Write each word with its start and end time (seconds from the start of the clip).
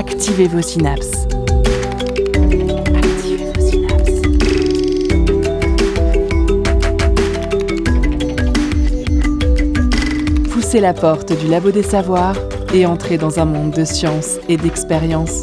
Activez 0.00 0.48
vos 0.48 0.62
synapses. 0.62 1.26
Activez 2.96 3.44
vos 3.44 3.60
synapses. 3.60 4.22
Poussez 10.50 10.80
la 10.80 10.94
porte 10.94 11.38
du 11.38 11.48
labo 11.48 11.70
des 11.70 11.82
savoirs 11.82 12.34
et 12.72 12.86
entrez 12.86 13.18
dans 13.18 13.40
un 13.40 13.44
monde 13.44 13.72
de 13.72 13.84
science 13.84 14.38
et 14.48 14.56
d'expérience. 14.56 15.42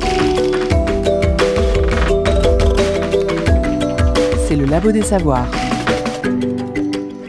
C'est 4.48 4.56
le 4.56 4.66
labo 4.66 4.92
des 4.92 5.04
savoirs. 5.04 5.46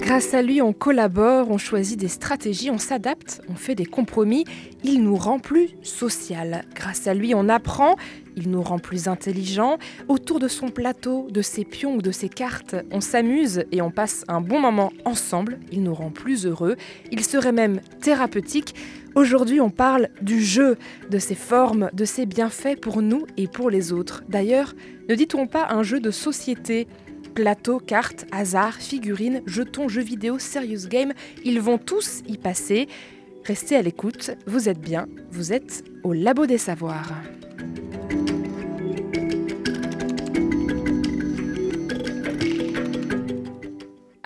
Grâce 0.01 0.33
à 0.33 0.41
lui, 0.41 0.63
on 0.63 0.73
collabore, 0.73 1.51
on 1.51 1.59
choisit 1.59 2.01
des 2.01 2.09
stratégies, 2.09 2.71
on 2.71 2.79
s'adapte, 2.79 3.43
on 3.51 3.55
fait 3.55 3.75
des 3.75 3.85
compromis. 3.85 4.45
Il 4.83 5.05
nous 5.05 5.17
rend 5.17 5.39
plus 5.39 5.69
social. 5.83 6.65
Grâce 6.89 7.07
à 7.07 7.13
lui, 7.13 7.35
on 7.35 7.51
apprend, 7.51 7.97
il 8.35 8.49
nous 8.49 8.63
rend 8.63 8.79
plus 8.79 9.09
intelligents. 9.09 9.77
Autour 10.09 10.41
de 10.41 10.49
son 10.49 10.71
plateau, 10.71 11.29
de 11.31 11.43
ses 11.43 11.67
pions 11.67 11.97
ou 11.97 12.01
de 12.01 12.11
ses 12.11 12.31
cartes, 12.31 12.77
on 12.91 13.03
s'amuse 13.03 13.67
et 13.73 13.83
on 13.83 13.91
passe 13.91 14.25
un 14.27 14.41
bon 14.41 14.59
moment 14.59 14.91
ensemble. 15.05 15.59
Il 15.71 15.83
nous 15.83 15.93
rend 15.93 16.09
plus 16.09 16.47
heureux. 16.47 16.77
Il 17.13 17.23
serait 17.23 17.53
même 17.53 17.83
thérapeutique. 18.01 18.75
Aujourd'hui, 19.15 19.61
on 19.61 19.69
parle 19.69 20.09
du 20.23 20.43
jeu, 20.43 20.79
de 21.11 21.19
ses 21.19 21.35
formes, 21.35 21.91
de 21.93 22.07
ses 22.07 22.25
bienfaits 22.25 22.81
pour 22.81 23.03
nous 23.03 23.27
et 23.37 23.49
pour 23.49 23.69
les 23.69 23.93
autres. 23.93 24.25
D'ailleurs, 24.31 24.75
ne 25.11 25.15
dit-on 25.15 25.47
pas 25.47 25.67
un 25.69 25.83
jeu 25.83 26.01
de 26.01 26.11
société? 26.11 26.89
Plateau, 27.35 27.81
cartes, 27.81 28.25
hasard, 28.33 28.77
figurines, 28.77 29.43
jetons, 29.45 29.89
jeux 29.89 30.01
vidéo, 30.01 30.39
serious 30.39 30.89
game, 30.89 31.13
ils 31.45 31.61
vont 31.61 31.77
tous 31.77 32.23
y 32.27 32.39
passer. 32.39 32.89
Restez 33.49 33.77
à 33.77 33.81
l'écoute, 33.81 34.33
vous 34.47 34.69
êtes 34.69 34.79
bien, 34.79 35.07
vous 35.31 35.55
êtes 35.55 35.83
au 36.05 36.13
Labo 36.13 36.45
des 36.45 36.59
Savoirs. 36.59 37.15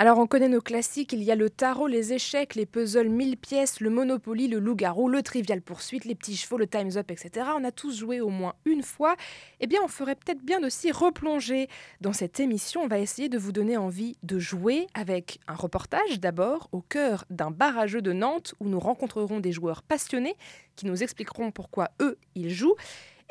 Alors 0.03 0.19
on 0.19 0.27
connaît 0.27 0.49
nos 0.49 0.61
classiques, 0.61 1.13
il 1.13 1.23
y 1.23 1.31
a 1.31 1.37
le 1.37 1.49
tarot, 1.49 1.87
les 1.87 2.13
échecs, 2.13 2.57
les 2.57 2.67
puzzles 2.67 3.09
mille 3.09 3.37
pièces, 3.37 3.79
le 3.79 3.89
Monopoly, 3.89 4.49
le 4.49 4.59
loup-garou, 4.59 5.09
le 5.09 5.23
trivial 5.23 5.63
poursuite, 5.63 6.07
les 6.07 6.17
petits 6.17 6.37
chevaux, 6.37 6.59
le 6.59 6.67
Time's 6.67 6.97
Up, 6.97 7.13
etc. 7.13 7.47
On 7.57 7.63
a 7.63 7.71
tous 7.71 8.01
joué 8.01 8.21
au 8.21 8.29
moins 8.29 8.55
une 8.65 8.83
fois. 8.83 9.15
Eh 9.61 9.69
bien 9.69 9.79
on 9.85 9.87
ferait 9.87 10.17
peut-être 10.17 10.43
bien 10.43 10.59
de 10.59 10.69
s'y 10.69 10.91
replonger. 10.91 11.69
Dans 12.01 12.13
cette 12.13 12.41
émission, 12.41 12.83
on 12.83 12.89
va 12.89 12.99
essayer 12.99 13.29
de 13.29 13.39
vous 13.39 13.53
donner 13.53 13.77
envie 13.77 14.17
de 14.25 14.41
jouer 14.41 14.89
avec 14.95 15.39
un 15.47 15.55
reportage 15.55 16.19
d'abord 16.19 16.69
au 16.73 16.81
cœur 16.81 17.25
d'un 17.31 17.53
barrageux 17.53 18.03
de 18.03 18.13
Nantes 18.13 18.57
où 18.59 18.69
nous 18.69 18.81
rencontrerons 18.81 19.39
des 19.39 19.53
joueurs 19.53 19.85
passionnés 19.85 20.35
qui 20.75 20.87
nous 20.87 21.05
expliqueront 21.05 21.53
pourquoi 21.53 21.91
eux, 22.01 22.19
ils 22.35 22.51
jouent. 22.51 22.75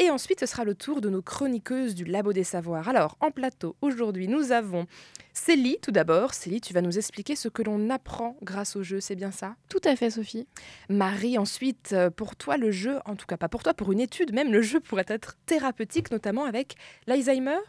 Et 0.01 0.09
ensuite, 0.09 0.39
ce 0.39 0.47
sera 0.47 0.63
le 0.63 0.73
tour 0.73 0.99
de 0.99 1.09
nos 1.09 1.21
chroniqueuses 1.21 1.93
du 1.93 2.05
Labo 2.05 2.33
des 2.33 2.43
Savoirs. 2.43 2.89
Alors, 2.89 3.17
en 3.19 3.29
plateau, 3.29 3.75
aujourd'hui, 3.81 4.27
nous 4.27 4.51
avons 4.51 4.87
Célie, 5.31 5.77
tout 5.79 5.91
d'abord. 5.91 6.33
Célie, 6.33 6.59
tu 6.59 6.73
vas 6.73 6.81
nous 6.81 6.97
expliquer 6.97 7.35
ce 7.35 7.49
que 7.49 7.61
l'on 7.61 7.87
apprend 7.91 8.35
grâce 8.41 8.75
au 8.75 8.81
jeu, 8.81 8.99
c'est 8.99 9.15
bien 9.15 9.29
ça? 9.29 9.55
Tout 9.69 9.79
à 9.83 9.95
fait, 9.95 10.09
Sophie. 10.09 10.47
Marie, 10.89 11.37
ensuite, 11.37 11.91
euh, 11.93 12.09
pour 12.09 12.35
toi, 12.35 12.57
le 12.57 12.71
jeu, 12.71 12.97
en 13.05 13.15
tout 13.15 13.27
cas 13.27 13.37
pas 13.37 13.47
pour 13.47 13.61
toi, 13.61 13.75
pour 13.75 13.91
une 13.91 13.99
étude 13.99 14.33
même, 14.33 14.51
le 14.51 14.63
jeu 14.63 14.79
pourrait 14.79 15.05
être 15.07 15.35
thérapeutique, 15.45 16.09
notamment 16.09 16.45
avec 16.45 16.77
l'Alzheimer? 17.05 17.59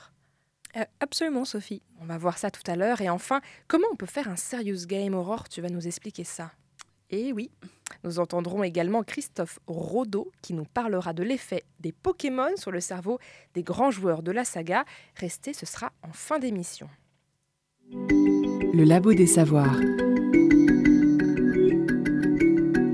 Euh, 0.78 0.84
Absolument, 1.00 1.44
Sophie. 1.44 1.82
On 2.00 2.06
va 2.06 2.16
voir 2.16 2.38
ça 2.38 2.50
tout 2.50 2.62
à 2.66 2.76
l'heure. 2.76 3.02
Et 3.02 3.10
enfin, 3.10 3.42
comment 3.68 3.88
on 3.92 3.96
peut 3.96 4.06
faire 4.06 4.28
un 4.28 4.36
serious 4.36 4.86
game, 4.86 5.12
Aurore 5.12 5.50
Tu 5.50 5.60
vas 5.60 5.68
nous 5.68 5.86
expliquer 5.86 6.24
ça. 6.24 6.50
Et 7.12 7.32
oui. 7.32 7.50
Nous 8.04 8.18
entendrons 8.18 8.62
également 8.64 9.02
Christophe 9.02 9.60
Rodeau 9.66 10.32
qui 10.40 10.54
nous 10.54 10.64
parlera 10.64 11.12
de 11.12 11.22
l'effet 11.22 11.62
des 11.78 11.92
Pokémon 11.92 12.56
sur 12.56 12.72
le 12.72 12.80
cerveau 12.80 13.18
des 13.54 13.62
grands 13.62 13.90
joueurs 13.90 14.22
de 14.22 14.32
la 14.32 14.44
saga. 14.44 14.84
Restez, 15.16 15.52
ce 15.52 15.66
sera 15.66 15.92
en 16.02 16.12
fin 16.12 16.38
d'émission. 16.38 16.88
Le 17.90 18.84
Labo 18.84 19.12
des 19.12 19.26
Savoirs. 19.26 19.78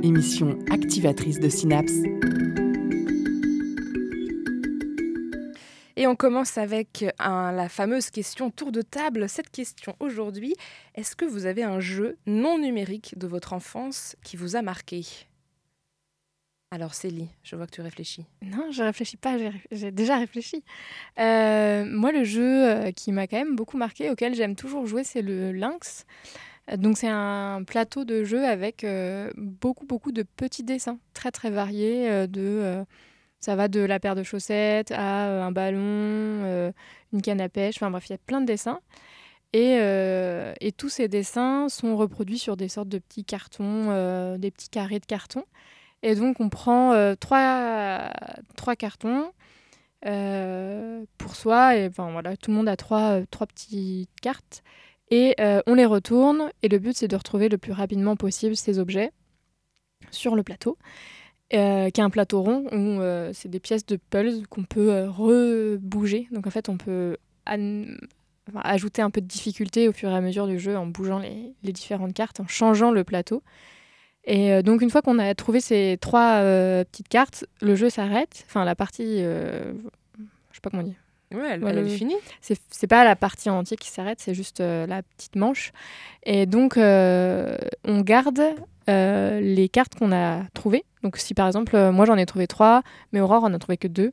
Émission 0.03 0.59
activatrice 0.71 1.39
de 1.39 1.49
synapses. 1.49 2.03
Et 5.99 6.07
on 6.07 6.15
commence 6.15 6.59
avec 6.59 7.05
la 7.19 7.69
fameuse 7.69 8.11
question 8.11 8.53
tour 8.53 8.71
de 8.71 8.83
table. 8.83 9.29
Cette 9.29 9.51
question 9.51 9.97
aujourd'hui, 9.99 10.55
est-ce 10.95 11.17
que 11.17 11.25
vous 11.25 11.45
avez 11.45 11.65
un 11.65 11.81
jeu 11.81 12.17
non 12.25 12.57
numérique 12.57 13.19
de 13.19 13.27
votre 13.27 13.53
enfance 13.53 14.15
qui 14.23 14.37
vous 14.37 14.55
a 14.55 14.63
marqué? 14.63 15.05
Alors 16.71 16.95
Célie, 16.95 17.27
je 17.43 17.57
vois 17.57 17.67
que 17.67 17.73
tu 17.73 17.81
réfléchis. 17.81 18.25
Non, 18.43 18.71
je 18.71 18.85
réfléchis 18.85 19.17
pas, 19.17 19.39
j'ai 19.73 19.91
déjà 19.91 20.19
réfléchi. 20.19 20.63
Euh, 21.19 21.85
moi, 21.85 22.13
le 22.13 22.23
jeu 22.23 22.69
euh, 22.69 22.93
qui 22.93 23.11
m'a 23.11 23.27
quand 23.27 23.39
même 23.39 23.57
beaucoup 23.57 23.77
marqué, 23.77 24.09
auquel 24.09 24.37
j'aime 24.37 24.55
toujours 24.55 24.87
jouer, 24.87 25.03
c'est 25.03 25.23
le 25.23 25.51
Lynx. 25.51 26.07
Euh, 26.71 26.77
Donc, 26.77 26.97
c'est 26.97 27.09
un 27.09 27.65
plateau 27.67 28.05
de 28.05 28.23
jeu 28.23 28.45
avec 28.45 28.87
beaucoup, 29.37 29.85
beaucoup 29.85 30.13
de 30.13 30.23
petits 30.23 30.63
dessins, 30.63 31.01
très, 31.13 31.33
très 31.33 31.51
variés. 31.51 32.29
de, 32.29 32.85
ça 33.41 33.57
va 33.57 33.69
de 33.69 33.81
la 33.81 34.01
paire 34.01 34.15
de 34.15 34.23
chaussettes 34.23 34.93
à 34.93 35.29
euh, 35.29 35.43
un 35.43 35.53
ballon, 35.53 35.81
euh, 35.81 36.73
une 37.13 37.23
canne 37.23 37.41
à 37.41 37.49
pêche, 37.49 37.77
enfin 37.77 37.91
bref, 37.91 38.07
il 38.09 38.13
y 38.13 38.15
a 38.15 38.19
plein 38.19 38.41
de 38.41 38.47
dessins. 38.47 38.81
Et, 39.53 39.79
euh, 39.81 40.55
tous 40.77 40.89
ces 40.89 41.09
dessins 41.09 41.69
sont 41.69 41.97
reproduits 41.97 42.39
sur 42.39 42.57
des 42.57 42.69
sortes 42.69 42.89
de 42.89 42.99
petits 42.99 43.25
cartons, 43.25 44.37
des 44.37 44.51
petits 44.51 44.69
carrés 44.69 45.01
de 45.01 45.07
carton. 45.07 45.45
Et 46.03 46.15
donc, 46.15 46.41
on 46.41 46.49
prend 46.49 46.93
trois, 47.17 48.11
trois 48.57 48.77
cartons 48.77 49.33
pour 50.03 51.35
soi. 51.35 51.77
Et 51.77 51.89
enfin, 51.89 52.11
voilà, 52.13 52.37
tout 52.37 52.51
le 52.51 52.57
monde 52.57 52.69
a 52.69 52.77
trois, 52.77 53.21
trois 53.31 53.47
petites 53.47 54.11
cartes. 54.21 54.63
Et 55.11 55.35
on 55.67 55.75
les 55.75 55.87
retourne. 55.87 56.51
Et 56.63 56.69
le 56.69 56.79
but, 56.79 56.97
c'est 56.97 57.09
de 57.09 57.17
retrouver 57.17 57.49
le 57.49 57.59
plus 57.59 57.73
rapidement 57.73 58.17
possible 58.17 58.55
ces 58.55 58.79
objets 58.79 59.13
sur 60.11 60.37
le 60.37 60.43
plateau. 60.43 60.77
Euh, 61.55 61.89
qui 61.89 62.01
est 62.01 62.05
un 62.05 62.11
plateau 62.11 62.43
rond 62.43 62.65
où 62.73 63.01
euh, 63.01 63.31
c'est 63.33 63.49
des 63.49 63.61
pièces 63.61 63.87
de 63.87 63.97
puzzle 63.97 64.47
qu'on 64.49 64.65
peut 64.65 64.93
euh, 64.93 65.11
rebouger. 65.11 66.29
Donc 66.31 66.47
en 66.47 66.51
fait, 66.51 66.69
on 66.69 66.77
peut 66.77 67.17
ajouter 68.55 69.01
un 69.01 69.11
peu 69.11 69.23
de 69.23 69.27
difficulté 69.27 69.89
au 69.89 69.93
fur 69.93 70.11
et 70.11 70.15
à 70.15 70.21
mesure 70.21 70.47
du 70.47 70.59
jeu 70.59 70.77
en 70.77 70.87
bougeant 70.87 71.19
les, 71.19 71.55
les 71.63 71.73
différentes 71.73 72.13
cartes, 72.13 72.41
en 72.41 72.47
changeant 72.47 72.91
le 72.91 73.03
plateau. 73.03 73.43
Et 74.25 74.63
donc 74.63 74.83
une 74.83 74.91
fois 74.91 75.01
qu'on 75.01 75.19
a 75.19 75.35
trouvé 75.35 75.61
ces 75.61 75.97
trois 75.99 76.43
petites 76.85 77.09
cartes, 77.09 77.47
le 77.63 77.75
jeu 77.75 77.89
s'arrête. 77.89 78.45
Enfin 78.47 78.67
la 78.67 78.75
partie, 78.75 79.21
je 79.21 79.73
sais 80.53 80.61
pas 80.61 80.69
comment 80.69 80.83
dit. 80.83 80.97
Ouais, 81.35 81.41
elle, 81.53 81.63
Ouais, 81.65 81.71
elle 81.71 81.81
le- 81.81 81.87
est 81.87 81.97
finie. 81.97 82.17
C'est 82.41 82.59
c'est 82.71 82.87
pas 82.87 83.05
la 83.05 83.15
partie 83.17 83.51
entière 83.51 83.79
qui 83.79 83.91
s'arrête, 83.91 84.19
c'est 84.21 84.35
juste 84.35 84.61
euh, 84.61 84.87
la 84.87 85.03
petite 85.03 85.37
manche. 85.37 85.73
Et 86.25 86.47
donc 86.47 86.77
euh, 86.79 87.57
on 87.85 88.01
garde 88.01 88.41
euh, 88.89 89.41
les 89.41 89.69
cartes 89.69 89.95
qu'on 89.95 90.11
a 90.13 90.45
trouvées. 90.55 90.85
Donc 91.03 91.17
si 91.19 91.35
par 91.35 91.47
exemple 91.47 91.79
moi 91.91 92.07
j'en 92.07 92.17
ai 92.17 92.25
trouvé 92.27 92.47
trois, 92.47 92.83
mais 93.13 93.21
Aurore 93.21 93.45
en 93.45 93.53
a 93.53 93.59
trouvé 93.59 93.77
que 93.77 93.89
deux. 93.89 94.13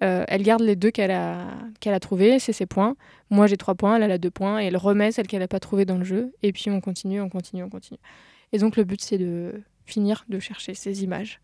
elle 0.00 0.42
garde 0.42 0.62
les 0.62 0.74
deux 0.76 0.90
qu'elle 0.90 1.10
a, 1.12 1.46
qu'elle 1.80 1.94
a 1.94 2.00
trouvées, 2.00 2.38
c'est 2.40 2.52
ses 2.52 2.66
points. 2.66 2.96
Moi 3.30 3.46
j'ai 3.46 3.56
trois 3.56 3.74
points, 3.76 4.00
elle 4.00 4.10
a 4.10 4.18
deux 4.18 4.30
points, 4.30 4.60
et 4.60 4.66
elle 4.66 4.76
remet 4.76 5.12
celles 5.12 5.26
qu'elle 5.28 5.40
n'a 5.40 5.48
pas 5.48 5.60
trouvées 5.60 5.84
dans 5.84 5.98
le 5.98 6.04
jeu. 6.04 6.32
Et 6.42 6.52
puis 6.52 6.70
on 6.70 6.80
continue, 6.80 7.20
on 7.20 7.28
continue, 7.28 7.62
on 7.62 7.70
continue. 7.70 8.00
Et 8.52 8.58
donc 8.58 8.76
le 8.76 8.82
but 8.84 9.00
c'est 9.00 9.18
de 9.18 9.62
finir 9.86 10.24
de 10.28 10.38
chercher 10.40 10.74
ces 10.74 11.04
images. 11.04 11.40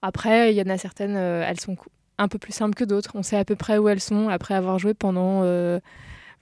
Après, 0.00 0.52
il 0.52 0.56
y 0.56 0.62
en 0.62 0.68
a 0.72 0.78
certaines, 0.78 1.16
elles 1.16 1.58
sont 1.60 1.76
un 2.18 2.28
peu 2.28 2.38
plus 2.38 2.52
simples 2.52 2.74
que 2.74 2.84
d'autres. 2.84 3.12
On 3.14 3.22
sait 3.22 3.36
à 3.36 3.44
peu 3.44 3.56
près 3.56 3.78
où 3.78 3.88
elles 3.88 4.00
sont 4.00 4.28
après 4.28 4.54
avoir 4.54 4.78
joué 4.78 4.94
pendant 4.94 5.42
euh, 5.44 5.78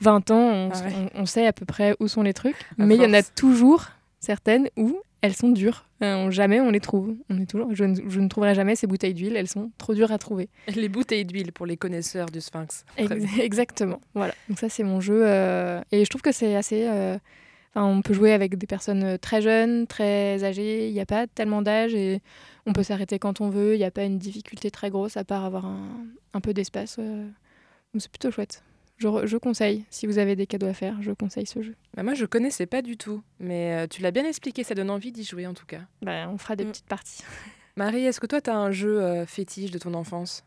20 0.01 0.31
ans. 0.31 0.37
On, 0.37 0.71
Ah 0.73 0.83
ouais. 0.85 0.93
on- 1.15 1.23
on 1.23 1.27
sait 1.27 1.47
à 1.47 1.53
peu 1.53 1.65
près 1.65 1.95
où 2.01 2.09
sont 2.09 2.23
les 2.23 2.35
trucs. 2.35 2.57
À 2.79 2.85
Mais 2.87 2.97
il 2.97 3.03
y 3.03 3.07
en 3.07 3.13
a 3.15 3.23
toujours 3.23 3.87
certaines 4.21 4.69
où 4.77 4.99
elles 5.23 5.35
sont 5.35 5.51
dures. 5.51 5.85
Euh, 6.03 6.31
jamais 6.31 6.61
on 6.61 6.71
les 6.71 6.81
trouve. 6.81 7.15
On 7.31 7.41
est 7.41 7.47
toujours, 7.47 7.75
je, 7.75 7.85
ne, 7.85 7.97
je 8.09 8.21
ne 8.21 8.29
trouverai 8.29 8.55
jamais 8.55 8.77
ces 8.77 8.87
bouteilles 8.87 9.15
d'huile. 9.15 9.35
Elles 9.37 9.49
sont 9.49 9.71
trop 9.79 9.95
dures 9.95 10.13
à 10.13 10.19
trouver. 10.19 10.49
Les 10.75 10.89
bouteilles 10.91 11.25
d'huile 11.25 11.53
pour 11.53 11.65
les 11.67 11.77
connaisseurs 11.79 12.27
du 12.31 12.41
Sphinx. 12.41 12.85
Ex-. 12.99 13.39
Exactement. 13.41 14.01
Voilà. 14.15 14.35
Donc 14.49 14.59
ça 14.59 14.69
c'est 14.69 14.83
mon 14.85 15.01
jeu 15.01 15.23
euh, 15.25 15.81
et 15.93 16.05
je 16.05 16.11
trouve 16.11 16.23
que 16.23 16.33
c'est 16.33 16.55
assez. 16.55 16.87
Enfin, 17.77 17.87
on 17.87 18.01
peut 18.01 18.15
jouer 18.15 18.33
avec 18.33 18.57
des 18.57 18.67
personnes 18.67 19.05
euh, 19.05 19.19
très 19.19 19.43
jeunes, 19.43 19.87
très 19.87 20.43
âgées. 20.45 20.89
Il 20.89 20.95
n'y 20.95 21.01
a 21.01 21.05
pas 21.05 21.27
tellement 21.27 21.61
d'âge 21.61 21.95
et 21.95 22.23
on 22.65 22.73
peut 22.73 22.83
s'arrêter 22.83 23.19
quand 23.19 23.43
on 23.43 23.51
veut. 23.51 23.75
Il 23.75 23.79
n'y 23.79 23.85
a 23.85 23.91
pas 23.91 24.05
une 24.05 24.19
difficulté 24.19 24.71
très 24.71 24.89
grosse 24.89 25.19
à 25.19 25.25
part 25.25 25.45
avoir 25.45 25.67
un, 25.67 25.91
un 26.33 26.41
peu 26.41 26.55
d'espace. 26.55 26.97
euh. 26.99 27.29
C'est 27.99 28.11
plutôt 28.11 28.31
chouette. 28.31 28.63
Je, 28.99 29.37
conseille. 29.37 29.85
Si 29.91 30.07
vous 30.07 30.17
avez 30.17 30.37
des 30.37 30.47
cadeaux 30.47 30.67
à 30.69 30.73
faire, 30.73 30.97
je 31.03 31.13
conseille 31.13 31.45
ce 31.47 31.61
jeu. 31.61 31.75
Bah, 31.95 32.03
moi, 32.03 32.15
je 32.15 32.25
connaissais 32.25 32.65
pas 32.65 32.81
du 32.81 32.97
tout, 32.97 33.23
mais 33.41 33.75
euh, 33.75 33.87
tu 33.87 34.01
l'as 34.01 34.11
bien 34.11 34.25
expliqué, 34.25 34.65
ça 34.65 34.75
donne 34.75 34.89
envie 34.91 35.13
d'y 35.13 35.23
jouer 35.23 35.47
en 35.47 35.53
tout 35.53 35.67
cas. 35.67 35.81
Bah, 36.01 36.29
on 36.31 36.39
fera 36.39 36.57
des 36.57 36.65
Mm. 36.65 36.69
petites 36.69 36.87
parties. 36.87 37.23
Marie, 37.77 38.07
est-ce 38.07 38.21
que 38.21 38.27
toi, 38.27 38.41
tu 38.41 38.49
as 38.49 38.57
un 38.57 38.71
jeu 38.71 39.03
euh, 39.03 39.27
fétiche 39.27 39.71
de 39.71 39.79
ton 39.79 39.93
enfance? 39.93 40.45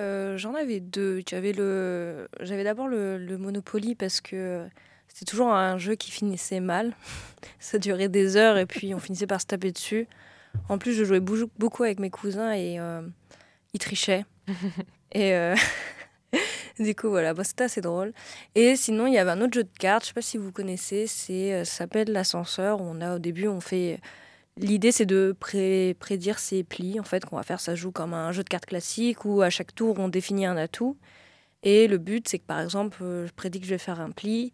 Euh, 0.00 0.36
J'en 0.36 0.54
avais 0.54 0.80
deux. 0.80 1.22
J'avais 1.28 1.52
le, 1.52 2.26
j'avais 2.40 2.64
d'abord 2.64 2.88
le, 2.88 3.18
le 3.18 3.38
Monopoly 3.38 3.94
parce 3.94 4.20
que 4.20 4.66
c'était 5.12 5.30
toujours 5.30 5.52
un 5.52 5.76
jeu 5.76 5.94
qui 5.94 6.10
finissait 6.10 6.60
mal. 6.60 6.94
Ça 7.60 7.78
durait 7.78 8.08
des 8.08 8.36
heures 8.36 8.56
et 8.56 8.66
puis 8.66 8.94
on 8.94 8.98
finissait 8.98 9.26
par 9.26 9.40
se 9.40 9.46
taper 9.46 9.72
dessus. 9.72 10.08
En 10.68 10.78
plus, 10.78 10.94
je 10.94 11.04
jouais 11.04 11.20
beaucoup 11.20 11.82
avec 11.82 11.98
mes 12.00 12.10
cousins 12.10 12.52
et 12.52 12.78
euh, 12.78 13.02
ils 13.74 13.78
trichaient. 13.78 14.24
et 15.12 15.34
euh, 15.34 15.54
du 16.78 16.94
coup, 16.94 17.10
voilà, 17.10 17.34
bah, 17.34 17.44
c'était 17.44 17.64
assez 17.64 17.80
drôle. 17.80 18.12
Et 18.54 18.74
sinon, 18.76 19.06
il 19.06 19.14
y 19.14 19.18
avait 19.18 19.30
un 19.30 19.40
autre 19.42 19.54
jeu 19.54 19.64
de 19.64 19.78
cartes, 19.78 20.04
je 20.04 20.08
sais 20.08 20.14
pas 20.14 20.22
si 20.22 20.38
vous 20.38 20.52
connaissez, 20.52 21.06
c'est, 21.06 21.52
euh, 21.52 21.64
ça 21.64 21.78
s'appelle 21.78 22.10
l'ascenseur. 22.10 22.80
On 22.80 23.00
a 23.00 23.16
au 23.16 23.18
début, 23.18 23.48
on 23.48 23.60
fait. 23.60 24.00
L'idée, 24.58 24.92
c'est 24.92 25.06
de 25.06 25.34
prédire 25.38 26.38
ses 26.38 26.62
plis. 26.62 27.00
En 27.00 27.04
fait, 27.04 27.24
qu'on 27.24 27.36
va 27.36 27.42
faire, 27.42 27.60
ça 27.60 27.74
joue 27.74 27.90
comme 27.90 28.12
un 28.12 28.32
jeu 28.32 28.44
de 28.44 28.48
cartes 28.48 28.66
classique 28.66 29.24
où 29.24 29.40
à 29.40 29.50
chaque 29.50 29.74
tour, 29.74 29.98
on 29.98 30.08
définit 30.08 30.44
un 30.46 30.56
atout. 30.56 30.96
Et 31.62 31.86
le 31.86 31.98
but, 31.98 32.28
c'est 32.28 32.38
que 32.38 32.46
par 32.46 32.60
exemple, 32.60 32.98
euh, 33.02 33.26
je 33.26 33.32
prédis 33.32 33.60
que 33.60 33.66
je 33.66 33.70
vais 33.70 33.78
faire 33.78 34.00
un 34.00 34.10
pli. 34.10 34.52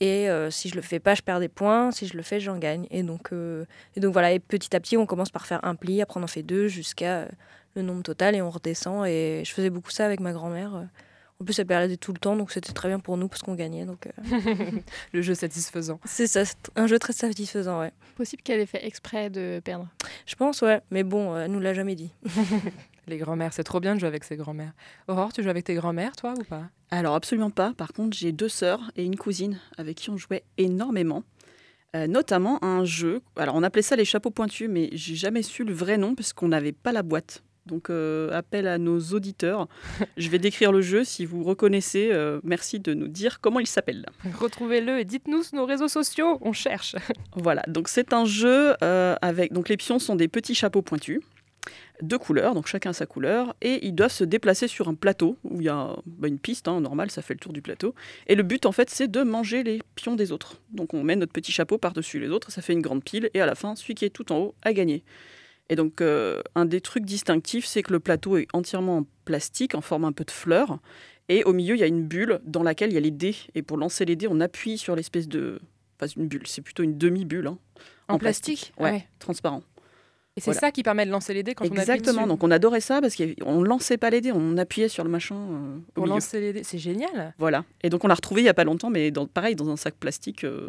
Et 0.00 0.28
euh, 0.28 0.50
si 0.50 0.68
je 0.68 0.74
le 0.74 0.82
fais 0.82 0.98
pas, 0.98 1.14
je 1.14 1.22
perds 1.22 1.40
des 1.40 1.48
points. 1.48 1.90
Si 1.90 2.06
je 2.06 2.16
le 2.16 2.22
fais, 2.22 2.40
j'en 2.40 2.58
gagne. 2.58 2.86
Et 2.90 3.02
donc, 3.02 3.30
et 3.32 4.00
donc 4.00 4.12
voilà, 4.12 4.32
et 4.32 4.38
petit 4.38 4.74
à 4.74 4.80
petit, 4.80 4.96
on 4.96 5.06
commence 5.06 5.30
par 5.30 5.46
faire 5.46 5.64
un 5.64 5.74
pli, 5.74 6.02
après 6.02 6.20
on 6.20 6.22
en 6.22 6.28
fait 6.28 6.42
deux 6.42 6.68
jusqu'à 6.68 7.28
le 7.74 7.82
nombre 7.82 8.02
total 8.02 8.34
et 8.34 8.42
on 8.42 8.50
redescend. 8.50 9.06
Et 9.06 9.42
je 9.44 9.52
faisais 9.52 9.70
beaucoup 9.70 9.90
ça 9.90 10.04
avec 10.04 10.20
ma 10.20 10.32
grand-mère. 10.32 10.88
En 11.40 11.44
plus, 11.44 11.58
elle 11.58 11.66
perdait 11.66 11.96
tout 11.96 12.12
le 12.12 12.18
temps, 12.18 12.36
donc 12.36 12.52
c'était 12.52 12.72
très 12.72 12.88
bien 12.88 13.00
pour 13.00 13.16
nous 13.16 13.28
parce 13.28 13.42
qu'on 13.42 13.54
gagnait. 13.54 13.84
Donc, 13.84 14.06
euh. 14.06 14.70
le 15.12 15.22
jeu 15.22 15.34
satisfaisant. 15.34 15.98
C'est 16.04 16.28
ça, 16.28 16.42
un 16.76 16.86
jeu 16.86 16.98
très 16.98 17.12
satisfaisant, 17.12 17.80
ouais. 17.80 17.92
Possible 18.16 18.42
qu'elle 18.42 18.60
ait 18.60 18.66
fait 18.66 18.86
exprès 18.86 19.30
de 19.30 19.60
perdre. 19.64 19.88
Je 20.26 20.36
pense, 20.36 20.62
ouais. 20.62 20.80
Mais 20.90 21.02
bon, 21.02 21.36
elle 21.36 21.50
nous 21.50 21.60
l'a 21.60 21.74
jamais 21.74 21.96
dit. 21.96 22.12
Les 23.06 23.18
grands-mères, 23.18 23.52
c'est 23.52 23.64
trop 23.64 23.80
bien 23.80 23.94
de 23.94 24.00
jouer 24.00 24.08
avec 24.08 24.24
ses 24.24 24.36
grands-mères. 24.36 24.72
Aurore, 25.08 25.32
tu 25.32 25.42
joues 25.42 25.50
avec 25.50 25.64
tes 25.64 25.74
grands-mères, 25.74 26.16
toi, 26.16 26.34
ou 26.38 26.44
pas? 26.44 26.64
Alors, 26.90 27.14
absolument 27.14 27.50
pas. 27.50 27.72
Par 27.76 27.92
contre, 27.92 28.16
j'ai 28.16 28.32
deux 28.32 28.48
sœurs 28.48 28.90
et 28.96 29.04
une 29.04 29.16
cousine 29.16 29.58
avec 29.76 29.96
qui 29.96 30.10
on 30.10 30.16
jouait 30.16 30.44
énormément. 30.56 31.22
Euh, 31.94 32.08
notamment 32.08 32.62
un 32.64 32.84
jeu. 32.84 33.20
Alors, 33.36 33.54
on 33.54 33.62
appelait 33.62 33.82
ça 33.82 33.94
les 33.94 34.04
chapeaux 34.04 34.30
pointus, 34.30 34.68
mais 34.68 34.90
j'ai 34.92 35.14
jamais 35.14 35.42
su 35.42 35.62
le 35.64 35.72
vrai 35.72 35.96
nom 35.96 36.14
parce 36.14 36.32
qu'on 36.32 36.48
n'avait 36.48 36.72
pas 36.72 36.90
la 36.90 37.02
boîte. 37.02 37.44
Donc, 37.66 37.88
euh, 37.88 38.30
appel 38.32 38.66
à 38.66 38.78
nos 38.78 38.98
auditeurs. 38.98 39.68
Je 40.16 40.28
vais 40.28 40.38
décrire 40.38 40.72
le 40.72 40.80
jeu. 40.80 41.04
Si 41.04 41.24
vous 41.24 41.44
reconnaissez, 41.44 42.10
euh, 42.12 42.40
merci 42.42 42.80
de 42.80 42.94
nous 42.94 43.06
dire 43.06 43.40
comment 43.40 43.60
il 43.60 43.66
s'appelle. 43.66 44.06
Retrouvez-le 44.38 44.98
et 44.98 45.04
dites-nous 45.04 45.44
sur 45.44 45.56
nos 45.56 45.66
réseaux 45.66 45.88
sociaux. 45.88 46.38
On 46.40 46.52
cherche. 46.52 46.96
voilà. 47.36 47.62
Donc, 47.68 47.88
c'est 47.88 48.12
un 48.12 48.24
jeu 48.24 48.74
avec. 49.22 49.52
Donc, 49.52 49.68
les 49.68 49.76
pions 49.76 50.00
sont 50.00 50.16
des 50.16 50.28
petits 50.28 50.54
chapeaux 50.54 50.82
pointus 50.82 51.20
de 52.02 52.16
couleurs, 52.16 52.54
donc 52.54 52.66
chacun 52.66 52.92
sa 52.92 53.06
couleur, 53.06 53.54
et 53.60 53.86
ils 53.86 53.94
doivent 53.94 54.12
se 54.12 54.24
déplacer 54.24 54.66
sur 54.68 54.88
un 54.88 54.94
plateau 54.94 55.36
où 55.44 55.60
il 55.60 55.66
y 55.66 55.68
a 55.68 55.96
bah, 56.06 56.28
une 56.28 56.38
piste, 56.38 56.66
hein, 56.66 56.80
normal, 56.80 57.10
ça 57.10 57.22
fait 57.22 57.34
le 57.34 57.40
tour 57.40 57.52
du 57.52 57.62
plateau. 57.62 57.94
Et 58.26 58.34
le 58.34 58.42
but, 58.42 58.66
en 58.66 58.72
fait, 58.72 58.90
c'est 58.90 59.08
de 59.08 59.22
manger 59.22 59.62
les 59.62 59.80
pions 59.94 60.16
des 60.16 60.32
autres. 60.32 60.60
Donc 60.72 60.92
on 60.94 61.02
met 61.02 61.16
notre 61.16 61.32
petit 61.32 61.52
chapeau 61.52 61.78
par-dessus 61.78 62.18
les 62.18 62.28
autres, 62.28 62.50
ça 62.50 62.62
fait 62.62 62.72
une 62.72 62.82
grande 62.82 63.04
pile, 63.04 63.30
et 63.34 63.40
à 63.40 63.46
la 63.46 63.54
fin, 63.54 63.76
celui 63.76 63.94
qui 63.94 64.04
est 64.04 64.10
tout 64.10 64.32
en 64.32 64.38
haut 64.38 64.54
a 64.62 64.72
gagné. 64.72 65.04
Et 65.70 65.76
donc, 65.76 66.00
euh, 66.00 66.42
un 66.54 66.66
des 66.66 66.80
trucs 66.80 67.04
distinctifs, 67.04 67.64
c'est 67.64 67.82
que 67.82 67.92
le 67.92 68.00
plateau 68.00 68.36
est 68.36 68.48
entièrement 68.52 68.98
en 68.98 69.06
plastique, 69.24 69.74
en 69.74 69.80
forme 69.80 70.04
un 70.04 70.12
peu 70.12 70.24
de 70.24 70.30
fleur. 70.30 70.78
Et 71.28 71.42
au 71.44 71.52
milieu, 71.52 71.74
il 71.74 71.80
y 71.80 71.82
a 71.82 71.86
une 71.86 72.06
bulle 72.06 72.40
dans 72.44 72.62
laquelle 72.62 72.90
il 72.90 72.94
y 72.94 72.98
a 72.98 73.00
les 73.00 73.10
dés. 73.10 73.34
Et 73.54 73.62
pour 73.62 73.78
lancer 73.78 74.04
les 74.04 74.16
dés, 74.16 74.28
on 74.28 74.40
appuie 74.40 74.76
sur 74.76 74.94
l'espèce 74.94 75.26
de. 75.26 75.60
Pas 75.96 76.06
une 76.08 76.26
bulle, 76.26 76.46
c'est 76.46 76.60
plutôt 76.60 76.82
une 76.82 76.98
demi-bulle. 76.98 77.46
Hein, 77.46 77.58
en, 78.08 78.18
plastique, 78.18 78.72
ouais, 78.78 79.06
transparent. 79.18 79.62
Et 80.36 80.40
c'est 80.40 80.52
ça 80.52 80.72
qui 80.72 80.82
permet 80.82 81.06
de 81.06 81.10
lancer 81.12 81.32
les 81.32 81.44
dés 81.44 81.54
quand 81.54 81.64
Exactement. 81.64 81.86
on 81.86 81.92
appuie 81.92 82.00
Exactement. 82.00 82.26
Donc 82.26 82.42
on 82.42 82.50
adorait 82.50 82.80
ça 82.80 83.00
parce 83.00 83.14
qu'on 83.14 83.60
ne 83.60 83.64
lançait 83.64 83.98
pas 83.98 84.10
les 84.10 84.20
dés, 84.20 84.32
on 84.32 84.56
appuyait 84.56 84.88
sur 84.88 85.04
le 85.04 85.10
machin. 85.10 85.36
Euh, 85.36 85.78
pour 85.94 86.06
lancer 86.06 86.40
les 86.40 86.52
dés, 86.52 86.64
c'est 86.64 86.78
génial. 86.78 87.34
Voilà. 87.38 87.64
Et 87.82 87.90
donc 87.90 88.04
on 88.04 88.08
l'a 88.08 88.14
retrouvé 88.14 88.42
il 88.42 88.44
y 88.44 88.48
a 88.48 88.54
pas 88.54 88.64
longtemps, 88.64 88.90
mais 88.90 89.12
dans, 89.12 89.26
pareil 89.26 89.54
dans 89.54 89.68
un 89.68 89.76
sac 89.76 89.94
plastique. 89.94 90.44
Euh, 90.44 90.68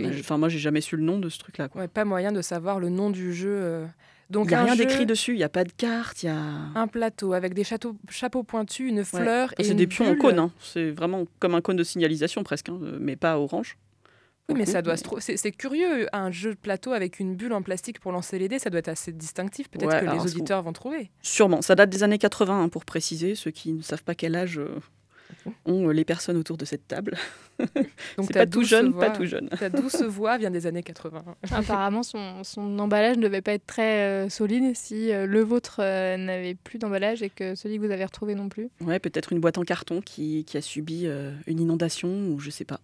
Enfin, 0.00 0.38
moi, 0.38 0.48
j'ai 0.48 0.58
jamais 0.58 0.80
su 0.80 0.96
le 0.96 1.02
nom 1.02 1.18
de 1.18 1.28
ce 1.28 1.38
truc-là. 1.38 1.68
Ouais, 1.74 1.88
pas 1.88 2.04
moyen 2.04 2.32
de 2.32 2.40
savoir 2.40 2.80
le 2.80 2.88
nom 2.88 3.10
du 3.10 3.34
jeu. 3.34 3.54
Euh. 3.54 3.86
Donc, 4.30 4.46
il 4.46 4.48
n'y 4.48 4.54
a 4.54 4.64
rien 4.64 4.76
d'écrit 4.76 5.04
dessus, 5.04 5.32
il 5.32 5.36
n'y 5.36 5.44
a 5.44 5.50
pas 5.50 5.64
de 5.64 5.72
carte, 5.72 6.22
il 6.22 6.26
y 6.26 6.28
a... 6.30 6.40
Un 6.74 6.86
plateau 6.86 7.34
avec 7.34 7.52
des 7.52 7.64
châteaux, 7.64 7.94
chapeaux 8.08 8.42
pointus, 8.42 8.88
une 8.88 9.04
fleur 9.04 9.52
et 9.58 9.64
C'est 9.64 9.74
des 9.74 9.86
pions 9.86 10.10
en 10.10 10.16
cône, 10.16 10.38
hein. 10.38 10.50
c'est 10.58 10.90
vraiment 10.90 11.26
comme 11.38 11.54
un 11.54 11.60
cône 11.60 11.76
de 11.76 11.84
signalisation 11.84 12.42
presque, 12.42 12.70
hein, 12.70 12.78
mais 12.98 13.14
pas 13.14 13.38
orange. 13.38 13.76
Oui, 14.52 14.58
mais 14.58 14.66
ça 14.66 14.82
doit 14.82 14.96
se 14.96 15.04
C'est 15.36 15.52
curieux, 15.52 16.08
un 16.12 16.30
jeu 16.30 16.50
de 16.50 16.58
plateau 16.58 16.92
avec 16.92 17.20
une 17.20 17.34
bulle 17.34 17.52
en 17.52 17.62
plastique 17.62 18.00
pour 18.00 18.12
lancer 18.12 18.38
les 18.38 18.48
dés, 18.48 18.58
ça 18.58 18.70
doit 18.70 18.80
être 18.80 18.88
assez 18.88 19.12
distinctif. 19.12 19.68
Peut-être 19.68 20.00
que 20.00 20.12
les 20.12 20.20
auditeurs 20.20 20.62
vont 20.62 20.72
trouver. 20.72 21.10
Sûrement. 21.22 21.62
Ça 21.62 21.74
date 21.74 21.90
des 21.90 22.02
années 22.02 22.18
80, 22.18 22.62
hein, 22.62 22.68
pour 22.68 22.84
préciser, 22.84 23.34
ceux 23.34 23.50
qui 23.50 23.72
ne 23.72 23.82
savent 23.82 24.04
pas 24.04 24.14
quel 24.14 24.36
âge 24.36 24.58
euh, 24.58 24.78
ont 25.66 25.88
euh, 25.88 25.92
les 25.92 26.04
personnes 26.04 26.36
autour 26.36 26.56
de 26.56 26.64
cette 26.64 26.86
table. 26.88 27.16
Donc 28.16 28.32
pas 28.32 28.46
tout 28.46 28.64
jeune, 28.64 28.94
pas 28.94 29.10
tout 29.10 29.24
jeune. 29.24 29.48
Ta 29.48 29.68
douce 29.68 30.02
voix 30.02 30.38
vient 30.38 30.50
des 30.50 30.66
années 30.66 30.82
80. 30.82 31.24
Apparemment, 31.50 32.02
son, 32.02 32.44
son, 32.44 32.78
emballage 32.78 33.16
ne 33.16 33.22
devait 33.22 33.42
pas 33.42 33.52
être 33.52 33.66
très 33.66 34.04
euh, 34.04 34.28
solide 34.28 34.74
si 34.74 35.12
euh, 35.12 35.26
le 35.26 35.42
vôtre 35.42 35.80
n'avait 35.80 36.54
plus 36.54 36.78
d'emballage 36.78 37.22
et 37.22 37.30
que 37.30 37.54
celui 37.54 37.76
que 37.76 37.86
vous 37.86 37.92
avez 37.92 38.04
retrouvé 38.04 38.34
non 38.34 38.48
plus. 38.48 38.68
Ouais, 38.80 38.98
peut-être 38.98 39.32
une 39.32 39.40
boîte 39.40 39.58
en 39.58 39.64
carton 39.64 40.00
qui, 40.00 40.44
qui 40.44 40.56
a 40.56 40.62
subi 40.62 41.06
une 41.46 41.60
inondation 41.60 42.08
ou 42.28 42.38
je 42.38 42.50
sais 42.50 42.64
pas. 42.64 42.80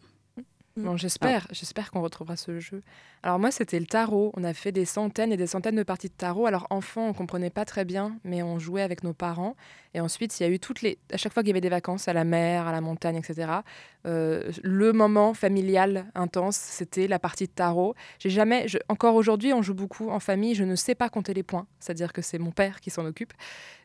Bon, 0.84 0.96
j'espère, 0.96 1.46
j'espère 1.50 1.90
qu'on 1.90 2.02
retrouvera 2.02 2.36
ce 2.36 2.60
jeu. 2.60 2.82
Alors 3.22 3.38
moi, 3.38 3.50
c'était 3.50 3.80
le 3.80 3.86
tarot. 3.86 4.32
On 4.36 4.44
a 4.44 4.54
fait 4.54 4.72
des 4.72 4.84
centaines 4.84 5.32
et 5.32 5.36
des 5.36 5.46
centaines 5.46 5.76
de 5.76 5.82
parties 5.82 6.08
de 6.08 6.14
tarot. 6.14 6.46
Alors 6.46 6.66
enfant, 6.70 7.08
on 7.08 7.12
comprenait 7.12 7.50
pas 7.50 7.64
très 7.64 7.84
bien, 7.84 8.16
mais 8.24 8.42
on 8.42 8.58
jouait 8.58 8.82
avec 8.82 9.02
nos 9.02 9.12
parents. 9.12 9.56
Et 9.98 10.00
ensuite, 10.00 10.38
il 10.38 10.44
y 10.44 10.46
a 10.46 10.48
eu 10.48 10.60
toutes 10.60 10.82
les, 10.82 10.96
à 11.12 11.16
chaque 11.16 11.32
fois 11.32 11.42
qu'il 11.42 11.48
y 11.48 11.50
avait 11.50 11.60
des 11.60 11.68
vacances 11.68 12.06
à 12.06 12.12
la 12.12 12.22
mer, 12.22 12.68
à 12.68 12.72
la 12.72 12.80
montagne, 12.80 13.16
etc. 13.16 13.50
Euh, 14.06 14.52
le 14.62 14.92
moment 14.92 15.34
familial 15.34 16.06
intense, 16.14 16.54
c'était 16.54 17.08
la 17.08 17.18
partie 17.18 17.46
de 17.46 17.50
tarot. 17.50 17.96
J'ai 18.20 18.30
jamais, 18.30 18.66
encore 18.88 19.16
aujourd'hui, 19.16 19.52
on 19.52 19.60
joue 19.60 19.74
beaucoup 19.74 20.08
en 20.08 20.20
famille. 20.20 20.54
Je 20.54 20.62
ne 20.62 20.76
sais 20.76 20.94
pas 20.94 21.08
compter 21.08 21.34
les 21.34 21.42
points, 21.42 21.66
c'est-à-dire 21.80 22.12
que 22.12 22.22
c'est 22.22 22.38
mon 22.38 22.52
père 22.52 22.80
qui 22.80 22.90
s'en 22.90 23.04
occupe. 23.06 23.32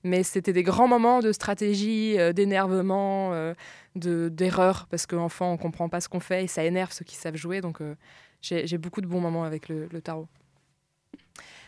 Mais 0.03 0.21
c'était 0.21 0.53
des 0.53 0.61
grands 0.61 0.87
moments 0.87 1.19
de 1.19 1.31
stratégie, 1.31 2.19
euh, 2.19 2.31
d'énervement. 2.31 3.33
Euh, 3.33 3.55
d'erreurs 3.95 4.87
parce 4.89 5.05
qu'enfant 5.05 5.51
on 5.51 5.57
comprend 5.57 5.87
pas 5.87 6.01
ce 6.01 6.09
qu'on 6.09 6.19
fait 6.19 6.45
et 6.45 6.47
ça 6.47 6.63
énerve 6.63 6.91
ceux 6.91 7.05
qui 7.05 7.15
savent 7.15 7.35
jouer 7.35 7.61
donc 7.61 7.79
j'ai 8.41 8.79
beaucoup 8.79 9.01
de 9.01 9.05
bons 9.05 9.19
moments 9.19 9.43
avec 9.43 9.69
le, 9.69 9.87
tarot. 10.01 10.27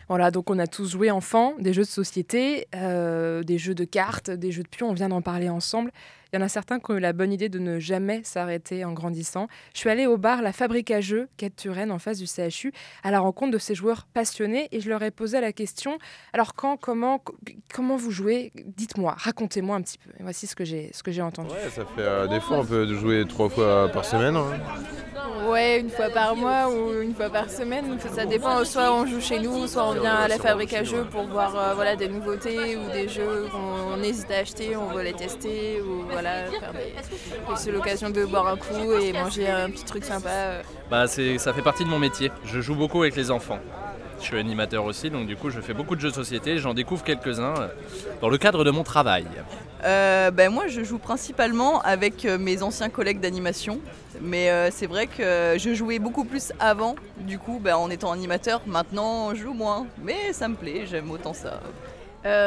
Voilà, 0.08 0.30
donc 0.30 0.50
on 0.50 0.58
a 0.58 0.66
tous 0.66 0.92
joué 0.92 1.10
enfant, 1.10 1.54
des 1.58 1.72
jeux 1.72 1.82
de 1.82 1.88
société, 1.88 2.68
euh, 2.74 3.42
des 3.42 3.58
jeux 3.58 3.74
de 3.74 3.84
cartes, 3.84 4.30
des 4.30 4.52
jeux 4.52 4.62
de 4.62 4.68
pions, 4.68 4.90
on 4.90 4.92
vient 4.92 5.08
d'en 5.08 5.22
parler 5.22 5.48
ensemble. 5.48 5.90
Il 6.36 6.40
y 6.40 6.42
en 6.42 6.44
a 6.44 6.50
certains 6.50 6.80
qui 6.80 6.90
ont 6.90 6.96
eu 6.98 7.00
la 7.00 7.14
bonne 7.14 7.32
idée 7.32 7.48
de 7.48 7.58
ne 7.58 7.78
jamais 7.78 8.20
s'arrêter 8.22 8.84
en 8.84 8.92
grandissant. 8.92 9.46
Je 9.72 9.78
suis 9.78 9.88
allée 9.88 10.06
au 10.06 10.18
bar 10.18 10.42
La 10.42 10.52
Fabrique 10.52 10.90
à 10.90 11.00
Jeux, 11.00 11.28
quai 11.38 11.48
de 11.48 11.54
Turenne, 11.54 11.90
en 11.90 11.98
face 11.98 12.18
du 12.18 12.26
CHU, 12.26 12.72
à 13.02 13.10
la 13.10 13.20
rencontre 13.20 13.52
de 13.52 13.58
ces 13.58 13.74
joueurs 13.74 14.04
passionnés 14.12 14.68
et 14.70 14.80
je 14.80 14.90
leur 14.90 15.02
ai 15.02 15.10
posé 15.10 15.40
la 15.40 15.54
question 15.54 15.96
alors 16.34 16.54
quand, 16.54 16.76
comment, 16.76 17.24
comment 17.72 17.96
vous 17.96 18.10
jouez? 18.10 18.52
Dites-moi, 18.54 19.14
racontez-moi 19.16 19.76
un 19.76 19.80
petit 19.80 19.96
peu. 19.96 20.10
voici 20.20 20.46
ce 20.46 20.54
que 20.54 20.66
j'ai, 20.66 20.90
ce 20.92 21.02
que 21.02 21.10
j'ai 21.10 21.22
entendu. 21.22 21.48
Ouais, 21.48 21.70
ça 21.70 21.86
fait 21.86 22.02
euh, 22.02 22.26
des 22.26 22.40
fois 22.40 22.58
on 22.58 22.66
peut 22.66 22.86
jouer 22.92 23.24
trois 23.26 23.48
fois 23.48 23.88
par 23.90 24.04
semaine. 24.04 24.36
Hein. 24.36 24.60
Ouais, 25.48 25.80
une 25.80 25.90
fois 25.90 26.10
par 26.10 26.34
mois 26.34 26.68
ou 26.68 27.00
une 27.00 27.14
fois 27.14 27.30
par 27.30 27.48
semaine. 27.48 27.98
Ça 28.14 28.26
dépend. 28.26 28.64
Soit 28.64 28.92
on 28.92 29.06
joue 29.06 29.20
chez 29.20 29.38
nous, 29.38 29.66
soit 29.66 29.88
on 29.88 29.92
vient 29.92 30.14
à 30.14 30.28
la 30.28 30.38
fabrique 30.38 30.74
à 30.74 30.82
jeux 30.82 31.04
pour 31.10 31.26
voir 31.28 31.56
euh, 31.56 31.74
voilà, 31.74 31.94
des 31.94 32.08
nouveautés 32.08 32.76
ou 32.76 32.90
des 32.92 33.08
jeux 33.08 33.46
qu'on 33.50 34.02
hésite 34.02 34.30
à 34.30 34.38
acheter, 34.38 34.76
on 34.76 34.88
veut 34.88 35.02
les 35.02 35.12
tester 35.12 35.80
ou 35.80 36.04
voilà, 36.10 36.25
des... 36.26 37.56
C'est 37.56 37.70
l'occasion 37.70 38.10
de 38.10 38.24
boire 38.24 38.46
un 38.48 38.56
coup 38.56 38.92
et 39.00 39.12
manger 39.12 39.48
un 39.48 39.70
petit 39.70 39.84
truc 39.84 40.04
sympa. 40.04 40.30
Euh. 40.30 40.62
Bah, 40.90 41.06
ça 41.06 41.52
fait 41.52 41.62
partie 41.62 41.84
de 41.84 41.88
mon 41.88 41.98
métier. 41.98 42.30
Je 42.44 42.60
joue 42.60 42.74
beaucoup 42.74 43.02
avec 43.02 43.16
les 43.16 43.30
enfants. 43.30 43.58
Je 44.18 44.24
suis 44.24 44.38
animateur 44.38 44.84
aussi, 44.84 45.10
donc 45.10 45.26
du 45.26 45.36
coup 45.36 45.50
je 45.50 45.60
fais 45.60 45.74
beaucoup 45.74 45.94
de 45.94 46.00
jeux 46.00 46.08
de 46.08 46.14
société, 46.14 46.56
j'en 46.56 46.72
découvre 46.72 47.04
quelques-uns 47.04 47.54
euh, 47.58 47.68
dans 48.22 48.30
le 48.30 48.38
cadre 48.38 48.64
de 48.64 48.70
mon 48.70 48.82
travail. 48.82 49.26
Euh, 49.84 50.30
ben 50.30 50.50
moi 50.50 50.68
je 50.68 50.82
joue 50.82 50.96
principalement 50.96 51.82
avec 51.82 52.24
mes 52.24 52.62
anciens 52.62 52.88
collègues 52.88 53.20
d'animation, 53.20 53.78
mais 54.22 54.70
c'est 54.70 54.86
vrai 54.86 55.06
que 55.06 55.56
je 55.58 55.74
jouais 55.74 55.98
beaucoup 55.98 56.24
plus 56.24 56.50
avant, 56.58 56.96
du 57.18 57.38
coup 57.38 57.60
ben, 57.62 57.76
en 57.76 57.90
étant 57.90 58.10
animateur, 58.10 58.62
maintenant 58.66 59.34
je 59.34 59.42
joue 59.42 59.52
moins, 59.52 59.86
mais 60.02 60.32
ça 60.32 60.48
me 60.48 60.54
plaît, 60.54 60.86
j'aime 60.86 61.10
autant 61.10 61.34
ça. 61.34 61.60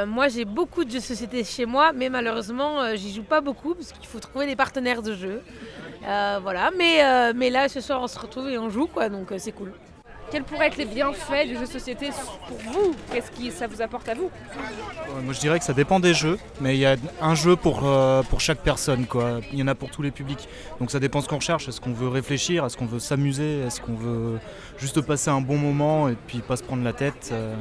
Moi 0.07 0.27
j'ai 0.27 0.45
beaucoup 0.45 0.83
de 0.83 0.91
jeux 0.91 0.99
de 0.99 1.03
société 1.03 1.43
chez 1.43 1.65
moi, 1.65 1.91
mais 1.93 2.09
malheureusement 2.09 2.95
j'y 2.95 3.13
joue 3.13 3.23
pas 3.23 3.41
beaucoup 3.41 3.75
parce 3.75 3.91
qu'il 3.91 4.07
faut 4.07 4.19
trouver 4.19 4.45
des 4.45 4.55
partenaires 4.55 5.01
de 5.01 5.13
jeu. 5.13 5.41
voilà, 6.01 6.71
mais, 6.77 7.33
mais 7.33 7.49
là 7.49 7.69
ce 7.69 7.81
soir 7.81 8.01
on 8.01 8.07
se 8.07 8.19
retrouve 8.19 8.49
et 8.49 8.57
on 8.57 8.69
joue 8.69 8.87
quoi, 8.87 9.09
donc 9.09 9.33
c'est 9.37 9.51
cool. 9.51 9.73
Quels 10.31 10.43
pourraient 10.43 10.67
être 10.67 10.77
les 10.77 10.85
bienfaits 10.85 11.47
du 11.47 11.55
jeu 11.55 11.61
de 11.61 11.65
société 11.65 12.09
pour 12.47 12.57
vous? 12.71 12.95
Qu'est-ce 13.11 13.31
que 13.31 13.49
ça 13.51 13.65
vous 13.65 13.81
apporte 13.81 14.07
à 14.09 14.13
vous? 14.13 14.29
Moi 15.23 15.33
je 15.33 15.39
dirais 15.39 15.57
que 15.57 15.65
ça 15.65 15.73
dépend 15.73 15.99
des 15.99 16.13
jeux, 16.13 16.37
mais 16.61 16.75
il 16.75 16.79
y 16.79 16.85
a 16.85 16.97
un 17.19 17.33
jeu 17.33 17.55
pour, 17.55 17.81
euh, 17.83 18.21
pour 18.21 18.39
chaque 18.39 18.59
personne. 18.59 19.07
Quoi. 19.07 19.39
Il 19.51 19.57
y 19.57 19.63
en 19.63 19.67
a 19.67 19.73
pour 19.73 19.89
tous 19.89 20.03
les 20.03 20.11
publics. 20.11 20.47
Donc 20.79 20.91
ça 20.91 20.99
dépend 20.99 21.21
ce 21.21 21.27
qu'on 21.27 21.37
recherche. 21.37 21.67
Est-ce 21.67 21.81
qu'on 21.81 21.93
veut 21.93 22.09
réfléchir? 22.09 22.63
Est-ce 22.63 22.77
qu'on 22.77 22.85
veut 22.85 22.99
s'amuser? 22.99 23.61
Est-ce 23.61 23.81
qu'on 23.81 23.95
veut 23.95 24.39
juste 24.77 25.01
passer 25.01 25.31
un 25.31 25.41
bon 25.41 25.57
moment 25.57 26.09
et 26.09 26.15
puis 26.27 26.39
pas 26.39 26.57
se 26.57 26.63
prendre 26.63 26.83
la 26.83 26.93
tête? 26.93 27.29
Euh, 27.31 27.55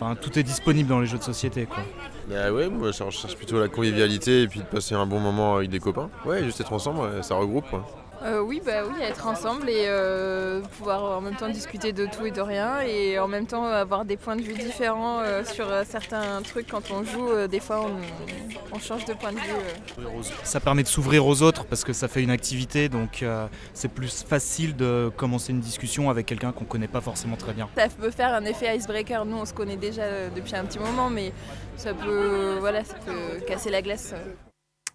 Enfin, 0.00 0.14
tout 0.14 0.38
est 0.38 0.44
disponible 0.44 0.88
dans 0.88 1.00
les 1.00 1.06
jeux 1.06 1.18
de 1.18 1.24
société. 1.24 1.66
Quoi. 1.66 1.82
Bah 2.30 2.52
ouais, 2.52 2.68
moi 2.68 2.92
je 2.92 3.02
recherche 3.02 3.34
plutôt 3.34 3.58
la 3.58 3.66
convivialité 3.66 4.42
et 4.42 4.46
puis 4.46 4.60
de 4.60 4.64
passer 4.64 4.94
un 4.94 5.06
bon 5.06 5.18
moment 5.18 5.56
avec 5.56 5.70
des 5.70 5.80
copains. 5.80 6.08
Ouais, 6.24 6.44
juste 6.44 6.60
être 6.60 6.72
ensemble, 6.72 7.00
ça 7.24 7.34
regroupe. 7.34 7.68
quoi. 7.68 7.84
Euh, 8.22 8.40
oui, 8.40 8.60
bah 8.64 8.82
oui, 8.84 9.00
être 9.00 9.26
ensemble 9.26 9.68
et 9.68 9.84
euh, 9.86 10.60
pouvoir 10.78 11.18
en 11.18 11.20
même 11.20 11.36
temps 11.36 11.48
discuter 11.48 11.92
de 11.92 12.06
tout 12.06 12.26
et 12.26 12.30
de 12.32 12.40
rien 12.40 12.80
et 12.80 13.18
en 13.18 13.28
même 13.28 13.46
temps 13.46 13.64
avoir 13.64 14.04
des 14.04 14.16
points 14.16 14.34
de 14.34 14.42
vue 14.42 14.54
différents 14.54 15.20
euh, 15.20 15.44
sur 15.44 15.66
certains 15.86 16.42
trucs 16.42 16.68
quand 16.68 16.90
on 16.90 17.04
joue. 17.04 17.46
des 17.46 17.60
fois, 17.60 17.86
on, 17.86 18.74
on 18.74 18.78
change 18.80 19.04
de 19.04 19.14
point 19.14 19.32
de 19.32 19.38
vue. 19.38 20.12
Ça 20.42 20.58
permet 20.58 20.82
de 20.82 20.88
s'ouvrir 20.88 21.26
aux 21.26 21.42
autres 21.42 21.64
parce 21.64 21.84
que 21.84 21.92
ça 21.92 22.08
fait 22.08 22.22
une 22.22 22.30
activité, 22.30 22.88
donc 22.88 23.24
c'est 23.72 23.88
plus 23.88 24.24
facile 24.24 24.74
de 24.74 25.10
commencer 25.16 25.52
une 25.52 25.60
discussion 25.60 26.10
avec 26.10 26.26
quelqu'un 26.26 26.52
qu'on 26.52 26.64
connaît 26.64 26.88
pas 26.88 27.00
forcément 27.00 27.36
très 27.36 27.52
bien. 27.52 27.68
Ça 27.76 27.88
peut 27.88 28.10
faire 28.10 28.34
un 28.34 28.44
effet 28.44 28.76
icebreaker. 28.76 29.24
Nous, 29.24 29.36
on 29.36 29.44
se 29.44 29.54
connaît 29.54 29.76
déjà 29.76 30.28
depuis 30.34 30.56
un 30.56 30.64
petit 30.64 30.78
moment, 30.78 31.08
mais 31.08 31.32
ça 31.76 31.94
peut, 31.94 32.56
voilà, 32.58 32.84
ça 32.84 32.94
peut 33.06 33.44
casser 33.46 33.70
la 33.70 33.82
glace. 33.82 34.14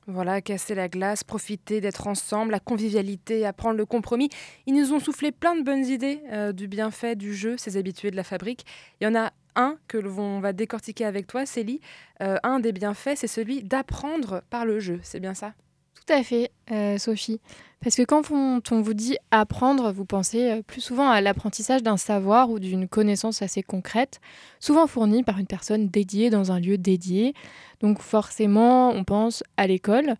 Voilà, 0.08 0.42
casser 0.42 0.76
la 0.76 0.90
glace, 0.90 1.24
profiter 1.24 1.80
d'être 1.80 2.08
ensemble, 2.08 2.52
la 2.52 2.60
convivialité, 2.60 3.46
apprendre 3.46 3.78
le 3.78 3.86
compromis. 3.86 4.30
Ils 4.66 4.74
nous 4.74 4.92
ont 4.92 5.00
soufflé 5.00 5.32
plein 5.32 5.56
de 5.56 5.64
bonnes 5.64 5.86
idées 5.86 6.22
euh, 6.32 6.52
du 6.52 6.68
bienfait 6.68 7.16
du 7.16 7.34
jeu, 7.34 7.56
ces 7.58 7.78
habitués 7.78 8.12
de 8.12 8.18
la 8.18 8.24
fabrique. 8.24 8.66
Il 9.00 9.06
y 9.06 9.08
en 9.08 9.16
a 9.16 9.32
un 9.56 9.78
que 9.88 9.98
l'on 9.98 10.40
va 10.40 10.52
décortiquer 10.52 11.06
avec 11.06 11.28
toi, 11.28 11.46
Célie. 11.46 11.80
Euh, 12.22 12.38
un 12.44 12.60
des 12.60 12.74
bienfaits, 12.74 13.16
c'est 13.16 13.28
celui 13.28 13.64
d'apprendre 13.64 14.44
par 14.50 14.66
le 14.66 14.80
jeu. 14.80 15.00
C'est 15.04 15.20
bien 15.20 15.34
ça? 15.34 15.54
Tout 15.96 16.14
à 16.14 16.24
fait, 16.24 16.52
euh, 16.72 16.98
Sophie. 16.98 17.40
Parce 17.84 17.98
que 17.98 18.04
quand 18.04 18.32
on, 18.32 18.82
vous 18.82 18.94
dit 18.94 19.18
apprendre, 19.30 19.92
vous 19.92 20.06
pensez 20.06 20.52
euh, 20.52 20.62
plus 20.62 20.80
souvent 20.80 21.10
à 21.10 21.20
l'apprentissage 21.20 21.84
d'un 21.84 21.98
savoir 21.98 22.50
ou 22.50 22.60
d'une 22.60 22.88
connaissance 22.88 23.42
assez 23.42 23.62
concrète, 23.62 24.22
souvent 24.62 24.88
fournie 24.88 25.22
par 25.22 25.38
une 25.38 25.48
personne 25.48 25.90
dédiée 25.90 26.30
dans 26.30 26.54
un 26.54 26.62
lieu 26.62 26.78
dédié. 26.78 27.34
Donc 27.82 28.00
forcément, 28.00 28.92
on 28.92 29.04
pense 29.04 29.44
à 29.58 29.68
l'école 29.68 30.16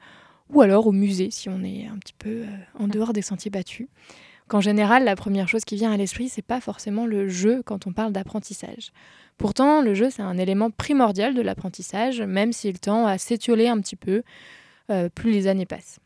ou 0.50 0.62
alors 0.62 0.88
au 0.88 0.92
musée 0.92 1.32
si 1.32 1.48
on 1.48 1.64
est 1.64 1.88
un 1.88 1.98
petit 2.00 2.14
peu 2.20 2.42
euh, 2.42 2.48
en 2.78 2.90
dehors 2.90 3.14
des 3.14 3.22
sentiers 3.22 3.50
battus. 3.50 3.88
Qu'en 4.50 4.60
général, 4.60 5.06
la 5.06 5.16
première 5.16 5.48
chose 5.48 5.64
qui 5.64 5.78
vient 5.78 5.94
à 5.94 5.96
l'esprit, 5.96 6.28
c'est 6.28 6.42
pas 6.42 6.60
forcément 6.60 7.06
le 7.06 7.30
jeu 7.30 7.64
quand 7.66 7.88
on 7.88 7.94
parle 7.94 8.12
d'apprentissage. 8.12 8.92
Pourtant, 9.38 9.82
le 9.82 9.94
jeu, 9.94 10.10
c'est 10.10 10.22
un 10.22 10.38
élément 10.38 10.70
primordial 10.70 11.34
de 11.34 11.42
l'apprentissage, 11.42 12.22
même 12.22 12.52
s'il 12.52 12.78
tend 12.82 13.08
à 13.08 13.18
s'étioler 13.18 13.70
un 13.70 13.80
petit 13.80 13.96
peu 13.96 14.24
euh, 14.92 15.08
plus 15.08 15.32
les 15.32 15.48
années 15.48 15.66
passent. 15.66 16.02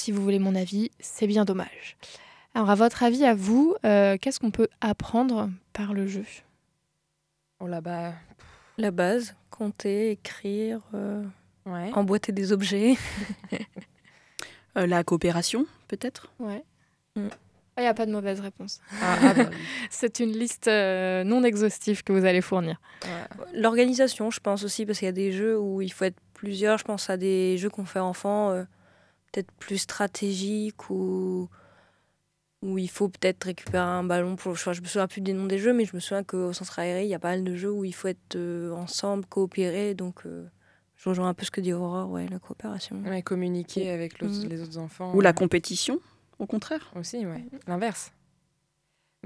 Si 0.00 0.12
vous 0.12 0.22
voulez 0.22 0.38
mon 0.38 0.54
avis, 0.54 0.90
c'est 0.98 1.26
bien 1.26 1.44
dommage. 1.44 1.98
Alors, 2.54 2.70
à 2.70 2.74
votre 2.74 3.02
avis, 3.02 3.26
à 3.26 3.34
vous, 3.34 3.76
euh, 3.84 4.16
qu'est-ce 4.18 4.40
qu'on 4.40 4.50
peut 4.50 4.68
apprendre 4.80 5.50
par 5.74 5.92
le 5.92 6.06
jeu? 6.06 6.24
Oh 7.60 7.66
là 7.66 7.82
bah. 7.82 8.14
La 8.78 8.92
base, 8.92 9.34
compter, 9.50 10.12
écrire, 10.12 10.80
euh, 10.94 11.22
Ouais. 11.66 11.90
emboîter 11.92 12.32
des 12.32 12.50
objets. 12.50 12.96
Euh, 14.78 14.86
la 14.86 15.02
coopération, 15.02 15.66
peut-être? 15.88 16.30
Ouais. 16.38 16.62
Mm. 17.16 17.26
Il 17.76 17.80
n'y 17.80 17.86
a 17.88 17.92
pas 17.92 18.06
de 18.06 18.12
mauvaise 18.12 18.38
réponse. 18.38 18.80
Ah, 19.02 19.18
ah 19.20 19.34
bah, 19.34 19.50
c'est 19.90 20.20
une 20.20 20.30
liste 20.30 20.68
euh, 20.68 21.24
non 21.24 21.42
exhaustive 21.42 22.04
que 22.04 22.12
vous 22.12 22.24
allez 22.24 22.40
fournir. 22.40 22.80
L'organisation, 23.52 24.30
je 24.30 24.38
pense 24.38 24.62
aussi, 24.62 24.86
parce 24.86 25.00
qu'il 25.00 25.06
y 25.06 25.08
a 25.08 25.12
des 25.12 25.32
jeux 25.32 25.58
où 25.58 25.82
il 25.82 25.92
faut 25.92 26.04
être 26.04 26.20
plusieurs. 26.34 26.78
Je 26.78 26.84
pense 26.84 27.10
à 27.10 27.16
des 27.16 27.58
jeux 27.58 27.68
qu'on 27.68 27.84
fait 27.84 27.98
enfant, 27.98 28.50
euh, 28.50 28.62
peut-être 29.32 29.50
plus 29.52 29.78
stratégiques 29.78 30.90
ou 30.90 31.48
où 32.62 32.76
il 32.76 32.90
faut 32.90 33.08
peut-être 33.08 33.44
récupérer 33.44 33.78
un 33.82 34.04
ballon 34.04 34.36
pour. 34.36 34.54
Je, 34.54 34.72
je 34.72 34.80
me 34.82 34.86
souviens 34.86 35.06
plus 35.06 35.22
des 35.22 35.32
noms 35.32 35.46
des 35.46 35.58
jeux, 35.58 35.72
mais 35.72 35.86
je 35.86 35.94
me 35.96 36.00
souviens 36.00 36.22
qu'au 36.24 36.52
centre 36.52 36.78
aéré, 36.78 37.04
il 37.04 37.08
y 37.08 37.14
a 37.14 37.18
pas 37.18 37.30
mal 37.30 37.42
de 37.42 37.56
jeux 37.56 37.70
où 37.72 37.84
il 37.86 37.94
faut 37.94 38.08
être 38.08 38.36
euh, 38.36 38.72
ensemble, 38.74 39.24
coopérer. 39.26 39.94
Donc, 39.94 40.26
euh, 40.26 40.46
je 40.96 41.08
rejoins 41.08 41.30
un 41.30 41.34
peu 41.34 41.46
ce 41.46 41.50
que 41.50 41.62
dit 41.62 41.72
Aurore, 41.72 42.10
ouais, 42.10 42.26
la 42.28 42.38
coopération. 42.38 43.00
ouais, 43.06 43.22
communiquer 43.22 43.90
avec 43.90 44.20
l'autre- 44.20 44.42
Mhm. 44.42 44.48
les 44.50 44.60
autres 44.60 44.76
enfants. 44.76 45.14
Ou 45.14 45.22
la 45.22 45.30
euh, 45.30 45.32
compétition, 45.32 46.00
au 46.38 46.46
contraire. 46.46 46.90
Aussi, 46.96 47.24
ouais. 47.24 47.46
L'inverse. 47.66 48.12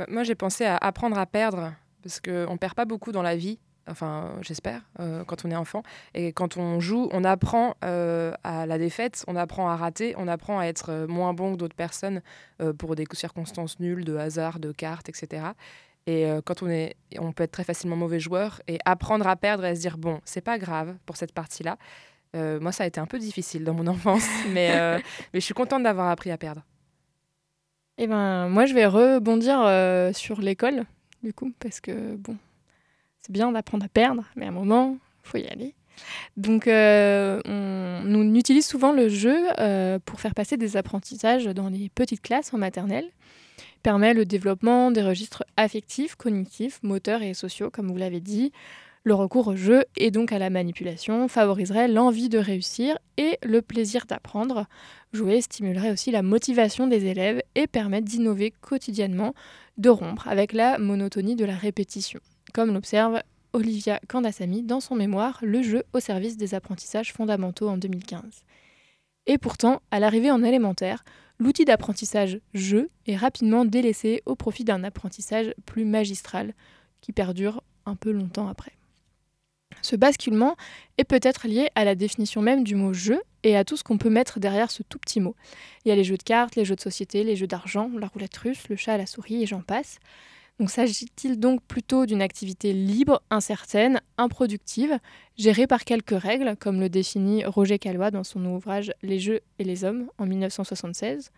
Moi, 0.09 0.23
j'ai 0.23 0.35
pensé 0.37 0.65
à 0.65 0.77
apprendre 0.77 1.19
à 1.19 1.27
perdre, 1.27 1.73
parce 2.03 2.21
qu'on 2.21 2.53
ne 2.53 2.59
perd 2.59 2.75
pas 2.75 2.85
beaucoup 2.85 3.11
dans 3.11 3.23
la 3.23 3.35
vie, 3.37 3.59
enfin, 3.89 4.37
j'espère, 4.41 4.83
euh, 5.01 5.25
quand 5.25 5.45
on 5.45 5.51
est 5.51 5.57
enfant. 5.57 5.83
Et 6.15 6.33
quand 6.33 6.57
on 6.57 6.81
joue, 6.81 7.09
on 7.13 7.25
apprend 7.25 7.75
euh, 7.85 8.33
à 8.43 8.67
la 8.67 8.79
défaite, 8.79 9.25
on 9.29 9.37
apprend 9.37 9.69
à 9.69 9.77
rater, 9.77 10.15
on 10.19 10.29
apprend 10.29 10.59
à 10.59 10.65
être 10.65 10.91
euh, 10.91 11.07
moins 11.07 11.35
bon 11.35 11.53
que 11.53 11.59
d'autres 11.59 11.77
personnes 11.77 12.23
pour 12.79 12.95
des 12.95 13.05
circonstances 13.13 13.81
nulles, 13.81 14.05
de 14.05 14.17
hasard, 14.17 14.59
de 14.59 14.73
cartes, 14.73 15.09
etc. 15.09 15.45
Et 16.07 16.27
quand 16.45 16.63
on 16.63 16.69
est, 16.69 16.95
on 17.19 17.33
peut 17.33 17.43
être 17.43 17.53
très 17.53 17.65
facilement 17.65 17.97
mauvais 17.97 18.21
joueur 18.21 18.63
et 18.69 18.79
apprendre 18.85 19.27
à 19.27 19.37
perdre 19.37 19.65
et 19.65 19.69
à 19.69 19.75
se 19.75 19.81
dire 19.81 19.99
bon, 19.99 20.21
c'est 20.25 20.41
pas 20.41 20.59
grave 20.59 20.95
pour 21.05 21.17
cette 21.17 21.33
partie-là. 21.33 21.77
Moi, 22.35 22.73
ça 22.73 22.85
a 22.85 22.87
été 22.87 23.01
un 23.01 23.07
peu 23.07 23.19
difficile 23.19 23.65
dans 23.65 23.75
mon 23.75 23.87
enfance, 23.89 24.27
mais, 24.53 24.99
mais 24.99 25.41
je 25.41 25.41
suis 25.41 25.55
contente 25.55 25.83
d'avoir 25.83 26.09
appris 26.09 26.31
à 26.31 26.39
perdre. 26.39 26.63
Eh 27.99 28.07
ben, 28.07 28.49
moi, 28.49 28.67
je 28.67 28.75
vais 28.75 28.87
rebondir 28.87 30.15
sur 30.15 30.41
l'école, 30.41 30.85
du 31.23 31.35
coup, 31.35 31.53
parce 31.59 31.81
que, 31.81 32.15
bon, 32.17 32.37
c'est 33.25 33.33
bien 33.33 33.51
d'apprendre 33.53 33.87
à 33.87 33.89
perdre, 33.89 34.25
mais 34.37 34.45
à 34.45 34.49
un 34.49 34.53
moment, 34.53 34.99
il 35.25 35.29
faut 35.29 35.39
y 35.39 35.47
aller. 35.47 35.75
Donc, 36.37 36.67
euh, 36.67 37.41
on, 37.47 38.35
utilise 38.35 38.67
souvent 38.67 38.93
le 38.93 39.09
jeu 39.09 39.47
euh, 39.61 39.99
pour 40.05 40.21
faire 40.21 40.35
passer 40.35 40.57
des 40.57 40.77
apprentissages 40.77 41.47
dans 41.47 41.69
les 41.69 41.89
petites 41.89 42.21
classes 42.21 42.53
en 42.53 42.59
maternelle. 42.59 43.07
Permet 43.83 44.13
le 44.13 44.27
développement 44.27 44.91
des 44.91 45.03
registres 45.03 45.45
affectifs, 45.57 46.17
cognitifs, 46.17 46.81
moteurs 46.83 47.23
et 47.23 47.33
sociaux, 47.33 47.71
comme 47.71 47.91
vous 47.91 47.97
l'avez 47.97 48.21
dit. 48.21 48.53
Le 49.05 49.15
recours 49.15 49.49
au 49.49 49.57
jeu 49.57 49.85
et 49.97 50.11
donc 50.11 50.33
à 50.33 50.39
la 50.39 50.51
manipulation 50.51 51.29
favoriserait 51.29 51.89
l'envie 51.89 52.29
de 52.29 52.39
réussir 52.39 52.99
et 53.17 53.39
le 53.43 53.63
plaisir 53.63 54.05
d'apprendre. 54.07 54.67
Jouer 55.13 55.41
stimulerait 55.41 55.93
aussi 55.93 56.11
la 56.11 56.23
motivation 56.23 56.87
des 56.87 57.07
élèves 57.07 57.43
et 57.55 57.67
permet 57.67 58.01
d'innover 58.01 58.53
quotidiennement, 58.61 59.35
de 59.79 59.91
rompre 59.91 60.29
avec 60.29 60.53
la 60.53 60.79
monotonie 60.79 61.37
de 61.37 61.45
la 61.45 61.55
répétition, 61.55 62.21
comme 62.55 62.73
l'observe 62.73 63.21
Olivia 63.53 64.01
Candassamy 64.09 64.63
dans 64.63 64.81
son 64.81 64.95
mémoire 64.95 65.39
Le 65.43 65.61
jeu 65.63 65.83
au 65.93 66.01
service 66.01 66.37
des 66.37 66.55
apprentissages 66.55 67.13
fondamentaux 67.13 67.69
en 67.69 67.77
2015. 67.77 68.23
Et 69.27 69.39
pourtant, 69.39 69.83
à 69.91 69.99
l'arrivée 69.99 70.31
en 70.31 70.43
élémentaire, 70.43 71.05
l'outil 71.39 71.65
d'apprentissage 71.65 72.39
jeu 72.55 72.91
est 73.07 73.17
rapidement 73.17 73.65
délaissé 73.65 74.23
au 74.25 74.37
profit 74.37 74.65
d'un 74.65 74.85
apprentissage 74.85 75.53
plus 75.67 75.85
magistral 75.85 76.55
qui 77.01 77.13
perdure 77.13 77.63
un 77.87 77.97
peu 77.97 78.13
longtemps 78.13 78.49
après. 78.49 78.73
Ce 79.83 79.97
basculement 79.97 80.57
est 80.97 81.05
peut-être 81.05 81.49
lié 81.49 81.71
à 81.75 81.85
la 81.85 81.97
définition 81.97 82.41
même 82.41 82.63
du 82.63 82.77
mot 82.77 82.93
jeu 82.93 83.21
et 83.43 83.57
à 83.57 83.65
tout 83.65 83.77
ce 83.77 83.83
qu'on 83.83 83.99
peut 83.99 84.11
mettre 84.11 84.39
derrière 84.39 84.71
ce 84.71 84.85
tout 84.85 85.01
petit 85.01 85.21
mot. 85.21 85.35
Il 85.85 85.89
y 85.89 85.93
a 85.93 85.97
les 85.97 86.05
jeux 86.05 86.17
de 86.17 86.23
cartes, 86.23 86.55
les 86.55 86.65
jeux 86.65 86.77
de 86.77 86.81
société, 86.81 87.25
les 87.25 87.35
jeux 87.35 87.49
d'argent, 87.49 87.91
la 87.99 88.07
roulette 88.07 88.37
russe, 88.37 88.69
le 88.69 88.77
chat 88.77 88.95
à 88.95 88.99
la 88.99 89.07
souris 89.07 89.43
et 89.43 89.47
j'en 89.47 89.61
passe. 89.61 89.99
S'agit-il 90.67 91.39
donc 91.39 91.63
plutôt 91.63 92.07
d'une 92.07 92.23
activité 92.23 92.73
libre, 92.73 93.23
incertaine, 93.31 94.01
improductive, 94.19 94.99
gérée 95.37 95.67
par 95.67 95.85
quelques 95.85 96.19
règles, 96.19 96.57
comme 96.57 96.81
le 96.81 96.89
définit 96.89 97.45
Roger 97.45 97.79
Calois 97.79 98.11
dans 98.11 98.25
son 98.25 98.45
ouvrage 98.47 98.93
Les 99.03 99.19
jeux 99.19 99.41
et 99.59 99.65
les 99.65 99.85
hommes 99.85 100.09
en 100.17 100.27
1976 100.27 101.33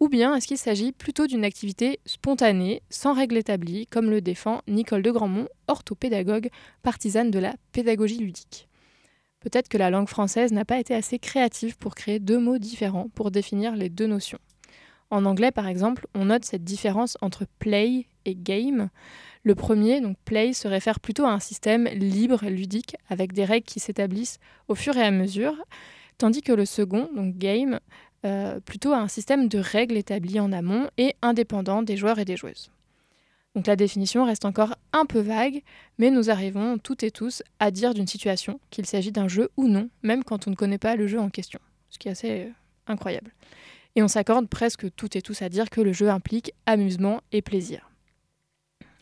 Ou 0.00 0.08
bien 0.08 0.34
est-ce 0.34 0.46
qu'il 0.46 0.58
s'agit 0.58 0.92
plutôt 0.92 1.26
d'une 1.26 1.44
activité 1.44 2.00
spontanée, 2.04 2.82
sans 2.90 3.14
règles 3.14 3.38
établies, 3.38 3.86
comme 3.86 4.10
le 4.10 4.20
défend 4.20 4.62
Nicole 4.66 5.02
de 5.02 5.12
Grandmont, 5.12 5.48
orthopédagogue, 5.68 6.50
partisane 6.82 7.30
de 7.30 7.38
la 7.38 7.54
pédagogie 7.72 8.18
ludique? 8.18 8.68
Peut-être 9.40 9.68
que 9.68 9.78
la 9.78 9.90
langue 9.90 10.08
française 10.08 10.52
n'a 10.52 10.64
pas 10.64 10.80
été 10.80 10.94
assez 10.94 11.20
créative 11.20 11.78
pour 11.78 11.94
créer 11.94 12.18
deux 12.18 12.38
mots 12.38 12.58
différents 12.58 13.08
pour 13.14 13.30
définir 13.30 13.76
les 13.76 13.88
deux 13.88 14.08
notions. 14.08 14.40
En 15.10 15.24
anglais, 15.24 15.50
par 15.50 15.66
exemple, 15.66 16.06
on 16.14 16.26
note 16.26 16.44
cette 16.44 16.64
différence 16.64 17.16
entre 17.22 17.46
play 17.58 18.06
et 18.24 18.34
game. 18.34 18.90
Le 19.42 19.54
premier, 19.54 20.00
donc 20.00 20.16
play, 20.24 20.52
se 20.52 20.68
réfère 20.68 21.00
plutôt 21.00 21.24
à 21.24 21.32
un 21.32 21.40
système 21.40 21.86
libre, 21.86 22.46
ludique, 22.46 22.96
avec 23.08 23.32
des 23.32 23.44
règles 23.44 23.66
qui 23.66 23.80
s'établissent 23.80 24.38
au 24.68 24.74
fur 24.74 24.96
et 24.96 25.02
à 25.02 25.10
mesure, 25.10 25.54
tandis 26.18 26.42
que 26.42 26.52
le 26.52 26.66
second, 26.66 27.08
donc 27.14 27.38
game, 27.38 27.80
euh, 28.26 28.60
plutôt 28.60 28.92
à 28.92 28.98
un 28.98 29.08
système 29.08 29.48
de 29.48 29.58
règles 29.58 29.96
établies 29.96 30.40
en 30.40 30.52
amont 30.52 30.90
et 30.98 31.14
indépendant 31.22 31.82
des 31.82 31.96
joueurs 31.96 32.18
et 32.18 32.24
des 32.24 32.36
joueuses. 32.36 32.70
Donc 33.54 33.66
la 33.66 33.76
définition 33.76 34.24
reste 34.24 34.44
encore 34.44 34.74
un 34.92 35.06
peu 35.06 35.20
vague, 35.20 35.62
mais 35.98 36.10
nous 36.10 36.28
arrivons 36.28 36.78
toutes 36.78 37.02
et 37.02 37.10
tous 37.10 37.42
à 37.60 37.70
dire 37.70 37.94
d'une 37.94 38.06
situation 38.06 38.60
qu'il 38.70 38.86
s'agit 38.86 39.12
d'un 39.12 39.28
jeu 39.28 39.50
ou 39.56 39.68
non, 39.68 39.88
même 40.02 40.22
quand 40.22 40.46
on 40.46 40.50
ne 40.50 40.56
connaît 40.56 40.78
pas 40.78 40.96
le 40.96 41.06
jeu 41.06 41.18
en 41.18 41.30
question, 41.30 41.60
ce 41.90 41.98
qui 41.98 42.08
est 42.08 42.12
assez 42.12 42.30
euh, 42.42 42.50
incroyable. 42.86 43.32
Et 43.96 44.02
on 44.02 44.08
s'accorde 44.08 44.48
presque 44.48 44.94
toutes 44.94 45.16
et 45.16 45.22
tous 45.22 45.42
à 45.42 45.48
dire 45.48 45.70
que 45.70 45.80
le 45.80 45.92
jeu 45.92 46.08
implique 46.08 46.52
amusement 46.66 47.20
et 47.32 47.42
plaisir. 47.42 47.90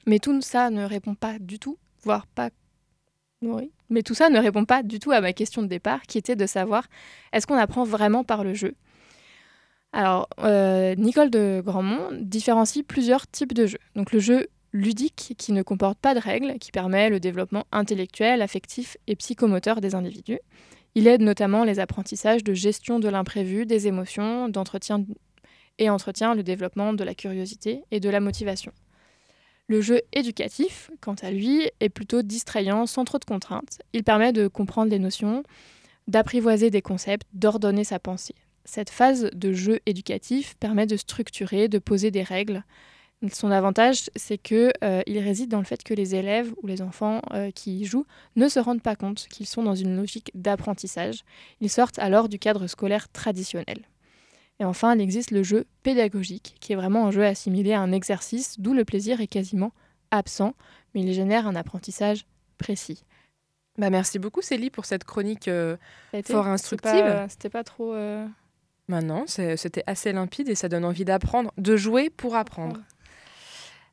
Mais 0.07 0.19
tout 0.19 0.41
ça 0.41 0.71
ne 0.71 0.85
répond 0.85 1.15
pas 1.15 1.39
du 1.39 1.59
tout, 1.59 1.77
voire 2.03 2.27
pas. 2.27 2.51
Oui. 3.43 3.71
Mais 3.91 4.03
tout 4.03 4.15
ça 4.15 4.31
ne 4.31 4.39
répond 4.39 4.65
pas 4.65 4.83
du 4.83 4.99
tout 4.99 5.13
à 5.13 5.21
ma 5.21 5.33
question 5.33 5.63
de 5.63 5.67
départ, 5.67 6.03
qui 6.03 6.19
était 6.19 6.37
de 6.37 6.47
savoir 6.47 6.87
est-ce 7.33 7.47
qu'on 7.47 7.57
apprend 7.57 7.85
vraiment 7.85 8.25
par 8.25 8.45
le 8.45 8.55
jeu? 8.55 8.75
Alors, 9.93 10.29
euh, 10.41 10.95
Nicole 10.97 11.31
de 11.31 11.63
Grandmont 11.65 12.11
différencie 12.13 12.85
plusieurs 12.87 13.27
types 13.27 13.55
de 13.55 13.67
jeux. 13.67 13.79
Donc 13.95 14.13
le 14.13 14.19
jeu 14.19 14.49
ludique 14.73 15.35
qui 15.39 15.53
ne 15.53 15.63
comporte 15.63 15.99
pas 15.99 16.15
de 16.15 16.21
règles, 16.21 16.59
qui 16.59 16.71
permet 16.71 17.09
le 17.09 17.21
développement 17.21 17.67
intellectuel, 17.73 18.43
affectif 18.43 18.97
et 19.07 19.17
psychomoteur 19.17 19.81
des 19.81 19.95
individus. 19.95 20.39
Il 20.97 21.07
aide 21.07 21.21
notamment 21.21 21.63
les 21.63 21.79
apprentissages 21.79 22.43
de 22.43 22.55
gestion 22.55 22.99
de 22.99 23.11
l'imprévu, 23.11 23.67
des 23.67 23.87
émotions, 23.87 24.49
d'entretien 24.49 25.05
et 25.79 25.91
entretient 25.91 26.35
le 26.35 26.43
développement 26.43 26.95
de 26.95 27.05
la 27.05 27.15
curiosité 27.15 27.83
et 27.91 28.01
de 28.01 28.09
la 28.09 28.19
motivation. 28.19 28.73
Le 29.69 29.83
jeu 29.83 30.01
éducatif, 30.15 30.91
quant 31.03 31.17
à 31.21 31.31
lui, 31.31 31.71
est 31.81 31.91
plutôt 31.91 32.23
distrayant, 32.23 32.87
sans 32.87 33.05
trop 33.05 33.19
de 33.19 33.27
contraintes. 33.27 33.83
Il 33.93 34.05
permet 34.05 34.33
de 34.33 34.49
comprendre 34.49 34.91
les 34.91 34.99
notions, 34.99 35.43
d'apprivoiser 36.09 36.71
des 36.71 36.81
concepts, 36.81 37.27
d'ordonner 37.35 37.85
sa 37.85 37.99
pensée. 37.99 38.35
Cette 38.65 38.89
phase 38.89 39.29
de 39.35 39.53
jeu 39.53 39.81
éducatif 39.85 40.55
permet 40.59 40.87
de 40.87 40.97
structurer, 40.97 41.69
de 41.69 41.79
poser 41.79 42.11
des 42.11 42.23
règles. 42.23 42.65
Son 43.33 43.51
avantage, 43.51 44.11
c'est 44.15 44.37
qu'il 44.37 44.73
euh, 44.85 45.03
réside 45.07 45.49
dans 45.49 45.59
le 45.59 45.65
fait 45.65 45.83
que 45.83 45.95
les 45.95 46.15
élèves 46.15 46.53
ou 46.63 46.67
les 46.67 46.83
enfants 46.83 47.23
euh, 47.33 47.51
qui 47.51 47.81
y 47.81 47.85
jouent 47.85 48.05
ne 48.37 48.47
se 48.47 48.61
rendent 48.61 48.83
pas 48.83 48.95
compte 48.95 49.27
qu'ils 49.29 49.47
sont 49.47 49.63
dans 49.63 49.75
une 49.75 49.97
logique 49.97 50.31
d'apprentissage. 50.35 51.25
Ils 51.61 51.71
sortent 51.71 51.99
alors 51.99 52.29
du 52.29 52.39
cadre 52.39 52.67
scolaire 52.67 53.09
traditionnel. 53.09 53.79
Et 54.61 54.65
enfin, 54.65 54.95
il 54.95 55.01
existe 55.01 55.31
le 55.31 55.43
jeu 55.43 55.67
pédagogique, 55.83 56.57
qui 56.61 56.73
est 56.73 56.77
vraiment 56.77 57.07
un 57.07 57.11
jeu 57.11 57.25
assimilé 57.25 57.73
à 57.73 57.81
un 57.81 57.93
exercice, 57.93 58.61
d'où 58.61 58.75
le 58.75 58.85
plaisir 58.85 59.21
est 59.21 59.27
quasiment 59.27 59.73
absent, 60.11 60.55
mais 60.95 61.01
il 61.01 61.13
génère 61.13 61.47
un 61.47 61.57
apprentissage 61.57 62.27
précis. 62.59 63.03
Bah 63.79 63.91
merci 63.91 64.19
beaucoup 64.19 64.41
Célie 64.41 64.71
pour 64.71 64.87
cette 64.87 65.05
chronique 65.05 65.49
euh, 65.49 65.77
fort 66.25 66.47
instructive. 66.47 67.27
C'était 67.29 67.51
pas, 67.51 67.65
trop... 67.65 67.93
Euh... 67.93 68.27
Bah 68.89 69.03
non, 69.03 69.25
c'était 69.27 69.85
assez 69.87 70.13
limpide 70.13 70.49
et 70.49 70.55
ça 70.55 70.69
donne 70.69 70.85
envie 70.85 71.05
d'apprendre, 71.05 71.53
de 71.59 71.77
jouer 71.77 72.09
pour 72.09 72.37
apprendre. 72.37 72.81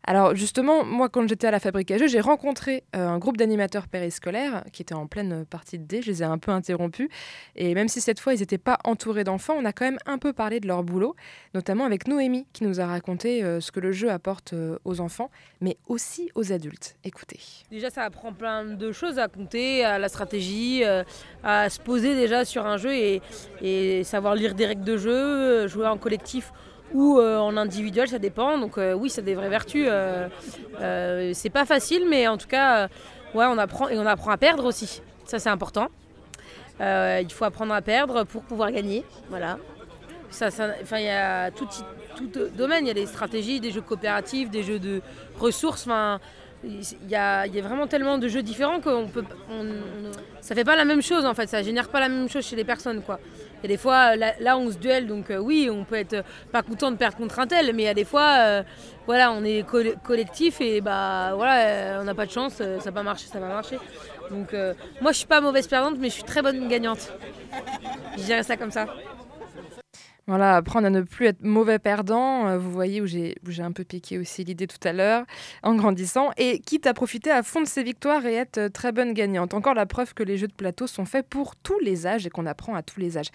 Alors 0.05 0.35
justement, 0.35 0.83
moi 0.83 1.07
quand 1.07 1.27
j'étais 1.27 1.47
à 1.47 1.51
la 1.51 1.59
Fabrique 1.61 1.89
à 1.91 1.97
jeux, 1.97 2.07
j'ai 2.07 2.19
rencontré 2.19 2.83
euh, 2.95 3.07
un 3.07 3.19
groupe 3.19 3.37
d'animateurs 3.37 3.87
périscolaires 3.87 4.63
qui 4.73 4.81
était 4.81 4.93
en 4.93 5.07
pleine 5.07 5.45
partie 5.45 5.79
de 5.79 5.85
D. 5.85 6.01
Je 6.01 6.11
les 6.11 6.21
ai 6.21 6.25
un 6.25 6.37
peu 6.37 6.51
interrompus. 6.51 7.07
Et 7.55 7.73
même 7.73 7.87
si 7.87 8.01
cette 8.01 8.19
fois 8.19 8.33
ils 8.33 8.41
n'étaient 8.41 8.57
pas 8.57 8.79
entourés 8.83 9.23
d'enfants, 9.23 9.55
on 9.57 9.63
a 9.63 9.71
quand 9.71 9.85
même 9.85 9.99
un 10.05 10.17
peu 10.17 10.33
parlé 10.33 10.59
de 10.59 10.67
leur 10.67 10.83
boulot, 10.83 11.15
notamment 11.53 11.85
avec 11.85 12.07
Noémie 12.07 12.45
qui 12.51 12.65
nous 12.65 12.81
a 12.81 12.85
raconté 12.85 13.43
euh, 13.43 13.61
ce 13.61 13.71
que 13.71 13.79
le 13.79 13.93
jeu 13.93 14.11
apporte 14.11 14.51
euh, 14.51 14.77
aux 14.83 14.99
enfants, 14.99 15.31
mais 15.61 15.77
aussi 15.87 16.29
aux 16.35 16.51
adultes. 16.51 16.97
Écoutez. 17.05 17.39
Déjà 17.71 17.89
ça 17.89 18.03
apprend 18.03 18.33
plein 18.33 18.65
de 18.65 18.91
choses 18.91 19.19
à 19.19 19.29
compter, 19.29 19.85
à 19.85 19.99
la 19.99 20.09
stratégie, 20.09 20.83
à 21.43 21.69
se 21.69 21.79
poser 21.79 22.15
déjà 22.15 22.43
sur 22.43 22.65
un 22.65 22.77
jeu 22.77 22.93
et, 22.93 23.21
et 23.61 24.03
savoir 24.03 24.35
lire 24.35 24.53
des 24.53 24.65
règles 24.65 24.83
de 24.83 24.97
jeu, 24.97 25.67
jouer 25.67 25.87
en 25.87 25.97
collectif 25.97 26.51
ou 26.93 27.19
euh, 27.19 27.37
en 27.39 27.57
individuel, 27.57 28.07
ça 28.07 28.19
dépend. 28.19 28.57
Donc 28.57 28.77
euh, 28.77 28.93
oui, 28.93 29.09
ça 29.09 29.21
a 29.21 29.23
des 29.23 29.35
vraies 29.35 29.49
vertus. 29.49 29.87
Euh, 29.89 31.31
c'est 31.33 31.49
pas 31.49 31.65
facile, 31.65 32.07
mais 32.09 32.27
en 32.27 32.37
tout 32.37 32.47
cas, 32.47 32.87
ouais, 33.33 33.45
on 33.45 33.57
apprend 33.57 33.89
et 33.89 33.97
on 33.97 34.05
apprend 34.05 34.31
à 34.31 34.37
perdre 34.37 34.65
aussi. 34.65 35.01
Ça, 35.25 35.39
c'est 35.39 35.49
important. 35.49 35.87
il 36.79 37.31
faut 37.31 37.45
apprendre 37.45 37.73
à 37.73 37.81
perdre 37.81 38.23
pour 38.23 38.43
pouvoir 38.43 38.71
gagner. 38.71 39.03
Voilà. 39.29 39.57
Ça, 40.29 40.49
il 40.91 41.03
y 41.03 41.09
a 41.09 41.51
tout, 41.51 41.67
domaine. 42.55 42.85
Il 42.85 42.87
y 42.87 42.91
a 42.91 42.95
des 42.95 43.05
stratégies, 43.05 43.59
des 43.59 43.71
jeux 43.71 43.81
coopératifs, 43.81 44.49
des 44.49 44.63
jeux 44.63 44.79
de 44.79 45.01
ressources. 45.39 45.83
Enfin, 45.83 46.19
il 46.63 47.09
y, 47.09 47.15
a, 47.15 47.45
vraiment 47.61 47.87
tellement 47.87 48.17
de 48.17 48.27
jeux 48.27 48.41
différents 48.41 48.79
qu'on 48.79 49.07
peut, 49.07 49.25
on, 49.49 49.65
ça 50.39 50.55
fait 50.55 50.63
pas 50.63 50.77
la 50.77 50.85
même 50.85 51.01
chose 51.01 51.25
en 51.25 51.33
fait. 51.33 51.47
Ça 51.47 51.61
génère 51.61 51.89
pas 51.89 51.99
la 51.99 52.07
même 52.07 52.29
chose 52.29 52.45
chez 52.45 52.55
les 52.55 52.63
personnes 52.63 53.01
quoi. 53.01 53.19
Et 53.63 53.67
des 53.67 53.77
fois, 53.77 54.15
là, 54.17 54.57
on 54.57 54.69
se 54.69 54.77
duelle, 54.77 55.07
donc 55.07 55.31
euh, 55.31 55.37
oui, 55.37 55.69
on 55.71 55.85
peut 55.85 55.95
être 55.95 56.23
pas 56.51 56.61
content 56.61 56.91
de 56.91 56.97
perdre 56.97 57.15
contre 57.15 57.39
un 57.39 57.47
tel, 57.47 57.73
mais 57.73 57.83
il 57.83 57.85
y 57.85 57.89
a 57.89 57.93
des 57.93 58.03
fois, 58.03 58.35
euh, 58.39 58.63
voilà, 59.05 59.31
on 59.31 59.43
est 59.45 59.65
collectif 60.03 60.59
et 60.59 60.81
bah 60.81 61.31
voilà, 61.35 61.59
euh, 61.59 62.01
on 62.01 62.03
n'a 62.03 62.13
pas 62.13 62.25
de 62.25 62.31
chance, 62.31 62.61
ça 62.79 62.91
va 62.91 63.03
marcher, 63.03 63.27
ça 63.27 63.39
va 63.39 63.47
marcher. 63.47 63.79
Donc 64.29 64.53
moi, 65.01 65.11
je 65.11 65.17
suis 65.17 65.27
pas 65.27 65.39
mauvaise 65.39 65.67
perdante, 65.67 65.95
mais 65.97 66.09
je 66.09 66.15
suis 66.15 66.23
très 66.23 66.41
bonne 66.41 66.67
gagnante. 66.67 67.13
Je 68.17 68.23
dirais 68.23 68.43
ça 68.43 68.57
comme 68.57 68.71
ça. 68.71 68.87
Voilà, 70.25 70.55
apprendre 70.55 70.87
à 70.87 70.89
ne 70.89 71.01
plus 71.01 71.25
être 71.25 71.43
mauvais 71.43 71.79
perdant. 71.79 72.47
Euh, 72.47 72.57
vous 72.57 72.71
voyez 72.71 73.01
où 73.01 73.05
j'ai 73.05 73.35
un 73.59 73.73
peu 73.73 73.83
piqué 73.83 74.17
aussi 74.17 74.45
l'idée 74.45 74.67
tout 74.67 74.87
à 74.87 74.93
l'heure, 74.93 75.25
en 75.63 75.75
grandissant. 75.75 76.31
Et 76.37 76.59
quitte 76.59 76.87
à 76.87 76.93
profiter 76.93 77.29
à 77.29 77.43
fond 77.43 77.59
de 77.59 77.67
ses 77.67 77.83
victoires 77.83 78.25
et 78.25 78.35
être 78.35 78.57
euh, 78.57 78.69
très 78.69 78.93
bonne 78.93 79.13
gagnante. 79.13 79.53
Encore 79.53 79.73
la 79.73 79.85
preuve 79.85 80.13
que 80.13 80.23
les 80.23 80.37
jeux 80.37 80.47
de 80.47 80.53
plateau 80.53 80.87
sont 80.87 81.03
faits 81.03 81.27
pour 81.27 81.57
tous 81.57 81.77
les 81.79 82.07
âges 82.07 82.25
et 82.25 82.29
qu'on 82.29 82.45
apprend 82.45 82.73
à 82.73 82.83
tous 82.83 83.01
les 83.01 83.17
âges. 83.17 83.31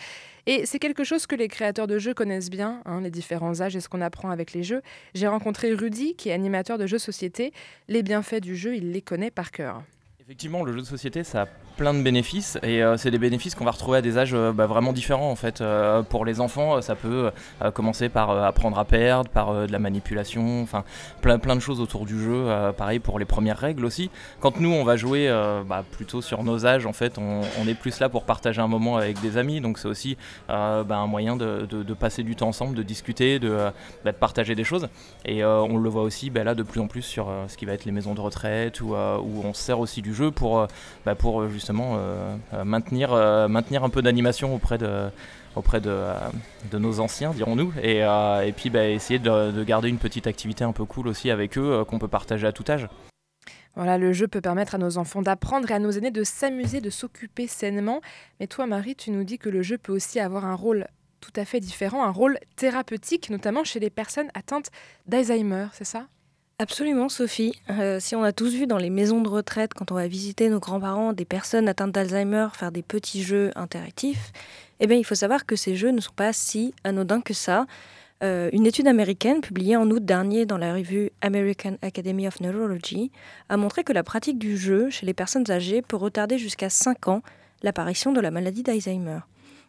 Et 0.47 0.65
c'est 0.65 0.79
quelque 0.79 1.05
chose 1.05 1.27
que 1.27 1.37
les 1.37 1.49
créateurs 1.49 1.87
de 1.87 1.99
jeux 1.99 2.15
connaissent 2.15 2.49
bien, 2.49 2.81
hein, 2.87 3.03
les 3.03 3.11
différents 3.11 3.61
âges 3.61 3.77
et 3.77 3.81
ce 3.81 3.89
qu'on 3.91 4.01
apprend 4.01 4.31
avec 4.31 4.55
les 4.55 4.63
jeux. 4.63 4.81
J'ai 5.13 5.29
rencontré 5.29 5.75
Rudy, 5.75 6.15
qui 6.15 6.31
est 6.31 6.33
animateur 6.33 6.79
de 6.79 6.87
jeux 6.87 6.99
société. 6.99 7.53
Les 7.89 8.03
bienfaits 8.03 8.41
du 8.41 8.57
jeu, 8.57 8.77
il 8.77 8.93
les 8.93 9.03
connaît 9.03 9.31
par 9.31 9.51
cœur. 9.51 9.83
Effectivement, 10.21 10.65
le 10.65 10.73
jeu 10.73 10.81
de 10.81 10.87
société, 10.87 11.23
ça 11.23 11.47
plein 11.79 11.95
de 11.95 12.03
bénéfices 12.03 12.59
et 12.65 12.83
euh, 12.83 12.97
c'est 12.97 13.13
des 13.13 13.19
bénéfices 13.19 13.55
qu'on 13.55 13.65
va 13.65 13.71
retrouver 13.71 13.99
à 13.99 14.03
des 14.03 14.19
âges 14.19 14.35
euh, 14.35 14.53
bah, 14.53 14.67
vraiment 14.67 14.93
différents 14.93 15.31
en 15.31 15.37
fait. 15.37 15.61
Euh, 15.61 16.03
pour 16.03 16.25
les 16.25 16.41
enfants, 16.41 16.83
ça 16.83 16.97
peut 16.97 17.31
commencer 17.73 18.09
par 18.09 18.31
apprendre 18.31 18.79
à 18.79 18.85
perdre, 18.85 19.31
par 19.31 19.67
de 19.67 19.71
la 19.71 19.79
manipulation, 19.79 20.63
enfin 20.63 20.85
plein, 21.23 21.39
plein 21.39 21.55
de 21.55 21.61
choses 21.61 21.81
autour 21.81 22.05
du 22.05 22.21
jeu. 22.21 22.47
pareil 22.77 22.99
pour 22.99 23.19
les 23.21 23.25
premières 23.25 23.59
règles 23.59 23.85
aussi. 23.85 24.11
Quand 24.41 24.59
nous 24.61 24.73
on 24.73 24.83
va 24.83 24.97
jouer 24.97 25.29
bah, 25.67 25.85
plutôt 25.93 26.21
sur 26.21 26.43
nos 26.43 26.67
âges, 26.67 26.87
en 26.87 26.93
fait, 26.93 27.17
on, 27.19 27.43
est 27.69 27.75
plus 27.75 28.01
là 28.01 28.09
pour 28.09 28.25
partager 28.25 28.61
un 28.61 28.67
moment 28.67 28.97
avec 28.97 29.21
des 29.21 29.37
amis, 29.37 29.61
donc 29.61 29.79
c'est 29.79 29.89
aussi 29.89 30.17
bah, 30.49 30.85
un 30.91 31.07
moyen 31.07 31.37
de, 31.37 31.95
passer 31.95 32.25
du 32.25 32.35
temps 32.35 32.49
ensemble, 32.49 32.75
de 32.75 32.83
discuter, 32.83 33.39
de, 33.39 33.71
partager 34.19 34.55
des 34.55 34.65
choses. 34.65 34.89
Et 35.25 35.45
on 35.45 35.77
le 35.77 35.89
voit 35.89 36.03
aussi 36.03 36.31
là 36.31 36.55
de 36.55 36.63
plus 36.63 36.81
en 36.81 36.89
plus 36.89 37.03
sur 37.03 37.31
ce 37.47 37.57
qui 37.57 37.65
va 37.67 37.73
être 37.75 37.85
les 37.85 37.93
maisons 37.93 38.15
de 38.15 38.21
retraite 38.21 38.81
où, 38.81 38.95
on 38.95 39.55
se 39.55 39.63
sert 39.63 39.79
aussi 39.79 40.03
du 40.03 40.15
jeu 40.15 40.31
pour, 40.31 40.67
pour 41.19 41.49
justement 41.49 41.68
euh, 41.71 42.37
euh, 42.55 42.65
maintenir, 42.65 43.13
euh, 43.13 43.49
maintenir 43.49 43.85
un 43.85 43.91
peu 43.91 44.03
d'animation 44.03 44.55
auprès 44.55 44.79
de 44.79 45.09
de, 45.57 46.05
de, 46.71 46.79
nos 46.79 47.01
anciens, 47.01 47.33
dirons-nous, 47.33 47.73
et, 47.83 47.97
et, 47.99 48.53
puis 48.53 48.71
bah, 48.71 48.87
essayer 48.87 49.19
de, 49.19 49.65
garder 49.65 49.89
une 49.89 49.99
petite 49.99 50.29
activité 50.29 50.63
un 50.63 50.71
peu 50.71 50.85
cool 50.85 51.09
aussi 51.09 51.33
avec 51.33 51.59
eux 51.59 51.85
qu'on 51.85 51.99
peut 51.99 52.07
partager 52.07 52.47
à 52.47 52.53
tout 52.53 52.63
âge. 52.69 52.87
Voilà, 53.75 53.99
le 53.99 54.13
jeu 54.13 54.29
peut 54.29 54.41
permettre 54.41 54.77
à 54.77 54.79
nos 54.79 54.99
enfants 54.99 55.21
d'apprendre 55.21 55.69
et 55.69 55.75
à 55.75 55.81
nos 55.81 55.91
aînés 55.91 56.13
de 56.13 56.23
s'amuser, 56.23 56.81
de 56.81 56.91
s'occuper 56.91 57.49
sainement. 57.49 58.01
Mais 58.39 58.47
toi, 58.47 58.69
Marie, 58.69 58.95
tu 58.95 59.11
nous 59.11 59.25
dis 59.25 59.39
que 59.39 59.49
le 59.49 59.63
jeu 59.63 59.79
peut 59.79 59.93
aussi 59.93 60.21
avoir 60.21 60.45
un 60.45 60.55
rôle 60.55 60.87
tout 61.21 61.33
à 61.35 61.45
fait 61.45 61.59
différent, 61.59 62.05
un 62.05 62.13
rôle 62.13 62.39
thérapeutique, 62.55 63.29
notamment 63.29 63.65
chez 63.65 63.81
les 63.81 63.91
personnes 63.91 64.29
atteintes 64.35 64.71
d'Alzheimer, 65.07 65.67
c'est 65.73 65.83
ça? 65.83 66.07
Absolument, 66.61 67.09
Sophie. 67.09 67.55
Euh, 67.71 68.01
si 68.01 68.17
on 68.17 68.25
a 68.25 68.33
tous 68.33 68.53
vu 68.53 68.67
dans 68.67 68.79
les 68.79 68.91
maisons 68.91 69.21
de 69.21 69.29
retraite, 69.29 69.75
quand 69.75 69.93
on 69.93 69.95
va 69.95 70.09
visiter 70.09 70.49
nos 70.49 70.59
grands-parents, 70.59 71.13
des 71.13 71.25
personnes 71.25 71.69
atteintes 71.69 71.93
d'Alzheimer 71.93 72.49
faire 72.53 72.73
des 72.73 72.83
petits 72.83 73.23
jeux 73.23 73.53
interactifs, 73.55 74.33
eh 74.81 74.89
bien, 74.89 74.97
il 74.97 75.05
faut 75.05 75.15
savoir 75.15 75.47
que 75.47 75.55
ces 75.55 75.77
jeux 75.77 75.93
ne 75.93 76.01
sont 76.01 76.15
pas 76.17 76.33
si 76.33 76.75
anodins 76.83 77.21
que 77.21 77.33
ça. 77.33 77.67
Euh, 78.25 78.51
une 78.53 78.67
étude 78.67 78.89
américaine 78.89 79.41
publiée 79.41 79.77
en 79.77 79.89
août 79.89 80.05
dernier 80.05 80.47
dans 80.47 80.59
la 80.59 80.75
revue 80.75 81.13
American 81.21 81.77
Academy 81.81 82.27
of 82.27 82.41
Neurology 82.41 83.13
a 83.49 83.57
montré 83.57 83.85
que 83.85 83.93
la 83.93 84.03
pratique 84.03 84.41
du 84.41 84.57
jeu 84.57 84.91
chez 84.91 85.07
les 85.07 85.15
personnes 85.15 85.49
âgées 85.53 85.81
peut 85.81 85.95
retarder 85.95 86.39
jusqu'à 86.39 86.71
5 86.71 87.07
ans 87.07 87.23
l'apparition 87.63 88.11
de 88.11 88.21
la 88.21 88.33
maladie 88.33 88.65
d'Alzheimer. 88.65 89.21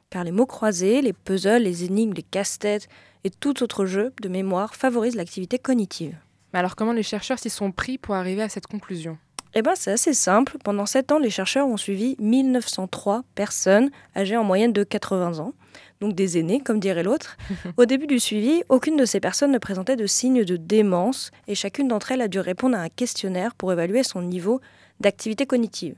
Car 0.09 0.23
les 0.23 0.31
mots 0.31 0.47
croisés, 0.47 1.03
les 1.03 1.13
puzzles, 1.13 1.61
les 1.61 1.83
énigmes, 1.83 2.13
les 2.13 2.23
casse-têtes 2.23 2.89
et 3.25 3.29
tout 3.29 3.61
autre 3.61 3.85
jeu 3.85 4.11
de 4.23 4.27
mémoire 4.27 4.73
favorisent 4.73 5.15
l'activité 5.15 5.59
cognitive. 5.59 6.15
Mais 6.53 6.59
alors 6.59 6.75
comment 6.75 6.93
les 6.93 7.03
chercheurs 7.03 7.39
s'y 7.39 7.49
sont 7.49 7.71
pris 7.71 7.97
pour 7.97 8.15
arriver 8.15 8.41
à 8.41 8.49
cette 8.49 8.67
conclusion? 8.67 9.17
Eh 9.55 9.63
ben, 9.63 9.73
c'est 9.75 9.91
assez 9.91 10.13
simple. 10.13 10.57
Pendant 10.63 10.85
7 10.85 11.11
ans, 11.11 11.19
les 11.19 11.31
chercheurs 11.31 11.67
ont 11.67 11.77
suivi 11.77 12.15
1903 12.19 13.23
personnes 13.33 13.89
âgées 14.15 14.37
en 14.37 14.43
moyenne 14.43 14.73
de 14.73 14.83
80 14.83 15.39
ans, 15.39 15.53
donc 16.01 16.13
des 16.13 16.37
aînés, 16.37 16.59
comme 16.59 16.79
dirait 16.79 17.01
l'autre. 17.01 17.35
Au 17.77 17.85
début 17.85 18.05
du 18.05 18.19
suivi, 18.19 18.61
aucune 18.69 18.95
de 18.95 19.05
ces 19.05 19.19
personnes 19.19 19.51
ne 19.51 19.57
présentait 19.57 19.95
de 19.95 20.05
signes 20.05 20.43
de 20.43 20.55
démence 20.55 21.31
et 21.47 21.55
chacune 21.55 21.87
d'entre 21.87 22.11
elles 22.11 22.21
a 22.21 22.27
dû 22.27 22.39
répondre 22.39 22.77
à 22.77 22.81
un 22.81 22.89
questionnaire 22.89 23.55
pour 23.55 23.73
évaluer 23.73 24.03
son 24.03 24.21
niveau 24.21 24.61
d'activité 24.99 25.47
cognitive. 25.47 25.95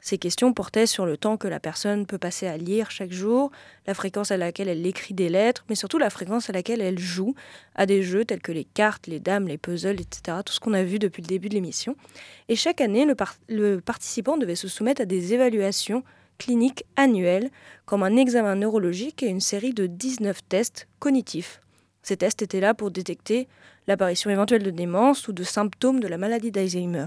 Ces 0.00 0.16
questions 0.16 0.52
portaient 0.52 0.86
sur 0.86 1.06
le 1.06 1.16
temps 1.16 1.36
que 1.36 1.48
la 1.48 1.58
personne 1.58 2.06
peut 2.06 2.18
passer 2.18 2.46
à 2.46 2.56
lire 2.56 2.90
chaque 2.90 3.12
jour, 3.12 3.50
la 3.86 3.94
fréquence 3.94 4.30
à 4.30 4.36
laquelle 4.36 4.68
elle 4.68 4.86
écrit 4.86 5.12
des 5.12 5.28
lettres, 5.28 5.64
mais 5.68 5.74
surtout 5.74 5.98
la 5.98 6.10
fréquence 6.10 6.48
à 6.48 6.52
laquelle 6.52 6.80
elle 6.80 6.98
joue 6.98 7.34
à 7.74 7.84
des 7.84 8.02
jeux 8.02 8.24
tels 8.24 8.40
que 8.40 8.52
les 8.52 8.64
cartes, 8.64 9.08
les 9.08 9.18
dames, 9.18 9.48
les 9.48 9.58
puzzles, 9.58 10.00
etc. 10.00 10.38
Tout 10.44 10.52
ce 10.52 10.60
qu'on 10.60 10.72
a 10.72 10.84
vu 10.84 10.98
depuis 10.98 11.20
le 11.20 11.26
début 11.26 11.48
de 11.48 11.54
l'émission. 11.54 11.96
Et 12.48 12.54
chaque 12.54 12.80
année, 12.80 13.06
le, 13.48 13.80
participant 13.80 14.36
devait 14.36 14.54
se 14.54 14.68
soumettre 14.68 15.02
à 15.02 15.04
des 15.04 15.34
évaluations 15.34 16.04
cliniques 16.38 16.84
annuelles, 16.94 17.50
comme 17.84 18.04
un 18.04 18.16
examen 18.16 18.54
neurologique 18.54 19.24
et 19.24 19.28
une 19.28 19.40
série 19.40 19.74
de 19.74 19.86
19 19.86 20.40
tests 20.48 20.86
cognitifs. 21.00 21.60
Ces 22.02 22.16
tests 22.16 22.40
étaient 22.42 22.60
là 22.60 22.74
pour 22.74 22.92
détecter 22.92 23.48
l'apparition 23.88 24.30
éventuelle 24.30 24.62
de 24.62 24.70
démence 24.70 25.26
ou 25.26 25.32
de 25.32 25.42
symptômes 25.42 25.98
de 25.98 26.06
la 26.06 26.18
maladie 26.18 26.52
d'Alzheimer. 26.52 27.06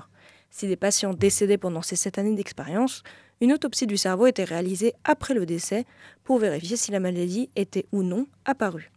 Si 0.52 0.68
des 0.68 0.76
patients 0.76 1.14
décédaient 1.14 1.58
pendant 1.58 1.82
ces 1.82 1.96
sept 1.96 2.20
années 2.20 2.36
d'expérience, 2.36 3.04
une 3.40 3.54
autopsie 3.54 3.88
du 3.88 3.98
cerveau 3.98 4.28
était 4.28 4.44
réalisée 4.44 4.94
après 5.04 5.34
le 5.34 5.46
décès 5.46 5.86
pour 6.24 6.38
vérifier 6.38 6.78
si 6.78 6.92
la 6.92 7.00
maladie 7.00 7.50
était 7.56 7.88
ou 7.92 8.04
non 8.04 8.28
apparue. 8.46 8.92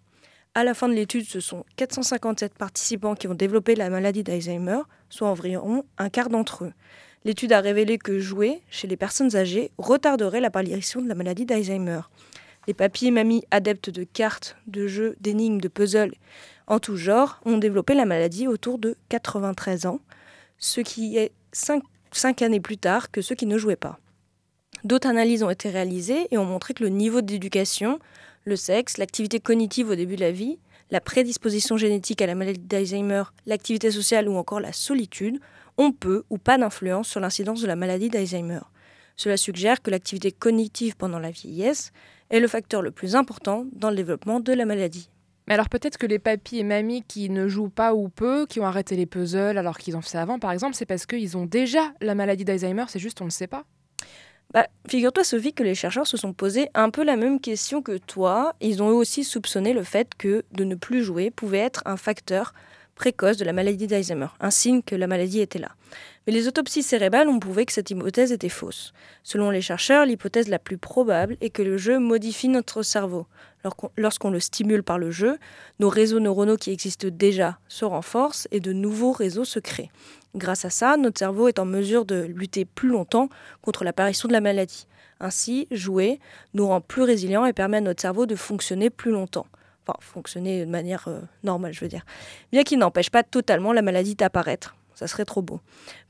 À 0.57 0.65
la 0.65 0.75
fin 0.75 0.89
de 0.89 0.95
l'étude, 0.95 1.25
ce 1.25 1.41
sont 1.41 1.65
457 1.77 2.55
participants 2.55 3.15
qui 3.15 3.27
ont 3.29 3.35
développé 3.35 3.75
la 3.75 3.89
maladie 3.89 4.23
d'Alzheimer, 4.23 4.83
soit 5.09 5.29
environ 5.29 5.85
un 5.97 6.11
quart 6.11 6.29
d'entre 6.29 6.65
eux. 6.65 6.73
L'étude 7.25 7.53
a 7.53 7.61
révélé 7.61 7.99
que 7.99 8.19
jouer 8.19 8.61
chez 8.69 8.87
les 8.87 8.97
personnes 8.97 9.35
âgées 9.35 9.71
retarderait 9.79 10.41
l'apparition 10.41 11.01
de 11.01 11.09
la 11.09 11.15
maladie 11.15 11.47
d'Alzheimer. 11.47 12.03
Les 12.67 12.75
papis 12.75 13.07
et 13.07 13.11
mamies 13.11 13.45
adeptes 13.51 13.91
de 13.91 14.05
cartes, 14.05 14.57
de 14.67 14.87
jeux, 14.87 15.17
d'énigmes, 15.21 15.61
de 15.61 15.69
puzzles 15.69 16.15
en 16.67 16.79
tout 16.79 16.97
genre 16.97 17.41
ont 17.45 17.59
développé 17.59 17.95
la 17.95 18.07
maladie 18.07 18.47
autour 18.49 18.79
de 18.79 18.97
93 19.09 19.87
ans, 19.87 20.01
ce 20.59 20.81
qui 20.81 21.17
est 21.19 21.33
5, 21.55 22.43
années 22.43 22.61
plus 22.61 22.79
tard 22.79 23.11
que 23.11 23.23
ceux 23.23 23.35
qui 23.35 23.47
ne 23.47 23.59
jouaient 23.59 23.77
pas. 23.77 23.99
D'autres 24.83 25.09
analyses 25.09 25.43
ont 25.43 25.51
été 25.51 25.71
réalisées 25.71 26.27
et 26.31 26.39
ont 26.39 26.45
montré 26.45 26.75
que 26.75 26.83
le 26.83 26.91
niveau 26.91 27.23
d'éducation, 27.23 27.99
le 28.45 28.57
sexe, 28.57 28.99
l'activité 28.99 29.41
cognitive 29.41 29.89
au 29.89 29.95
début 29.95 30.17
de 30.17 30.21
la 30.21 30.33
vie, 30.33 30.59
la 30.91 31.01
prédisposition 31.01 31.77
génétique 31.77 32.21
à 32.21 32.27
la 32.27 32.35
maladie 32.35 32.61
d'Alzheimer, 32.61 33.23
l'activité 33.47 33.91
sociale 33.91 34.29
ou 34.29 34.37
encore 34.37 34.61
la 34.61 34.73
solitude 34.73 35.41
ont 35.79 35.93
peu 35.93 36.25
ou 36.29 36.39
pas 36.39 36.59
d'influence 36.59 37.09
sur 37.09 37.21
l'incidence 37.21 37.63
de 37.63 37.67
la 37.67 37.77
maladie 37.77 38.11
d'Alzheimer. 38.11 38.61
Cela 39.17 39.37
suggère 39.37 39.81
que 39.81 39.91
l'activité 39.91 40.33
cognitive 40.33 40.97
pendant 40.97 41.19
la 41.19 41.31
vieillesse 41.31 41.93
est 42.31 42.41
le 42.41 42.49
facteur 42.49 42.83
le 42.83 42.91
plus 42.91 43.15
important 43.15 43.65
dans 43.73 43.91
le 43.91 43.97
développement 43.97 44.41
de 44.41 44.53
la 44.53 44.67
maladie. 44.67 45.09
Mais 45.47 45.55
alors 45.55 45.69
peut-être 45.69 45.99
que 45.99 46.07
les 46.07 46.19
papis 46.19 46.59
et 46.59 46.65
mamies 46.65 47.03
qui 47.03 47.29
ne 47.29 47.49
jouent 47.49 47.69
pas 47.69 47.95
ou 47.95 48.09
peu, 48.09 48.47
qui 48.47 48.61
ont 48.61 48.67
arrêté 48.67 48.97
les 48.97 49.07
puzzles 49.07 49.59
alors 49.59 49.79
qu'ils 49.79 49.97
en 49.97 50.01
faisaient 50.01 50.19
avant, 50.19 50.39
par 50.39 50.53
exemple, 50.53 50.75
c'est 50.75 50.87
parce 50.87 51.07
qu'ils 51.07 51.37
ont 51.37 51.45
déjà 51.45 51.93
la 52.01 52.15
maladie 52.15 52.45
d'Alzheimer, 52.45 52.85
c'est 52.89 52.99
juste 52.99 53.21
on 53.21 53.27
ne 53.27 53.31
sait 53.31 53.47
pas. 53.47 53.65
Bah, 54.53 54.67
figure-toi 54.89 55.25
Sophie 55.25 55.53
que 55.53 55.65
les 55.65 55.75
chercheurs 55.75 56.07
se 56.07 56.17
sont 56.17 56.33
posés 56.33 56.69
un 56.75 56.91
peu 56.91 57.03
la 57.03 57.17
même 57.17 57.41
question 57.41 57.83
que 57.83 57.99
toi. 57.99 58.55
Ils 58.61 58.83
ont 58.83 58.91
eux 58.91 58.95
aussi 58.95 59.25
soupçonné 59.25 59.73
le 59.73 59.83
fait 59.83 60.15
que 60.17 60.45
de 60.53 60.65
ne 60.65 60.77
plus 60.77 61.03
jouer 61.03 61.31
pouvait 61.31 61.59
être 61.59 61.83
un 61.87 61.97
facteur 61.97 62.55
précoce 62.95 63.37
de 63.37 63.45
la 63.45 63.53
maladie 63.53 63.87
d'Alzheimer, 63.87 64.29
un 64.41 64.51
signe 64.51 64.83
que 64.83 64.95
la 64.95 65.09
maladie 65.09 65.41
était 65.41 65.59
là. 65.59 65.73
Mais 66.27 66.33
les 66.33 66.49
autopsies 66.49 66.83
cérébrales 66.83 67.29
ont 67.29 67.39
prouvé 67.39 67.67
que 67.67 67.73
cette 67.73 67.91
hypothèse 67.91 68.33
était 68.33 68.49
fausse. 68.49 68.93
Selon 69.23 69.51
les 69.51 69.61
chercheurs, 69.61 70.07
l'hypothèse 70.07 70.49
la 70.49 70.59
plus 70.59 70.79
probable 70.79 71.37
est 71.41 71.51
que 71.51 71.63
le 71.63 71.77
jeu 71.77 71.99
modifie 71.99 72.49
notre 72.49 72.83
cerveau. 72.83 73.27
Lorsqu'on 73.97 74.31
le 74.31 74.41
stimule 74.41 74.83
par 74.83 74.99
le 74.99 75.11
jeu, 75.11 75.39
nos 75.81 75.89
réseaux 75.89 76.21
neuronaux 76.21 76.57
qui 76.57 76.71
existent 76.71 77.09
déjà 77.11 77.59
se 77.69 77.85
renforcent 77.85 78.49
et 78.51 78.61
de 78.61 78.73
nouveaux 78.73 79.13
réseaux 79.13 79.45
se 79.45 79.59
créent. 79.59 79.91
Grâce 80.35 80.65
à 80.65 80.71
ça, 80.71 80.97
notre 80.97 81.19
cerveau 81.19 81.49
est 81.49 81.59
en 81.59 81.65
mesure 81.65 82.05
de 82.05 82.23
lutter 82.23 82.65
plus 82.65 82.89
longtemps 82.89 83.29
contre 83.63 83.85
l'apparition 83.85 84.29
de 84.29 84.33
la 84.33 84.41
maladie. 84.41 84.87
Ainsi, 85.21 85.67
jouer 85.71 86.21
nous 86.55 86.67
rend 86.67 86.81
plus 86.81 87.03
résilients 87.03 87.47
et 87.47 87.53
permet 87.53 87.79
à 87.79 87.83
notre 87.83 88.03
cerveau 88.03 88.27
de 88.27 88.35
fonctionner 88.35 88.91
plus 88.91 89.13
longtemps 89.13 89.47
enfin, 89.87 89.99
fonctionner 90.01 90.65
de 90.65 90.71
manière 90.71 91.05
euh, 91.09 91.21
normale, 91.43 91.73
je 91.73 91.81
veux 91.81 91.89
dire. 91.89 92.05
Bien 92.53 92.63
qu'il 92.63 92.79
n'empêche 92.79 93.11
pas 93.11 93.23
totalement 93.23 93.73
la 93.73 93.83
maladie 93.83 94.15
d'apparaître. 94.15 94.75
Ça 94.95 95.07
serait 95.07 95.25
trop 95.25 95.43
beau. 95.43 95.61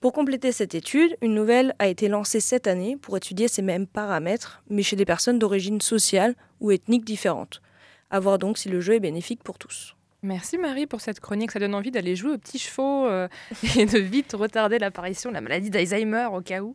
Pour 0.00 0.12
compléter 0.12 0.52
cette 0.52 0.74
étude, 0.74 1.16
une 1.22 1.34
nouvelle 1.34 1.74
a 1.78 1.88
été 1.88 2.08
lancée 2.08 2.40
cette 2.40 2.66
année 2.66 2.96
pour 2.96 3.16
étudier 3.16 3.48
ces 3.48 3.62
mêmes 3.62 3.86
paramètres, 3.86 4.62
mais 4.68 4.82
chez 4.82 4.96
des 4.96 5.04
personnes 5.04 5.38
d'origine 5.38 5.80
sociale 5.80 6.34
ou 6.60 6.70
ethnique 6.70 7.04
différentes. 7.04 7.62
À 8.10 8.20
voir 8.20 8.38
donc 8.38 8.58
si 8.58 8.68
le 8.68 8.80
jeu 8.80 8.94
est 8.94 9.00
bénéfique 9.00 9.42
pour 9.42 9.58
tous. 9.58 9.96
Merci 10.22 10.56
Marie 10.56 10.86
pour 10.86 11.02
cette 11.02 11.20
chronique. 11.20 11.50
Ça 11.50 11.58
donne 11.58 11.74
envie 11.74 11.90
d'aller 11.90 12.16
jouer 12.16 12.32
aux 12.32 12.38
petits 12.38 12.58
chevaux 12.58 13.06
euh, 13.06 13.28
et 13.76 13.84
de 13.84 13.98
vite 13.98 14.32
retarder 14.32 14.78
l'apparition 14.78 15.30
de 15.30 15.34
la 15.34 15.42
maladie 15.42 15.70
d'Alzheimer 15.70 16.28
au 16.32 16.40
cas 16.40 16.62
où. 16.62 16.74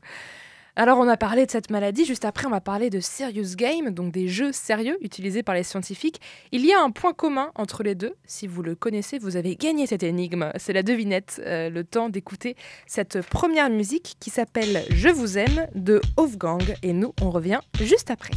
Alors 0.79 0.97
on 0.97 1.09
a 1.09 1.17
parlé 1.17 1.45
de 1.45 1.51
cette 1.51 1.71
maladie, 1.71 2.05
juste 2.05 2.23
après 2.23 2.47
on 2.47 2.51
va 2.51 2.61
parler 2.61 2.89
de 2.89 3.01
serious 3.01 3.57
game, 3.57 3.89
donc 3.89 4.13
des 4.13 4.29
jeux 4.29 4.53
sérieux 4.53 4.97
utilisés 5.01 5.43
par 5.43 5.53
les 5.53 5.63
scientifiques. 5.63 6.21
Il 6.53 6.65
y 6.65 6.71
a 6.71 6.79
un 6.81 6.89
point 6.89 7.11
commun 7.11 7.51
entre 7.55 7.83
les 7.83 7.95
deux, 7.95 8.15
si 8.25 8.47
vous 8.47 8.63
le 8.63 8.75
connaissez, 8.75 9.19
vous 9.19 9.35
avez 9.35 9.57
gagné 9.57 9.87
cette 9.87 10.03
énigme, 10.03 10.53
c'est 10.55 10.71
la 10.71 10.81
devinette, 10.81 11.41
euh, 11.45 11.69
le 11.69 11.83
temps 11.83 12.07
d'écouter 12.07 12.55
cette 12.87 13.19
première 13.27 13.69
musique 13.69 14.15
qui 14.21 14.29
s'appelle 14.29 14.85
Je 14.89 15.09
vous 15.09 15.37
aime 15.37 15.67
de 15.75 15.99
Wolfgang 16.15 16.63
et 16.81 16.93
nous 16.93 17.13
on 17.21 17.29
revient 17.29 17.59
juste 17.81 18.09
après. 18.09 18.31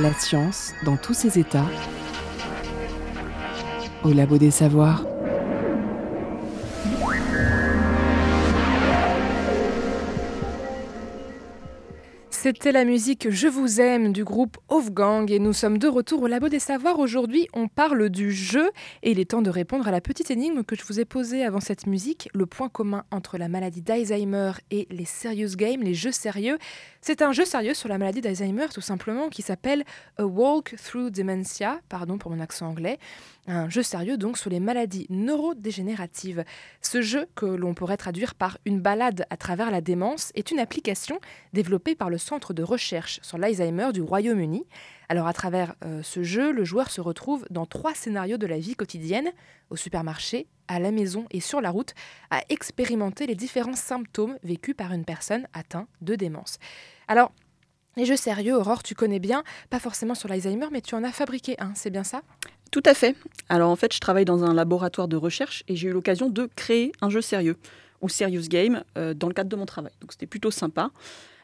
La 0.00 0.14
science 0.14 0.72
dans 0.82 0.96
tous 0.96 1.12
ses 1.12 1.38
états 1.38 1.66
au 4.02 4.12
labo 4.14 4.38
des 4.38 4.50
savoirs. 4.50 5.09
C'était 12.42 12.72
la 12.72 12.86
musique 12.86 13.28
Je 13.28 13.48
vous 13.48 13.82
aime 13.82 14.14
du 14.14 14.24
groupe 14.24 14.56
Wolfgang 14.70 15.30
et 15.30 15.38
nous 15.38 15.52
sommes 15.52 15.76
de 15.76 15.88
retour 15.88 16.22
au 16.22 16.26
Labo 16.26 16.48
des 16.48 16.58
Savoirs. 16.58 16.98
Aujourd'hui, 16.98 17.46
on 17.52 17.68
parle 17.68 18.08
du 18.08 18.32
jeu 18.32 18.70
et 19.02 19.10
il 19.10 19.18
est 19.18 19.32
temps 19.32 19.42
de 19.42 19.50
répondre 19.50 19.86
à 19.86 19.90
la 19.90 20.00
petite 20.00 20.30
énigme 20.30 20.64
que 20.64 20.74
je 20.74 20.82
vous 20.82 21.00
ai 21.00 21.04
posée 21.04 21.44
avant 21.44 21.60
cette 21.60 21.86
musique. 21.86 22.30
Le 22.32 22.46
point 22.46 22.70
commun 22.70 23.04
entre 23.10 23.36
la 23.36 23.48
maladie 23.48 23.82
d'Alzheimer 23.82 24.52
et 24.70 24.88
les 24.90 25.04
serious 25.04 25.54
games, 25.54 25.82
les 25.82 25.92
jeux 25.92 26.12
sérieux, 26.12 26.56
c'est 27.02 27.20
un 27.20 27.32
jeu 27.32 27.44
sérieux 27.44 27.74
sur 27.74 27.90
la 27.90 27.98
maladie 27.98 28.22
d'Alzheimer 28.22 28.68
tout 28.72 28.80
simplement 28.80 29.28
qui 29.28 29.42
s'appelle 29.42 29.84
A 30.16 30.24
Walk 30.24 30.76
Through 30.82 31.10
Dementia, 31.10 31.80
pardon 31.90 32.16
pour 32.16 32.30
mon 32.30 32.40
accent 32.40 32.68
anglais. 32.68 32.98
Un 33.52 33.68
jeu 33.68 33.82
sérieux 33.82 34.16
donc 34.16 34.38
sur 34.38 34.48
les 34.48 34.60
maladies 34.60 35.08
neurodégénératives. 35.10 36.44
Ce 36.82 37.02
jeu, 37.02 37.26
que 37.34 37.46
l'on 37.46 37.74
pourrait 37.74 37.96
traduire 37.96 38.36
par 38.36 38.58
une 38.64 38.80
balade 38.80 39.26
à 39.28 39.36
travers 39.36 39.72
la 39.72 39.80
démence, 39.80 40.30
est 40.36 40.52
une 40.52 40.60
application 40.60 41.18
développée 41.52 41.96
par 41.96 42.10
le 42.10 42.18
Centre 42.18 42.54
de 42.54 42.62
recherche 42.62 43.18
sur 43.24 43.38
l'Alzheimer 43.38 43.88
du 43.92 44.02
Royaume-Uni. 44.02 44.68
Alors 45.08 45.26
à 45.26 45.32
travers 45.32 45.74
euh, 45.84 46.00
ce 46.04 46.22
jeu, 46.22 46.52
le 46.52 46.64
joueur 46.64 46.92
se 46.92 47.00
retrouve 47.00 47.44
dans 47.50 47.66
trois 47.66 47.92
scénarios 47.92 48.38
de 48.38 48.46
la 48.46 48.60
vie 48.60 48.76
quotidienne, 48.76 49.32
au 49.68 49.74
supermarché, 49.74 50.46
à 50.68 50.78
la 50.78 50.92
maison 50.92 51.26
et 51.32 51.40
sur 51.40 51.60
la 51.60 51.70
route, 51.70 51.94
à 52.30 52.42
expérimenter 52.50 53.26
les 53.26 53.34
différents 53.34 53.74
symptômes 53.74 54.38
vécus 54.44 54.76
par 54.76 54.92
une 54.92 55.04
personne 55.04 55.48
atteinte 55.54 55.88
de 56.02 56.14
démence. 56.14 56.60
Alors, 57.08 57.32
les 57.96 58.06
jeux 58.06 58.16
sérieux, 58.16 58.54
Aurore, 58.54 58.84
tu 58.84 58.94
connais 58.94 59.18
bien, 59.18 59.42
pas 59.68 59.80
forcément 59.80 60.14
sur 60.14 60.28
l'Alzheimer, 60.28 60.68
mais 60.70 60.80
tu 60.80 60.94
en 60.94 61.02
as 61.02 61.10
fabriqué 61.10 61.56
un, 61.58 61.74
c'est 61.74 61.90
bien 61.90 62.04
ça? 62.04 62.22
Tout 62.70 62.82
à 62.84 62.94
fait. 62.94 63.16
Alors 63.48 63.70
en 63.70 63.76
fait, 63.76 63.92
je 63.92 64.00
travaille 64.00 64.24
dans 64.24 64.44
un 64.44 64.54
laboratoire 64.54 65.08
de 65.08 65.16
recherche 65.16 65.64
et 65.66 65.76
j'ai 65.76 65.88
eu 65.88 65.92
l'occasion 65.92 66.28
de 66.28 66.48
créer 66.54 66.92
un 67.00 67.10
jeu 67.10 67.20
sérieux, 67.20 67.56
ou 68.00 68.08
Serious 68.08 68.48
Game, 68.48 68.84
euh, 68.96 69.12
dans 69.14 69.28
le 69.28 69.34
cadre 69.34 69.50
de 69.50 69.56
mon 69.56 69.66
travail. 69.66 69.92
Donc 70.00 70.12
c'était 70.12 70.26
plutôt 70.26 70.50
sympa. 70.50 70.90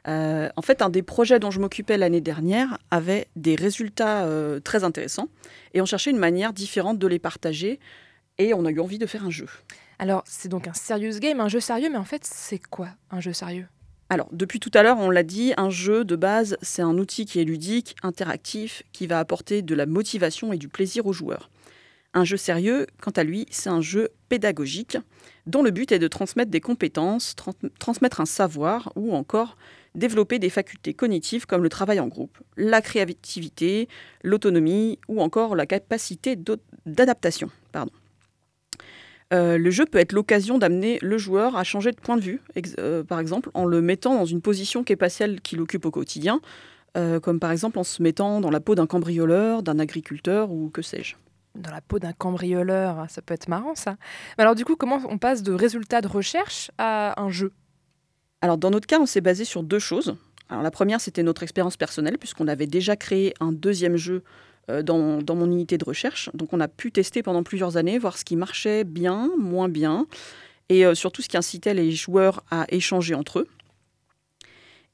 Euh, 0.06 0.48
en 0.54 0.62
fait, 0.62 0.82
un 0.82 0.88
des 0.88 1.02
projets 1.02 1.40
dont 1.40 1.50
je 1.50 1.58
m'occupais 1.58 1.98
l'année 1.98 2.20
dernière 2.20 2.78
avait 2.92 3.26
des 3.34 3.56
résultats 3.56 4.24
euh, 4.24 4.60
très 4.60 4.84
intéressants 4.84 5.28
et 5.74 5.80
on 5.80 5.86
cherchait 5.86 6.10
une 6.10 6.18
manière 6.18 6.52
différente 6.52 6.98
de 6.98 7.06
les 7.08 7.18
partager 7.18 7.80
et 8.38 8.54
on 8.54 8.64
a 8.64 8.70
eu 8.70 8.78
envie 8.78 8.98
de 8.98 9.06
faire 9.06 9.24
un 9.24 9.30
jeu. 9.30 9.48
Alors, 9.98 10.22
c'est 10.26 10.48
donc 10.48 10.68
un 10.68 10.74
serious 10.74 11.18
game, 11.18 11.40
un 11.40 11.48
jeu 11.48 11.58
sérieux, 11.58 11.88
mais 11.90 11.98
en 11.98 12.04
fait, 12.04 12.24
c'est 12.24 12.58
quoi 12.58 12.88
un 13.10 13.20
jeu 13.20 13.32
sérieux? 13.32 13.66
Alors, 14.08 14.28
depuis 14.30 14.60
tout 14.60 14.70
à 14.74 14.84
l'heure, 14.84 14.98
on 14.98 15.10
l'a 15.10 15.24
dit, 15.24 15.52
un 15.56 15.70
jeu 15.70 16.04
de 16.04 16.14
base, 16.14 16.56
c'est 16.62 16.82
un 16.82 16.96
outil 16.96 17.26
qui 17.26 17.40
est 17.40 17.44
ludique, 17.44 17.96
interactif, 18.04 18.84
qui 18.92 19.08
va 19.08 19.18
apporter 19.18 19.62
de 19.62 19.74
la 19.74 19.86
motivation 19.86 20.52
et 20.52 20.58
du 20.58 20.68
plaisir 20.68 21.06
aux 21.06 21.12
joueurs. 21.12 21.50
Un 22.14 22.24
jeu 22.24 22.36
sérieux, 22.36 22.86
quant 23.02 23.10
à 23.10 23.24
lui, 23.24 23.46
c'est 23.50 23.68
un 23.68 23.80
jeu 23.80 24.10
pédagogique 24.28 24.96
dont 25.46 25.62
le 25.62 25.70
but 25.70 25.92
est 25.92 25.98
de 25.98 26.08
transmettre 26.08 26.50
des 26.50 26.60
compétences, 26.60 27.34
transmettre 27.78 28.20
un 28.20 28.26
savoir 28.26 28.92
ou 28.96 29.14
encore 29.14 29.56
développer 29.94 30.38
des 30.38 30.50
facultés 30.50 30.94
cognitives 30.94 31.46
comme 31.46 31.62
le 31.62 31.68
travail 31.68 32.00
en 32.00 32.06
groupe, 32.06 32.38
la 32.56 32.80
créativité, 32.80 33.88
l'autonomie 34.22 34.98
ou 35.08 35.20
encore 35.20 35.56
la 35.56 35.66
capacité 35.66 36.38
d'adaptation. 36.86 37.50
Euh, 39.32 39.58
le 39.58 39.70
jeu 39.70 39.84
peut 39.86 39.98
être 39.98 40.12
l'occasion 40.12 40.58
d'amener 40.58 40.98
le 41.02 41.18
joueur 41.18 41.56
à 41.56 41.64
changer 41.64 41.90
de 41.90 41.96
point 41.96 42.16
de 42.16 42.22
vue, 42.22 42.40
euh, 42.78 43.02
par 43.02 43.18
exemple 43.18 43.50
en 43.54 43.64
le 43.64 43.80
mettant 43.80 44.14
dans 44.14 44.24
une 44.24 44.40
position 44.40 44.84
qui 44.84 44.92
n'est 44.92 44.96
pas 44.96 45.08
celle 45.08 45.40
qu'il 45.40 45.60
occupe 45.60 45.84
au 45.84 45.90
quotidien, 45.90 46.40
euh, 46.96 47.18
comme 47.18 47.40
par 47.40 47.50
exemple 47.50 47.78
en 47.78 47.84
se 47.84 48.02
mettant 48.02 48.40
dans 48.40 48.50
la 48.50 48.60
peau 48.60 48.76
d'un 48.76 48.86
cambrioleur, 48.86 49.62
d'un 49.62 49.80
agriculteur 49.80 50.52
ou 50.52 50.70
que 50.70 50.80
sais-je. 50.80 51.16
Dans 51.56 51.72
la 51.72 51.80
peau 51.80 51.98
d'un 51.98 52.12
cambrioleur, 52.12 53.06
ça 53.08 53.20
peut 53.20 53.34
être 53.34 53.48
marrant 53.48 53.74
ça. 53.74 53.96
Mais 54.38 54.42
alors 54.42 54.54
du 54.54 54.64
coup, 54.64 54.76
comment 54.76 55.00
on 55.08 55.18
passe 55.18 55.42
de 55.42 55.52
résultats 55.52 56.02
de 56.02 56.08
recherche 56.08 56.70
à 56.78 57.20
un 57.20 57.30
jeu? 57.30 57.52
Alors 58.42 58.58
dans 58.58 58.70
notre 58.70 58.86
cas, 58.86 59.00
on 59.00 59.06
s'est 59.06 59.22
basé 59.22 59.44
sur 59.44 59.62
deux 59.62 59.78
choses. 59.78 60.16
Alors 60.48 60.62
la 60.62 60.70
première, 60.70 61.00
c'était 61.00 61.24
notre 61.24 61.42
expérience 61.42 61.76
personnelle, 61.76 62.18
puisqu'on 62.18 62.46
avait 62.46 62.68
déjà 62.68 62.94
créé 62.94 63.34
un 63.40 63.50
deuxième 63.50 63.96
jeu 63.96 64.22
euh, 64.70 64.82
dans, 64.82 65.36
mon 65.36 65.46
unité 65.46 65.78
de 65.78 65.84
recherche. 65.84 66.28
Donc 66.34 66.52
on 66.52 66.58
a 66.58 66.66
pu 66.66 66.90
tester 66.90 67.22
pendant 67.22 67.44
plusieurs 67.44 67.76
années, 67.76 67.98
voir 67.98 68.18
ce 68.18 68.24
qui 68.24 68.34
marchait 68.34 68.82
bien, 68.82 69.30
moins 69.38 69.68
bien, 69.68 70.06
et 70.68 70.84
euh, 70.84 70.94
surtout 70.96 71.22
ce 71.22 71.28
qui 71.28 71.36
incitait 71.36 71.72
les 71.72 71.92
joueurs 71.92 72.42
à 72.50 72.66
échanger 72.70 73.14
entre 73.14 73.40
eux. 73.40 73.48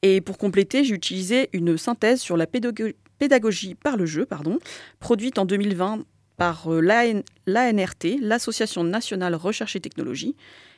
Et 0.03 0.21
pour 0.21 0.37
compléter, 0.37 0.85
j'ai 0.85 0.95
utilisé 0.95 1.49
une 1.55 1.79
synthèse 1.79 2.21
sur 2.21 2.37
la 2.37 2.47
pédagogie 2.47 3.75
par 3.75 3.97
le 3.97 4.05
jeu, 4.05 4.27
pardon, 4.27 4.59
produite 5.01 5.39
en 5.39 5.47
2020 5.47 6.05
par 6.37 6.71
euh, 6.71 6.81
l'ANRT, 7.47 8.19
l'Association 8.21 8.85
nationale 8.85 9.35
recherche 9.35 9.75
et 9.75 9.81
technologie, 9.81 10.37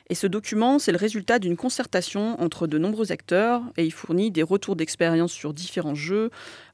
et 0.09 0.15
ce 0.15 0.27
document, 0.27 0.77
c'est 0.77 0.91
le 0.91 0.97
résultat 0.97 1.39
d'une 1.39 1.57
concertation 1.57 2.39
entre 2.39 2.67
de 2.67 2.77
nombreux 2.77 3.11
acteurs 3.11 3.63
et 3.75 3.85
il 3.85 3.91
fournit 3.91 4.29
des 4.29 4.43
retours 4.43 4.75
d'expérience 4.75 5.31
sur 5.31 5.51
différents 5.53 5.95
jeux, 5.95 6.29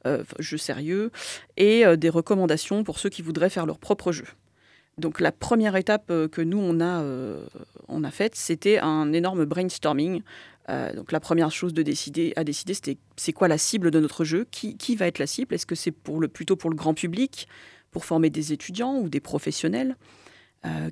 euh, 0.07 0.23
jeux 0.39 0.57
sérieux, 0.57 1.11
et 1.57 1.85
euh, 1.85 1.95
des 1.95 2.09
recommandations 2.09 2.83
pour 2.83 2.97
ceux 2.97 3.09
qui 3.09 3.21
voudraient 3.21 3.51
faire 3.51 3.67
leur 3.67 3.77
propre 3.77 4.11
jeu. 4.11 4.25
Donc 4.97 5.19
la 5.19 5.31
première 5.31 5.75
étape 5.75 6.09
euh, 6.09 6.27
que 6.27 6.41
nous, 6.41 6.57
on 6.57 6.81
a, 6.81 7.03
a 7.03 8.11
faite, 8.11 8.35
c'était 8.35 8.79
un 8.79 9.13
énorme 9.13 9.45
brainstorming. 9.45 10.23
donc 10.95 11.11
la 11.11 11.19
première 11.19 11.51
chose 11.51 11.73
de 11.73 11.83
décider, 11.83 12.33
à 12.35 12.43
décider, 12.43 12.73
c'était 12.73 12.97
c'est 13.15 13.33
quoi 13.33 13.47
la 13.47 13.57
cible 13.57 13.91
de 13.91 13.99
notre 13.99 14.23
jeu, 14.23 14.47
qui, 14.49 14.75
qui 14.75 14.95
va 14.95 15.05
être 15.05 15.19
la 15.19 15.27
cible, 15.27 15.53
est-ce 15.53 15.65
que 15.67 15.75
c'est 15.75 15.91
pour 15.91 16.19
le, 16.19 16.27
plutôt 16.27 16.55
pour 16.55 16.69
le 16.69 16.75
grand 16.75 16.93
public, 16.93 17.47
pour 17.91 18.05
former 18.05 18.29
des 18.29 18.53
étudiants 18.53 18.97
ou 18.97 19.09
des 19.09 19.19
professionnels 19.19 19.95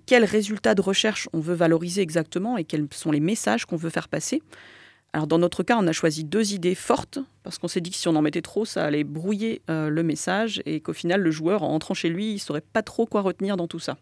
quels 0.07 0.25
résultats 0.25 0.73
de 0.73 0.81
recherche 0.81 1.29
on 1.31 1.39
veut 1.39 1.53
valoriser 1.53 2.01
exactement 2.01 2.57
et 2.57 2.63
quels 2.63 2.87
sont 2.91 3.11
les 3.11 3.19
messages 3.19 3.67
qu'on 3.67 3.75
veut 3.75 3.91
faire 3.91 4.07
passer. 4.07 4.41
Alors 5.13 5.27
dans 5.27 5.39
notre 5.39 5.63
cas, 5.63 5.77
on 5.77 5.87
a 5.87 5.91
choisi 5.91 6.23
deux 6.23 6.53
idées 6.53 6.75
fortes 6.75 7.19
parce 7.43 7.57
qu'on 7.57 7.67
s'est 7.67 7.81
dit 7.81 7.89
que 7.89 7.97
si 7.97 8.07
on 8.07 8.15
en 8.15 8.21
mettait 8.21 8.41
trop, 8.41 8.65
ça 8.65 8.85
allait 8.85 9.03
brouiller 9.03 9.61
euh, 9.69 9.89
le 9.89 10.03
message 10.03 10.61
et 10.65 10.81
qu'au 10.81 10.93
final, 10.93 11.21
le 11.21 11.31
joueur, 11.31 11.63
en 11.63 11.73
entrant 11.73 11.93
chez 11.93 12.09
lui, 12.09 12.29
il 12.29 12.33
ne 12.35 12.39
saurait 12.39 12.61
pas 12.61 12.83
trop 12.83 13.05
quoi 13.05 13.21
retenir 13.21 13.57
dans 13.57 13.67
tout 13.67 13.79
ça. 13.79 13.97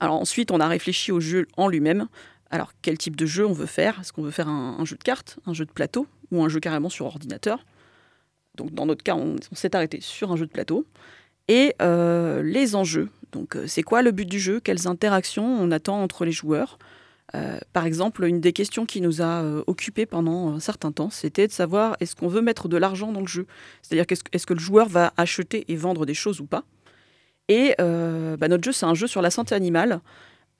Alors 0.00 0.16
ensuite, 0.16 0.50
on 0.50 0.60
a 0.60 0.66
réfléchi 0.66 1.12
au 1.12 1.20
jeu 1.20 1.46
en 1.56 1.68
lui-même. 1.68 2.08
Alors 2.50 2.72
quel 2.82 2.98
type 2.98 3.16
de 3.16 3.26
jeu 3.26 3.46
on 3.46 3.52
veut 3.52 3.66
faire? 3.66 4.00
Est-ce 4.00 4.12
qu'on 4.12 4.22
veut 4.22 4.30
faire 4.30 4.48
un, 4.48 4.84
jeu 4.84 4.96
de 4.96 5.02
cartes, 5.02 5.38
un 5.46 5.52
jeu 5.52 5.64
de 5.64 5.72
plateau 5.72 6.06
ou 6.30 6.42
un 6.42 6.48
jeu 6.48 6.60
carrément 6.60 6.88
sur 6.88 7.06
ordinateur? 7.06 7.64
Donc 8.56 8.72
dans 8.74 8.86
notre 8.86 9.04
cas, 9.04 9.14
on, 9.14 9.36
s'est 9.52 9.76
arrêté 9.76 10.00
sur 10.00 10.32
un 10.32 10.36
jeu 10.36 10.46
de 10.46 10.52
plateau. 10.52 10.86
Et 11.48 11.74
euh, 11.82 12.42
les 12.42 12.74
enjeux 12.74 13.10
donc, 13.32 13.56
euh, 13.56 13.66
c'est 13.66 13.82
quoi 13.82 14.02
le 14.02 14.12
but 14.12 14.28
du 14.28 14.38
jeu? 14.38 14.60
Quelles 14.60 14.86
interactions 14.86 15.44
on 15.44 15.70
attend 15.70 16.02
entre 16.02 16.24
les 16.24 16.32
joueurs? 16.32 16.78
Euh, 17.34 17.58
Par 17.72 17.86
exemple, 17.86 18.24
une 18.24 18.40
des 18.40 18.52
questions 18.52 18.86
qui 18.86 19.00
nous 19.00 19.22
a 19.22 19.42
euh, 19.42 19.64
occupés 19.66 20.06
pendant 20.06 20.48
un 20.48 20.60
certain 20.60 20.92
temps, 20.92 21.10
c'était 21.10 21.46
de 21.46 21.52
savoir 21.52 21.96
est-ce 22.00 22.16
qu'on 22.16 22.28
veut 22.28 22.42
mettre 22.42 22.68
de 22.68 22.76
l'argent 22.76 23.12
dans 23.12 23.20
le 23.20 23.26
jeu? 23.26 23.46
C'est-à-dire 23.82 24.06
est-ce 24.32 24.46
que 24.46 24.54
le 24.54 24.60
joueur 24.60 24.88
va 24.88 25.12
acheter 25.16 25.64
et 25.68 25.76
vendre 25.76 26.06
des 26.06 26.14
choses 26.14 26.40
ou 26.40 26.46
pas? 26.46 26.64
Et 27.48 27.74
bah, 27.78 28.48
notre 28.48 28.64
jeu, 28.64 28.72
c'est 28.72 28.86
un 28.86 28.94
jeu 28.94 29.06
sur 29.06 29.20
la 29.20 29.30
santé 29.30 29.54
animale. 29.54 30.00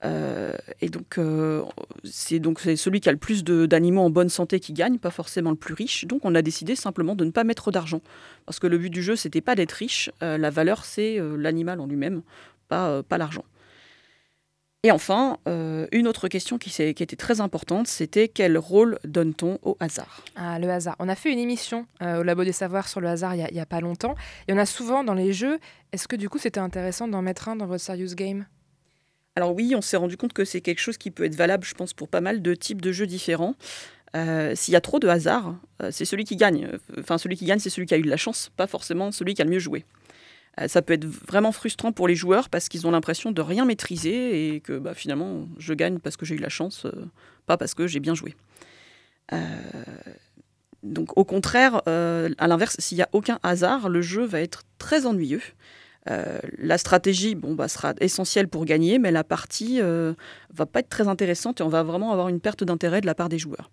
Euh, 0.05 0.53
et 0.81 0.89
donc, 0.89 1.17
euh, 1.17 1.63
c'est 2.03 2.39
donc 2.39 2.59
c'est 2.59 2.75
celui 2.75 2.99
qui 2.99 3.07
a 3.07 3.11
le 3.11 3.17
plus 3.17 3.43
d'animaux 3.43 4.01
en 4.01 4.09
bonne 4.09 4.29
santé 4.29 4.59
qui 4.59 4.73
gagne, 4.73 4.97
pas 4.97 5.11
forcément 5.11 5.51
le 5.51 5.55
plus 5.55 5.73
riche. 5.73 6.05
Donc, 6.05 6.21
on 6.23 6.35
a 6.35 6.41
décidé 6.41 6.75
simplement 6.75 7.15
de 7.15 7.23
ne 7.23 7.31
pas 7.31 7.43
mettre 7.43 7.71
d'argent, 7.71 8.01
parce 8.45 8.59
que 8.59 8.67
le 8.67 8.77
but 8.77 8.89
du 8.89 9.01
jeu, 9.01 9.15
c'était 9.15 9.41
pas 9.41 9.55
d'être 9.55 9.71
riche. 9.71 10.11
Euh, 10.21 10.37
la 10.37 10.49
valeur, 10.49 10.83
c'est 10.85 11.19
l'animal 11.37 11.79
en 11.79 11.87
lui-même, 11.87 12.21
pas, 12.67 13.03
pas 13.03 13.17
l'argent. 13.17 13.45
Et 14.85 14.91
enfin, 14.91 15.37
une 15.93 16.09
autre 16.09 16.27
question 16.27 16.57
qui, 16.57 16.69
qui, 16.69 17.03
était 17.03 17.15
très 17.15 17.39
importante, 17.39 17.87
c'était 17.87 18.27
quel 18.27 18.57
rôle 18.57 18.99
donne-t-on 19.05 19.57
au 19.61 19.77
hasard? 19.79 20.25
Ah, 20.35 20.59
le 20.59 20.69
hasard. 20.69 20.97
On 20.99 21.07
a 21.07 21.15
fait 21.15 21.31
une 21.31 21.39
émission 21.39 21.87
au 22.01 22.21
Labo 22.21 22.43
des 22.43 22.51
Savoirs 22.51 22.89
sur 22.89 22.99
le 22.99 23.07
hasard 23.07 23.33
il 23.33 23.47
n'y 23.53 23.59
a, 23.59 23.63
a, 23.63 23.65
pas 23.65 23.79
longtemps. 23.79 24.15
Il 24.47 24.51
y 24.51 24.53
en 24.53 24.59
a 24.59 24.65
souvent 24.65 25.05
dans 25.05 25.13
les 25.13 25.31
jeux. 25.31 25.59
Est-ce 25.93 26.09
que 26.09 26.17
du 26.17 26.27
coup, 26.27 26.37
c'était 26.37 26.59
intéressant 26.59 27.07
d'en 27.07 27.21
mettre 27.21 27.47
un 27.47 27.55
dans 27.55 27.65
votre 27.65 27.81
Serious 27.81 28.13
Game? 28.13 28.45
Alors 29.35 29.55
oui, 29.55 29.73
on 29.75 29.81
s'est 29.81 29.97
rendu 29.97 30.15
compte 30.15 30.33
que 30.33 30.45
c'est 30.45 30.61
quelque 30.61 30.79
chose 30.79 30.97
qui 30.97 31.09
peut 31.09 31.23
être 31.23 31.35
valable, 31.35 31.63
je 31.63 31.73
pense, 31.73 31.93
pour 31.93 32.07
pas 32.07 32.21
mal 32.21 32.41
de 32.41 32.53
types 32.53 32.81
de 32.81 32.91
jeux 32.91 33.07
différents. 33.07 33.55
Euh, 34.15 34.53
s'il 34.55 34.73
y 34.73 34.77
a 34.77 34.81
trop 34.81 34.99
de 34.99 35.07
hasard, 35.07 35.55
euh, 35.81 35.89
c'est 35.91 36.05
celui 36.05 36.23
qui 36.23 36.35
gagne. 36.35 36.69
Enfin, 36.99 37.17
celui 37.17 37.35
qui 37.35 37.45
gagne, 37.45 37.57
c'est 37.57 37.71
celui 37.71 37.87
qui 37.87 37.95
a 37.95 37.97
eu 37.97 38.03
de 38.03 38.09
la 38.09 38.17
chance, 38.17 38.51
pas 38.55 38.67
forcément 38.67 39.11
celui 39.11 39.33
qui 39.33 39.41
a 39.41 39.45
le 39.45 39.51
mieux 39.51 39.59
joué. 39.59 39.85
Euh, 40.59 40.67
ça 40.67 40.81
peut 40.81 40.93
être 40.93 41.05
vraiment 41.05 41.51
frustrant 41.51 41.91
pour 41.91 42.07
les 42.07 42.15
joueurs 42.15 42.49
parce 42.49 42.69
qu'ils 42.69 42.85
ont 42.87 42.91
l'impression 42.91 43.31
de 43.31 43.41
rien 43.41 43.65
maîtriser 43.65 44.55
et 44.55 44.59
que 44.59 44.77
bah, 44.77 44.93
finalement, 44.93 45.47
je 45.57 45.73
gagne 45.73 45.99
parce 45.99 46.17
que 46.17 46.25
j'ai 46.25 46.35
eu 46.35 46.39
la 46.39 46.49
chance, 46.49 46.87
pas 47.45 47.57
parce 47.57 47.73
que 47.73 47.87
j'ai 47.87 47.99
bien 47.99 48.15
joué. 48.15 48.35
donc 50.83 51.17
au 51.17 51.23
contraire, 51.23 51.81
à 51.87 52.47
l'inverse, 52.47 52.75
s'il 52.79 52.97
n'y 52.97 53.03
a 53.03 53.09
aucun 53.13 53.39
hasard, 53.41 53.89
le 53.89 54.01
jeu 54.01 54.25
va 54.25 54.41
être 54.41 54.63
très 54.77 55.05
ennuyeux. 55.05 55.41
Euh, 56.09 56.39
la 56.57 56.77
stratégie 56.77 57.35
bon, 57.35 57.55
bah, 57.55 57.67
sera 57.67 57.93
essentielle 58.01 58.47
pour 58.47 58.65
gagner, 58.65 58.99
mais 58.99 59.11
la 59.11 59.23
partie 59.23 59.79
euh, 59.81 60.13
va 60.53 60.65
pas 60.65 60.79
être 60.79 60.89
très 60.89 61.07
intéressante 61.07 61.61
et 61.61 61.63
on 61.63 61.69
va 61.69 61.83
vraiment 61.83 62.11
avoir 62.11 62.29
une 62.29 62.39
perte 62.39 62.63
d'intérêt 62.63 63.01
de 63.01 63.05
la 63.05 63.15
part 63.15 63.29
des 63.29 63.39
joueurs. 63.39 63.69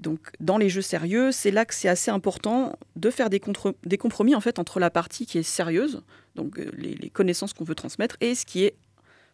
Donc, 0.00 0.30
dans 0.40 0.56
les 0.56 0.70
jeux 0.70 0.82
sérieux, 0.82 1.30
c'est 1.30 1.50
là 1.50 1.66
que 1.66 1.74
c'est 1.74 1.88
assez 1.88 2.10
important 2.10 2.78
de 2.96 3.10
faire 3.10 3.28
des, 3.28 3.38
compromis 3.38 4.34
en 4.34 4.40
fait 4.40 4.58
entre 4.58 4.80
la 4.80 4.90
partie 4.90 5.26
qui 5.26 5.38
est 5.38 5.42
sérieuse, 5.42 6.02
donc 6.36 6.58
euh, 6.58 6.70
les, 6.76 7.10
connaissances 7.10 7.52
qu'on 7.52 7.64
veut 7.64 7.74
transmettre, 7.74 8.16
et 8.20 8.34
ce 8.34 8.46
qui 8.46 8.64
est, 8.64 8.74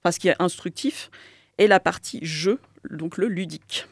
enfin, 0.03 0.11
ce 0.11 0.19
qui 0.19 0.29
est 0.29 0.37
instructif, 0.41 1.11
et 1.59 1.69
la 1.69 1.79
partie 1.79 2.19
jeu, 2.23 2.59
donc 2.91 3.17
le 3.17 3.29
ludique. 3.29 3.87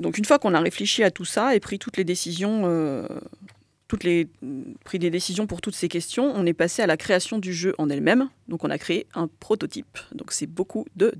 Donc 0.00 0.18
une 0.18 0.24
fois 0.24 0.38
qu'on 0.38 0.54
a 0.54 0.60
réfléchi 0.60 1.02
à 1.02 1.10
tout 1.10 1.24
ça 1.24 1.56
et 1.56 1.60
pris 1.60 1.80
toutes 1.80 1.96
les 1.96 2.04
décisions, 2.04 2.62
euh, 2.66 3.08
toutes 3.88 4.04
les, 4.04 4.28
pris 4.84 5.00
des 5.00 5.10
décisions 5.10 5.48
pour 5.48 5.60
toutes 5.60 5.74
ces 5.74 5.88
questions, 5.88 6.32
on 6.32 6.46
est 6.46 6.52
passé 6.52 6.82
à 6.82 6.86
la 6.86 6.96
création 6.96 7.38
du 7.38 7.52
jeu 7.52 7.74
en 7.78 7.90
elle-même. 7.90 8.28
Donc 8.46 8.62
on 8.62 8.70
a 8.70 8.78
créé 8.78 9.08
un 9.14 9.26
prototype. 9.40 9.98
Donc 10.14 10.30
c'est 10.30 10.46
beaucoup 10.46 10.86
de 10.94 11.12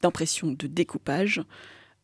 d'impression, 0.00 0.50
de 0.50 0.66
découpage. 0.66 1.42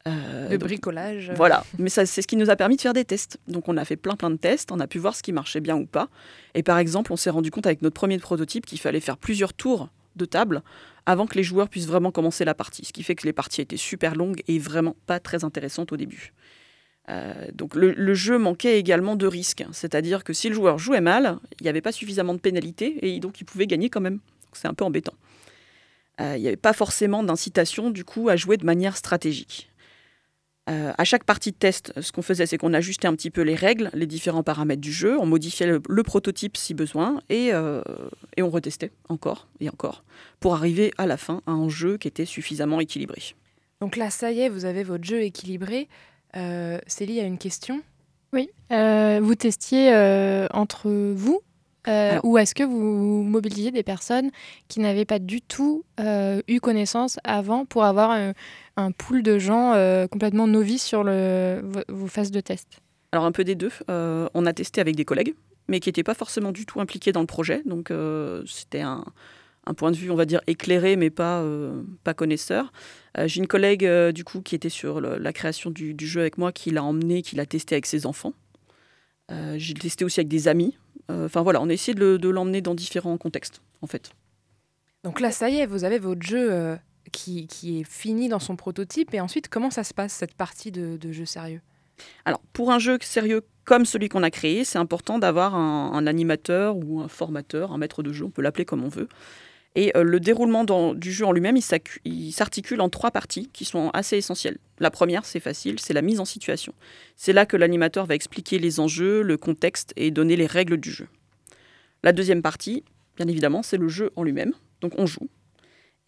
Euh, 0.08 0.48
de 0.48 0.56
bricolage. 0.56 1.32
Voilà, 1.36 1.64
mais 1.78 1.88
c'est 1.88 2.06
ce 2.06 2.26
qui 2.26 2.36
nous 2.36 2.50
a 2.50 2.56
permis 2.56 2.76
de 2.76 2.80
faire 2.80 2.92
des 2.92 3.04
tests. 3.04 3.38
Donc 3.48 3.68
on 3.68 3.76
a 3.76 3.84
fait 3.84 3.96
plein 3.96 4.16
plein 4.16 4.30
de 4.30 4.36
tests, 4.36 4.72
on 4.72 4.80
a 4.80 4.86
pu 4.86 4.98
voir 4.98 5.14
ce 5.14 5.22
qui 5.22 5.32
marchait 5.32 5.60
bien 5.60 5.76
ou 5.76 5.86
pas. 5.86 6.08
Et 6.54 6.62
par 6.62 6.78
exemple, 6.78 7.12
on 7.12 7.16
s'est 7.16 7.30
rendu 7.30 7.50
compte 7.50 7.66
avec 7.66 7.82
notre 7.82 7.94
premier 7.94 8.18
prototype 8.18 8.66
qu'il 8.66 8.80
fallait 8.80 9.00
faire 9.00 9.16
plusieurs 9.16 9.54
tours 9.54 9.88
de 10.16 10.24
table 10.24 10.62
avant 11.06 11.26
que 11.26 11.36
les 11.36 11.42
joueurs 11.42 11.68
puissent 11.68 11.86
vraiment 11.86 12.10
commencer 12.10 12.44
la 12.44 12.54
partie. 12.54 12.84
Ce 12.84 12.92
qui 12.92 13.02
fait 13.02 13.14
que 13.14 13.26
les 13.26 13.32
parties 13.32 13.60
étaient 13.60 13.76
super 13.76 14.14
longues 14.14 14.42
et 14.48 14.58
vraiment 14.58 14.96
pas 15.06 15.20
très 15.20 15.44
intéressantes 15.44 15.92
au 15.92 15.96
début. 15.96 16.32
Euh, 17.08 17.32
donc 17.54 17.74
le, 17.74 17.92
le, 17.92 18.14
jeu 18.14 18.36
manquait 18.36 18.78
également 18.78 19.16
de 19.16 19.26
risques, 19.26 19.64
c'est-à-dire 19.72 20.24
que 20.24 20.34
si 20.34 20.50
le 20.50 20.54
joueur 20.54 20.78
jouait 20.78 21.00
mal, 21.00 21.38
il 21.58 21.62
n'y 21.62 21.70
avait 21.70 21.80
pas 21.80 21.92
suffisamment 21.92 22.34
de 22.34 22.38
pénalités 22.38 22.98
et 23.00 23.18
donc 23.20 23.40
il 23.40 23.44
pouvait 23.44 23.66
gagner 23.66 23.88
quand 23.88 24.02
même. 24.02 24.20
C'est 24.52 24.68
un 24.68 24.74
peu 24.74 24.84
embêtant. 24.84 25.14
Euh, 26.20 26.34
il 26.36 26.42
n'y 26.42 26.48
avait 26.48 26.56
pas 26.56 26.72
forcément 26.72 27.22
d'incitation 27.22 27.90
du 27.90 28.04
coup 28.04 28.28
à 28.28 28.36
jouer 28.36 28.56
de 28.56 28.66
manière 28.66 28.96
stratégique. 28.96 29.67
Euh, 30.68 30.92
à 30.98 31.04
chaque 31.04 31.24
partie 31.24 31.52
de 31.52 31.56
test, 31.56 31.98
ce 32.00 32.12
qu'on 32.12 32.22
faisait, 32.22 32.44
c'est 32.44 32.58
qu'on 32.58 32.74
ajustait 32.74 33.08
un 33.08 33.14
petit 33.14 33.30
peu 33.30 33.40
les 33.40 33.54
règles, 33.54 33.90
les 33.94 34.06
différents 34.06 34.42
paramètres 34.42 34.82
du 34.82 34.92
jeu, 34.92 35.18
on 35.18 35.24
modifiait 35.24 35.66
le, 35.66 35.80
le 35.88 36.02
prototype 36.02 36.56
si 36.56 36.74
besoin, 36.74 37.22
et, 37.30 37.54
euh, 37.54 37.82
et, 38.36 38.42
on 38.42 38.50
retestait 38.50 38.90
encore 39.08 39.48
et 39.60 39.70
encore, 39.70 40.04
pour 40.40 40.54
arriver 40.54 40.92
à 40.98 41.06
la 41.06 41.16
fin 41.16 41.42
à 41.46 41.52
un 41.52 41.68
jeu 41.68 41.96
qui 41.96 42.08
était 42.08 42.26
suffisamment 42.26 42.80
équilibré. 42.80 43.22
Donc 43.80 43.96
là, 43.96 44.10
ça 44.10 44.30
y 44.30 44.40
est, 44.40 44.48
vous 44.48 44.66
avez 44.66 44.82
votre 44.82 45.04
jeu 45.04 45.22
équilibré. 45.22 45.88
Euh, 46.36 46.78
Célie 46.86 47.20
a 47.20 47.24
une 47.24 47.38
question? 47.38 47.80
Oui, 48.34 48.50
euh, 48.72 49.20
vous 49.22 49.34
testiez 49.34 49.90
entre 50.52 50.90
vous 50.90 51.40
euh, 51.88 52.20
ou 52.22 52.38
est-ce 52.38 52.54
que 52.54 52.62
vous 52.62 53.22
mobilisiez 53.22 53.70
des 53.70 53.82
personnes 53.82 54.30
qui 54.68 54.80
n'avaient 54.80 55.04
pas 55.04 55.18
du 55.18 55.40
tout 55.40 55.84
euh, 56.00 56.42
eu 56.46 56.60
connaissance 56.60 57.18
avant 57.24 57.64
pour 57.64 57.84
avoir 57.84 58.10
un, 58.10 58.34
un 58.76 58.92
pool 58.92 59.22
de 59.22 59.38
gens 59.38 59.72
euh, 59.72 60.06
complètement 60.06 60.46
novices 60.46 60.84
sur 60.84 61.02
le, 61.02 61.60
vos, 61.64 61.80
vos, 61.88 62.06
phases 62.06 62.30
de 62.30 62.40
test? 62.40 62.80
Alors 63.12 63.24
un 63.24 63.32
peu 63.32 63.44
des 63.44 63.54
deux. 63.54 63.72
Euh, 63.90 64.28
on 64.34 64.46
a 64.46 64.52
testé 64.52 64.80
avec 64.80 64.96
des 64.96 65.04
collègues, 65.04 65.34
mais 65.68 65.80
qui 65.80 65.88
n'étaient 65.88 66.02
pas 66.02 66.14
forcément 66.14 66.52
du 66.52 66.66
tout 66.66 66.80
impliqués 66.80 67.12
dans 67.12 67.20
le 67.20 67.26
projet. 67.26 67.62
Donc 67.64 67.90
euh, 67.90 68.42
c'était 68.46 68.82
un, 68.82 69.04
un, 69.66 69.74
point 69.74 69.90
de 69.90 69.96
vue, 69.96 70.10
on 70.10 70.16
va 70.16 70.26
dire, 70.26 70.40
éclairé, 70.46 70.96
mais 70.96 71.10
pas, 71.10 71.40
euh, 71.40 71.82
pas 72.04 72.14
connaisseur. 72.14 72.72
J'ai 73.24 73.40
une 73.40 73.48
collègue, 73.48 73.84
du 74.12 74.22
coup, 74.22 74.42
qui 74.42 74.54
était 74.54 74.68
sur 74.68 75.00
le, 75.00 75.18
la 75.18 75.32
création 75.32 75.70
du, 75.70 75.92
du, 75.92 76.06
jeu 76.06 76.20
avec 76.20 76.38
moi, 76.38 76.52
qui 76.52 76.70
l'a 76.70 76.84
emmené, 76.84 77.22
qui 77.22 77.34
l'a 77.34 77.46
testé 77.46 77.74
avec 77.74 77.86
ses 77.86 78.06
enfants. 78.06 78.32
J'ai 79.56 79.74
testé 79.74 80.04
aussi 80.04 80.20
avec 80.20 80.28
des 80.28 80.48
amis, 80.48 80.76
Enfin 81.10 81.42
voilà, 81.42 81.62
on 81.62 81.68
a 81.68 81.72
essayé 81.72 81.94
de, 81.94 82.28
l'emmener 82.28 82.60
dans 82.60 82.74
différents 82.74 83.16
contextes, 83.16 83.62
en 83.80 83.86
fait. 83.86 84.10
Donc 85.04 85.20
là, 85.20 85.30
ça 85.30 85.48
y 85.48 85.56
est, 85.56 85.66
vous 85.66 85.84
avez 85.84 85.98
votre 85.98 86.22
jeu 86.22 86.52
euh, 86.52 86.76
qui, 87.12 87.46
qui, 87.46 87.80
est 87.80 87.84
fini 87.84 88.28
dans 88.28 88.38
son 88.40 88.56
prototype. 88.56 89.14
Et 89.14 89.20
ensuite, 89.20 89.48
comment 89.48 89.70
ça 89.70 89.84
se 89.84 89.94
passe, 89.94 90.12
cette 90.12 90.34
partie 90.34 90.70
de, 90.70 90.96
de 90.96 91.12
jeu 91.12 91.24
sérieux? 91.24 91.62
Alors, 92.24 92.40
pour 92.52 92.70
un 92.72 92.78
jeu 92.78 92.98
sérieux 93.00 93.42
comme 93.64 93.86
celui 93.86 94.08
qu'on 94.08 94.22
a 94.22 94.30
créé, 94.30 94.64
c'est 94.64 94.78
important 94.78 95.18
d'avoir 95.18 95.54
un, 95.54 95.92
un, 95.92 96.06
animateur 96.06 96.76
ou 96.76 97.00
un 97.00 97.08
formateur, 97.08 97.72
un 97.72 97.78
maître 97.78 98.02
de 98.02 98.12
jeu, 98.12 98.24
on 98.26 98.30
peut 98.30 98.42
l'appeler 98.42 98.64
comme 98.64 98.84
on 98.84 98.88
veut. 98.88 99.08
Et 99.78 99.96
euh, 99.96 100.02
le 100.02 100.18
déroulement 100.18 100.64
du 100.94 101.12
jeu 101.12 101.24
en 101.24 101.30
lui-même, 101.30 101.56
il 102.04 102.32
s'articule 102.32 102.80
en 102.80 102.88
trois 102.88 103.12
parties 103.12 103.48
qui 103.52 103.64
sont 103.64 103.90
assez 103.90 104.16
essentielles. 104.16 104.58
La 104.80 104.90
première, 104.90 105.24
c'est 105.24 105.38
facile, 105.38 105.78
c'est 105.78 105.94
la 105.94 106.02
mise 106.02 106.18
en 106.18 106.24
situation. 106.24 106.74
C'est 107.14 107.32
là 107.32 107.46
que 107.46 107.56
l'animateur 107.56 108.04
va 108.04 108.16
expliquer 108.16 108.58
les 108.58 108.80
enjeux, 108.80 109.22
le 109.22 109.36
contexte 109.36 109.92
et 109.94 110.10
donner 110.10 110.34
les 110.34 110.46
règles 110.46 110.78
du 110.78 110.90
jeu. 110.90 111.06
La 112.02 112.10
deuxième 112.10 112.42
partie, 112.42 112.82
bien 113.16 113.28
évidemment, 113.28 113.62
c'est 113.62 113.76
le 113.76 113.86
jeu 113.86 114.10
en 114.16 114.24
lui-même. 114.24 114.52
Donc 114.80 114.94
on 114.98 115.06
joue. 115.06 115.28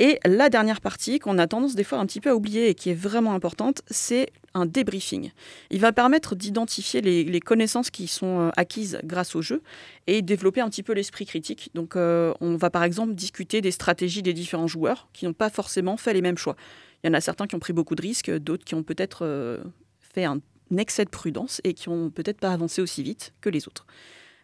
Et 0.03 0.19
la 0.25 0.49
dernière 0.49 0.81
partie, 0.81 1.19
qu'on 1.19 1.37
a 1.37 1.47
tendance 1.47 1.75
des 1.75 1.85
fois 1.85 1.99
un 1.99 2.07
petit 2.07 2.23
peu 2.23 2.31
à 2.31 2.35
oublier 2.35 2.71
et 2.71 2.75
qui 2.75 2.89
est 2.89 2.95
vraiment 2.95 3.35
importante, 3.35 3.83
c'est 3.91 4.31
un 4.55 4.65
débriefing. 4.65 5.31
Il 5.69 5.79
va 5.79 5.93
permettre 5.93 6.35
d'identifier 6.35 7.03
les, 7.03 7.41
connaissances 7.41 7.91
qui 7.91 8.07
sont 8.07 8.41
euh, 8.41 8.51
acquises 8.57 8.99
grâce 9.05 9.37
au 9.37 9.43
jeu 9.43 9.63
et 10.07 10.23
développer 10.23 10.63
un 10.63 10.71
petit 10.71 10.83
peu 10.83 10.95
l'esprit 10.95 11.27
critique. 11.27 11.71
Donc 11.75 11.97
euh, 11.97 12.33
on 12.41 12.57
va 12.57 12.71
par 12.71 12.83
exemple 12.83 13.13
discuter 13.13 13.61
des 13.61 13.73
stratégies 13.73 14.23
des 14.23 14.33
différents 14.33 14.67
joueurs 14.67 15.07
qui 15.13 15.27
n'ont 15.27 15.35
pas 15.35 15.51
forcément 15.51 15.99
fait 15.99 16.15
les 16.15 16.23
mêmes 16.23 16.39
choix. 16.39 16.57
Il 17.05 17.09
y 17.09 17.11
en 17.11 17.15
a 17.15 17.21
certains 17.21 17.47
qui 17.47 17.55
ont 17.55 17.61
pris 17.61 17.75
beaucoup 17.75 17.95
de 17.95 18.01
risques, 18.03 18.31
d'autres 18.31 18.65
qui 18.65 18.75
ont 18.75 18.83
peut-être 18.83 19.27
euh, 19.27 19.59
fait 20.01 20.25
un 20.25 20.41
excès 20.79 21.05
de 21.05 21.11
prudence 21.11 21.61
et 21.63 21.75
qui 21.75 21.91
n'ont 21.91 22.09
peut-être 22.09 22.41
pas 22.41 22.55
avancé 22.55 22.81
aussi 22.81 23.03
vite 23.03 23.35
que 23.43 23.51
les 23.51 23.69
autres. 23.69 23.85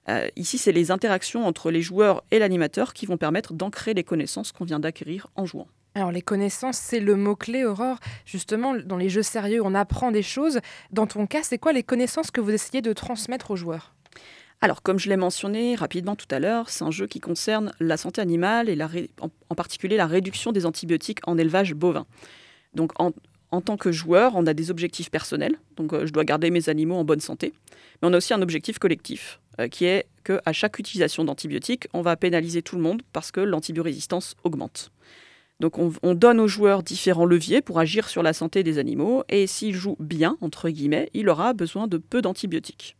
Euh, 0.09 0.29
ici, 0.37 0.59
c'est 0.59 0.73
les 0.73 0.90
interactions 0.90 1.47
entre 1.47 1.71
les 1.71 1.83
joueurs 1.83 2.23
et 2.31 2.38
l'animateur 2.38 2.95
qui 2.95 3.07
vont 3.07 3.16
permettre 3.16 3.53
d'ancrer 3.55 3.95
les 3.95 4.05
connaissances 4.05 4.53
qu'on 4.53 4.64
vient 4.64 4.81
d'acquérir 4.81 5.29
en 5.35 5.47
jouant. 5.47 5.66
Alors 5.95 6.12
les 6.12 6.23
connaissances, 6.23 6.77
c'est 6.77 7.01
le 7.01 7.16
mot-clé, 7.16 7.64
Aurore. 7.64 7.99
Justement, 8.27 8.75
dans 8.77 8.99
les 8.99 9.09
jeux 9.09 9.23
sérieux, 9.23 9.62
on 9.64 9.75
apprend 9.75 10.11
des 10.11 10.23
choses. 10.23 10.61
Dans 10.92 11.07
ton 11.07 11.27
cas, 11.27 11.42
c'est 11.42 11.59
quoi 11.59 11.73
les 11.73 11.83
connaissances 11.83 12.31
que 12.31 12.40
vous 12.40 12.51
essayez 12.51 12.83
de 12.83 12.92
transmettre 12.92 13.51
aux 13.51 13.57
joueurs? 13.57 13.95
Alors, 14.61 14.83
comme 14.83 14.99
je 14.99 15.09
l'ai 15.09 15.16
mentionné 15.16 15.75
rapidement 15.75 16.14
tout 16.14 16.27
à 16.31 16.38
l'heure, 16.38 16.69
c'est 16.71 16.85
un 16.85 16.90
jeu 16.90 17.07
qui 17.07 17.21
concerne 17.21 17.73
la 17.81 17.97
santé 17.97 18.21
animale 18.21 18.69
et 18.69 18.75
la 18.75 18.90
en, 19.21 19.31
en, 19.49 19.55
particulier 19.55 19.97
la 19.97 20.07
réduction 20.07 20.53
des 20.53 20.66
antibiotiques 20.66 21.21
en 21.27 21.38
élevage 21.38 21.75
bovin. 21.75 22.07
Donc, 22.75 22.92
en, 23.01 23.12
en 23.51 23.61
tant 23.61 23.77
que 23.77 23.92
joueur, 23.92 24.33
on 24.35 24.47
a 24.47 24.55
des 24.55 24.71
objectifs 24.71 25.11
personnels. 25.11 25.57
Donc, 25.77 25.92
euh, 25.92 26.07
je 26.07 26.12
dois 26.12 26.25
garder 26.25 26.51
mes 26.51 26.69
animaux 26.69 26.97
en 26.97 27.05
bonne 27.05 27.21
santé. 27.21 27.53
Mais 28.03 28.09
on 28.09 28.12
a 28.12 28.19
aussi 28.19 28.35
un 28.35 28.42
objectif 28.42 28.79
collectif 28.79 29.40
euh, 29.61 29.69
qui 29.69 29.85
est 29.85 30.07
qu'à 30.25 30.53
chaque 30.53 30.79
utilisation 30.79 31.25
d'antibiotiques, 31.25 31.88
on 31.92 32.03
va 32.03 32.16
pénaliser 32.16 32.62
tout 32.62 32.77
le 32.77 32.83
monde 32.83 33.03
parce 33.12 33.31
que 33.31 33.40
l'antibiorésistance 33.40 34.35
augmente. 34.45 34.90
Donc 35.61 35.79
on, 35.79 35.92
on, 36.03 36.14
donne 36.14 36.40
aux 36.40 36.49
joueurs 36.49 36.83
différents 36.83 37.25
leviers 37.25 37.62
pour 37.62 37.79
agir 37.79 38.09
sur 38.09 38.23
la 38.23 38.33
santé 38.33 38.62
des 38.62 38.79
animaux 38.79 39.25
et 39.29 39.47
s'il 39.47 39.75
joue 39.75 39.97
bien, 39.99 40.37
entre 40.40 40.69
guillemets, 40.69 41.09
il 41.14 41.29
aura 41.29 41.55
besoin 41.55 41.87
de 41.87 41.97
peu 41.97 42.21
d'antibiotiques. 42.21 42.97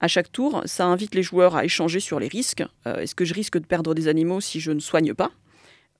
À 0.00 0.08
chaque 0.08 0.32
tour, 0.32 0.62
ça 0.64 0.86
invite 0.86 1.14
les 1.14 1.22
joueurs 1.22 1.56
à 1.56 1.64
échanger 1.64 2.00
sur 2.00 2.18
les 2.18 2.28
risques. 2.28 2.64
Euh, 2.86 3.00
est-ce 3.00 3.14
que 3.14 3.26
je 3.26 3.34
risque 3.34 3.58
de 3.58 3.66
perdre 3.66 3.94
des 3.94 4.08
animaux 4.08 4.40
si 4.40 4.58
je 4.58 4.72
ne 4.72 4.80
soigne 4.80 5.12
pas? 5.12 5.30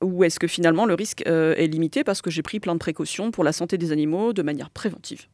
Ou 0.03 0.25
est-ce 0.25 0.39
que 0.39 0.47
finalement 0.47 0.87
le 0.87 0.95
risque 0.95 1.23
euh, 1.27 1.55
est 1.57 1.67
limité 1.67 2.03
parce 2.03 2.23
que 2.23 2.31
j'ai 2.31 2.43
pris 2.43 2.61
plein 2.61 2.75
de 2.75 2.79
précautions 2.79 3.31
pour 3.31 3.45
la 3.45 3.53
santé 3.53 3.77
des 3.77 3.93
animaux 3.93 4.33
de 4.33 4.43
manière 4.43 4.71
préventive? 4.71 5.27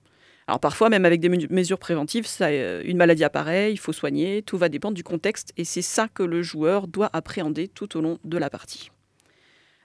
Alors 0.48 0.60
parfois, 0.60 0.90
même 0.90 1.04
avec 1.04 1.20
des 1.20 1.28
mesures 1.28 1.78
préventives, 1.78 2.26
euh, 2.40 2.82
une 2.84 2.96
maladie 2.96 3.24
apparaît, 3.24 3.72
il 3.72 3.78
faut 3.78 3.92
soigner, 3.92 4.42
tout 4.42 4.56
va 4.56 4.68
dépendre 4.68 4.94
du 4.94 5.02
contexte, 5.02 5.52
et 5.56 5.64
c'est 5.64 5.82
ça 5.82 6.06
que 6.06 6.22
le 6.22 6.42
joueur 6.42 6.86
doit 6.86 7.10
appréhender 7.12 7.66
tout 7.66 7.96
au 7.96 8.00
long 8.00 8.18
de 8.22 8.38
la 8.38 8.48
partie. 8.48 8.90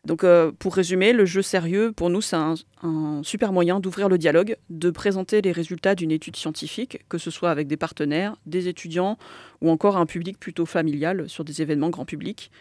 Donc 0.05 0.23
euh, 0.23 0.51
pour 0.57 0.75
résumer, 0.75 1.13
le 1.13 1.25
jeu 1.25 1.41
sérieux, 1.41 1.91
pour 1.91 2.09
nous, 2.09 2.21
c'est 2.21 2.35
un, 2.35 2.55
un, 2.83 3.21
super 3.23 3.53
moyen 3.53 3.79
d'ouvrir 3.79 4.07
le 4.07 4.17
dialogue, 4.17 4.55
de 4.69 4.89
présenter 4.91 5.41
les 5.41 5.51
résultats 5.51 5.95
d'une 5.95 6.11
étude 6.11 6.35
scientifique, 6.35 7.05
que 7.09 7.17
ce 7.17 7.31
soit 7.31 7.51
avec 7.51 7.67
des 7.67 7.77
partenaires, 7.77 8.35
des 8.45 8.67
étudiants, 8.67 9.17
ou 9.61 9.69
encore 9.69 9.97
un 9.97 10.05
public 10.05 10.39
plutôt 10.39 10.65
familial 10.65 11.27
sur 11.27 11.43
des 11.43 11.61
événements 11.61 11.89
grand 11.89 12.05
public. 12.05 12.51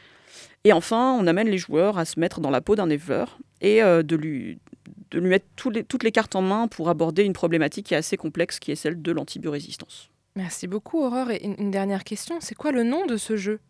Et 0.65 0.73
enfin, 0.73 1.17
on 1.19 1.27
amène 1.27 1.49
les 1.49 1.59
joueurs 1.59 1.99
à 1.99 2.05
se 2.05 2.21
mettre 2.21 2.41
dans 2.41 2.51
la 2.51 2.61
peau 2.61 2.77
d'un 2.77 2.91
éleveur 2.91 3.39
et 3.63 3.83
euh, 3.83 4.03
de 4.03 4.17
lui, 4.17 4.59
de 5.11 5.19
lui 5.19 5.29
mettre 5.29 5.47
les, 5.71 5.85
toutes 5.85 6.03
les 6.03 6.13
cartes 6.13 6.37
en 6.37 6.43
main 6.43 6.69
pour 6.69 6.89
aborder 6.89 7.25
une 7.25 7.33
problématique 7.33 7.87
qui 7.87 7.95
est 7.95 7.99
assez 7.99 8.17
complexe, 8.17 8.59
qui 8.59 8.71
est 8.73 8.77
celle 8.77 9.01
de 9.01 9.13
l'antibiorésistance. 9.13 10.11
Merci 10.37 10.67
beaucoup, 10.67 11.01
Aurore. 11.01 11.31
Et 11.31 11.45
une 11.45 11.71
dernière 11.71 12.05
question, 12.05 12.39
c'est 12.41 12.55
quoi 12.55 12.73
le 12.73 12.85
nom 12.85 13.07
de 13.07 13.17
ce 13.17 13.37
jeu? 13.37 13.61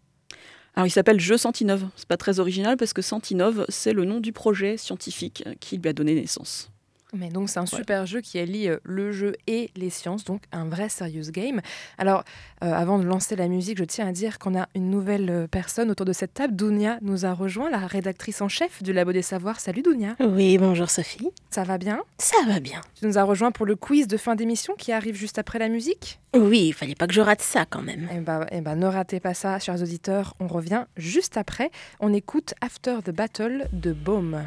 Alors, 0.75 0.87
il 0.87 0.91
s'appelle 0.91 1.19
Jeu 1.19 1.37
Sentinove. 1.37 1.89
C'est 1.97 2.09
pas 2.09 2.17
très 2.17 2.39
original 2.39 2.77
parce 2.77 2.93
que 2.93 3.03
Sentinove, 3.03 3.65
c'est 3.69 3.93
le 3.93 4.05
nom 4.05 4.21
du 4.21 4.33
projet 4.33 4.77
scientifique 4.77 5.45
qui 5.59 5.79
lui 5.79 5.89
a 5.89 5.93
donné 5.93 6.15
naissance. 6.15 6.70
Mais 7.13 7.29
donc 7.29 7.49
c'est 7.49 7.59
un 7.59 7.67
super 7.67 8.07
jeu 8.07 8.21
qui 8.21 8.39
allie 8.39 8.69
euh, 8.69 8.79
le 8.85 9.13
jeu 9.13 9.35
et 9.47 9.71
les 9.77 9.91
sciences, 9.91 10.25
donc 10.25 10.43
un 10.53 10.65
vrai 10.65 10.89
serious 10.89 11.31
game. 11.31 11.61
Alors 11.99 12.25
euh, 12.63 12.73
avant 12.73 12.99
de 12.99 13.05
lancer 13.05 13.37
la 13.37 13.49
musique, 13.49 13.79
je 13.79 13.85
tiens 13.85 14.07
à 14.07 14.13
dire 14.13 14.39
qu'on 14.39 14.59
a 14.59 14.69
une 14.75 14.91
nouvelle 14.91 15.31
euh, 15.31 15.47
personne 15.47 15.91
autour 15.91 16.07
de 16.07 16.13
cette 16.13 16.35
table. 16.35 16.55
Dounia 16.55 16.99
nous 17.03 17.27
a 17.27 17.33
rejoint, 17.33 17.71
la 17.71 17.87
rédactrice 17.87 18.41
en 18.41 18.49
chef 18.49 18.83
du 18.83 18.93
Labo 18.93 19.13
des 19.13 19.23
Savoirs. 19.23 19.61
Salut 19.61 19.83
Dounia. 19.83 20.17
Oui, 20.21 20.59
bonjour 20.59 20.91
Sophie. 20.91 21.31
Ça 21.51 21.65
va 21.65 21.79
bien? 21.79 22.01
Ça 22.19 22.37
va 22.47 22.61
bien. 22.61 22.81
Tu 22.95 23.07
nous 23.07 23.19
as 23.19 23.25
rejoint 23.25 23.51
pour 23.51 23.67
le 23.67 23.77
quiz 23.77 24.07
de 24.07 24.17
fin 24.17 24.37
d'émission 24.37 24.75
qui 24.77 24.93
arrive 24.93 25.17
juste 25.17 25.39
après 25.39 25.59
la 25.59 25.69
musique? 25.69 26.21
Oui, 26.35 26.69
il 26.69 26.73
fallait 26.73 26.95
pas 26.95 27.07
que 27.07 27.15
je 27.15 27.21
rate 27.21 27.43
ça 27.43 27.65
quand 27.69 27.83
même. 27.83 28.09
Eh 28.15 28.21
ben, 28.21 28.47
eh 28.53 28.61
ben 28.61 28.77
ne 28.77 28.87
ratez 28.87 29.19
pas 29.19 29.35
ça, 29.35 29.59
chers 29.59 29.83
auditeurs. 29.83 30.35
On 30.39 30.47
revient 30.47 30.85
juste 30.97 31.37
après. 31.37 31.71
On 31.99 32.13
écoute 32.13 32.55
After 32.61 32.99
the 33.05 33.11
Battle 33.11 33.67
de 33.73 33.93
Baume. 33.93 34.45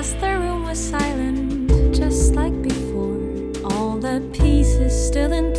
The 0.00 0.38
room 0.38 0.64
was 0.64 0.78
silent, 0.78 1.68
just 1.94 2.34
like 2.34 2.62
before. 2.62 3.20
All 3.70 3.98
the 3.98 4.26
pieces 4.32 4.94
still 5.08 5.30
in 5.30 5.49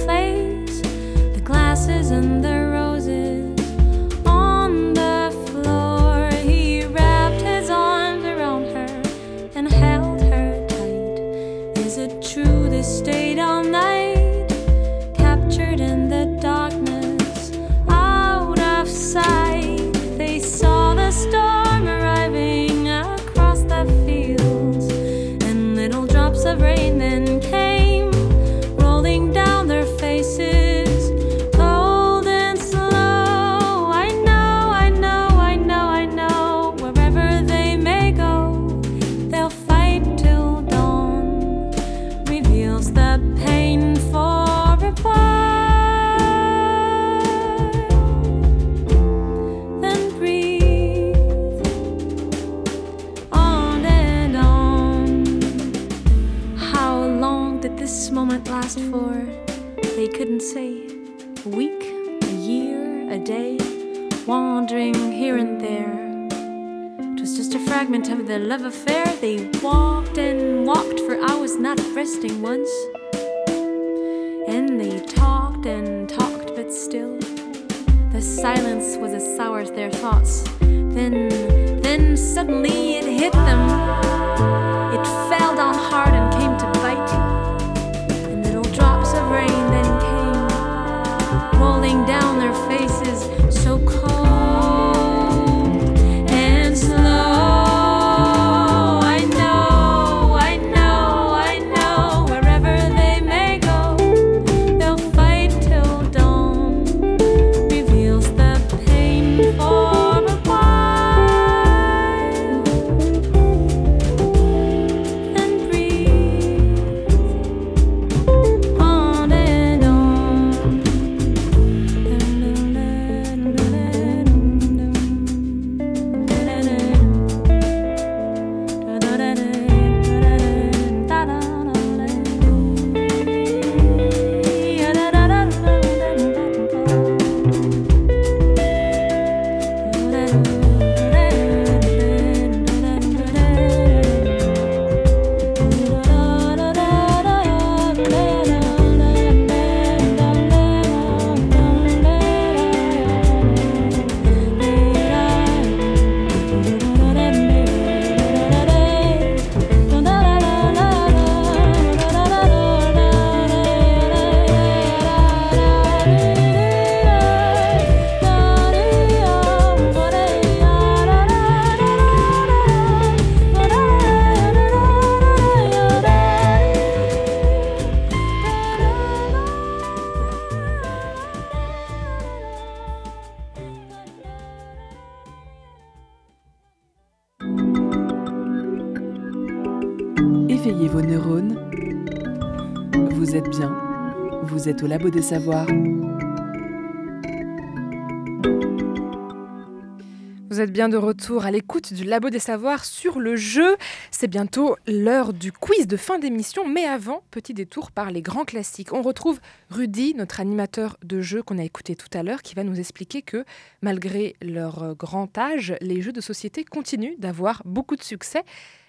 Vous 200.51 200.59
êtes 200.59 200.71
bien 200.71 200.89
de 200.89 200.97
retour 200.97 201.45
à 201.45 201.49
l'écoute 201.49 201.91
du 201.91 202.03
Labo 202.03 202.29
des 202.29 202.37
Savoirs 202.37 202.85
sur 202.85 203.19
le 203.19 203.35
jeu. 203.35 203.77
C'est 204.11 204.27
bientôt 204.27 204.75
l'heure 204.85 205.33
du 205.33 205.51
quiz 205.51 205.87
de 205.87 205.97
fin 205.97 206.19
d'émission, 206.19 206.67
mais 206.67 206.85
avant, 206.85 207.23
petit 207.31 207.55
détour 207.55 207.89
par 207.89 208.11
les 208.11 208.21
grands 208.21 208.45
classiques. 208.45 208.93
On 208.93 209.01
retrouve 209.01 209.39
Rudy, 209.71 210.13
notre 210.13 210.39
animateur 210.39 210.97
de 211.03 211.19
jeu 211.19 211.41
qu'on 211.41 211.57
a 211.57 211.63
écouté 211.63 211.95
tout 211.95 212.09
à 212.13 212.21
l'heure, 212.21 212.43
qui 212.43 212.53
va 212.53 212.63
nous 212.63 212.79
expliquer 212.79 213.23
que 213.23 213.43
malgré 213.81 214.35
leur 214.41 214.93
grand 214.95 215.35
âge, 215.35 215.73
les 215.81 216.03
jeux 216.03 216.13
de 216.13 216.21
société 216.21 216.63
continuent 216.63 217.17
d'avoir 217.17 217.63
beaucoup 217.65 217.95
de 217.95 218.03
succès. 218.03 218.43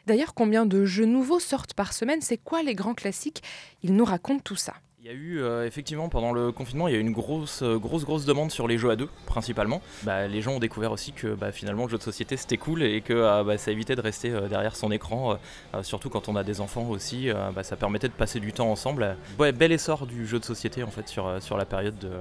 D'ailleurs, 0.07 0.35
combien 0.35 0.67
de 0.67 0.85
jeux 0.85 1.07
nouveaux 1.07 1.41
sortent 1.41 1.73
par 1.73 1.95
semaine? 1.95 2.21
C'est 2.21 2.37
quoi 2.37 2.63
les 2.63 2.75
grands 2.75 2.95
classiques? 2.95 3.43
Il 3.83 3.95
nous 3.95 4.05
raconte 4.05 4.45
tout 4.45 4.57
ça. 4.57 4.75
Il 5.05 5.09
y 5.09 5.11
a 5.11 5.15
eu 5.15 5.41
euh, 5.41 5.67
effectivement 5.67 6.09
pendant 6.09 6.31
le 6.31 6.53
confinement, 6.53 6.87
il 6.87 6.93
y 6.93 6.97
a 6.97 6.99
eu 6.99 7.03
une 7.03 7.11
grosse, 7.11 7.63
euh, 7.63 7.77
grosse, 7.77 8.05
grosse 8.05 8.25
demande 8.25 8.53
sur 8.53 8.69
les 8.69 8.79
jeux 8.79 8.91
à 8.91 8.95
deux 8.95 9.09
principalement. 9.27 9.83
Bah, 10.05 10.29
les 10.29 10.41
gens 10.43 10.53
ont 10.53 10.59
découvert 10.61 10.93
aussi 10.93 11.11
que 11.11 11.35
bah, 11.35 11.51
finalement 11.51 11.87
le 11.87 11.89
jeu 11.91 11.99
de 11.99 12.05
société 12.05 12.37
c'était 12.37 12.57
cool 12.57 12.85
et 12.85 13.01
que 13.01 13.13
euh, 13.13 13.43
bah, 13.43 13.59
ça 13.59 13.73
évitait 13.73 13.97
de 13.97 14.01
rester 14.01 14.31
derrière 14.49 14.77
son 14.77 14.93
écran, 14.93 15.39
surtout 15.83 16.09
quand 16.09 16.29
on 16.29 16.37
a 16.37 16.45
des 16.45 16.61
enfants 16.61 16.89
aussi. 16.89 17.31
ça 17.63 17.75
permettait 17.75 18.07
de 18.07 18.13
passer 18.13 18.39
du 18.39 18.53
temps 18.53 18.71
ensemble. 18.71 19.17
Bel 19.41 19.73
essor 19.73 20.07
du 20.07 20.25
jeu 20.25 20.39
de 20.39 20.45
société 20.45 20.85
en 20.85 20.91
fait 20.93 21.09
sur, 21.09 21.43
sur 21.43 21.57
la 21.57 21.65
période 21.65 21.99
de- 21.99 22.13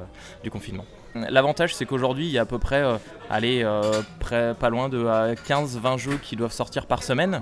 du 0.44 0.50
confinement. 0.50 0.86
L'avantage 1.14 1.76
c'est 1.76 1.86
qu'aujourd'hui 1.86 2.26
il 2.26 2.32
y 2.32 2.40
a 2.40 2.42
à 2.42 2.46
peu 2.46 2.58
près, 2.58 2.84
allez, 3.30 3.64
pas 4.60 4.70
loin 4.72 4.90
de 4.90 5.04
15-20 5.46 5.98
jeux 6.00 6.18
qui 6.18 6.36
doivent 6.36 6.52
sortir 6.52 6.88
par 6.88 7.04
semaine. 7.04 7.42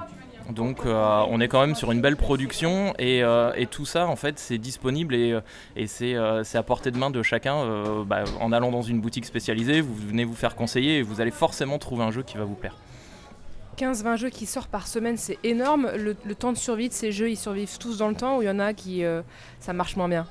Donc 0.49 0.85
euh, 0.85 1.25
on 1.29 1.39
est 1.39 1.47
quand 1.47 1.61
même 1.61 1.75
sur 1.75 1.91
une 1.91 2.01
belle 2.01 2.17
production 2.17 2.93
et, 2.97 3.23
euh, 3.23 3.51
tout 3.69 3.85
ça 3.85 4.07
en 4.07 4.15
fait 4.15 4.39
c'est 4.39 4.57
disponible 4.57 5.13
et, 5.13 5.33
euh, 5.33 6.43
c'est 6.43 6.57
à 6.57 6.63
portée 6.63 6.91
de 6.91 6.97
main 6.97 7.11
de 7.11 7.21
chacun. 7.21 8.03
bah, 8.05 8.23
en 8.39 8.51
allant 8.51 8.71
dans 8.71 8.81
une 8.81 8.99
boutique 8.99 9.25
spécialisée, 9.25 9.81
vous 9.81 9.93
venez 9.93 10.23
vous 10.23 10.33
faire 10.33 10.55
conseiller 10.55 10.97
et 10.97 11.01
vous 11.01 11.21
allez 11.21 11.31
forcément 11.31 11.77
trouver 11.77 12.03
un 12.03 12.11
jeu 12.11 12.23
qui 12.23 12.37
va 12.37 12.43
vous 12.43 12.55
plaire. 12.55 12.75
15-20 13.77 14.17
jeux 14.17 14.29
qui 14.29 14.45
sortent 14.45 14.69
par 14.69 14.87
semaine, 14.87 15.15
c'est 15.15 15.37
énorme. 15.43 15.89
Le, 15.95 16.13
temps 16.35 16.51
de 16.51 16.57
survie 16.57 16.89
de 16.89 16.93
ces 16.93 17.11
jeux, 17.11 17.29
ils 17.29 17.37
survivent 17.37 17.77
tous 17.77 17.97
dans 17.97 18.09
le 18.09 18.15
temps 18.15 18.37
ou 18.37 18.41
il 18.41 18.45
y 18.45 18.49
en 18.49 18.59
a 18.59 18.73
qui 18.73 19.03
ça 19.59 19.73
marche 19.73 19.95
moins 19.95 20.09
bien? 20.09 20.25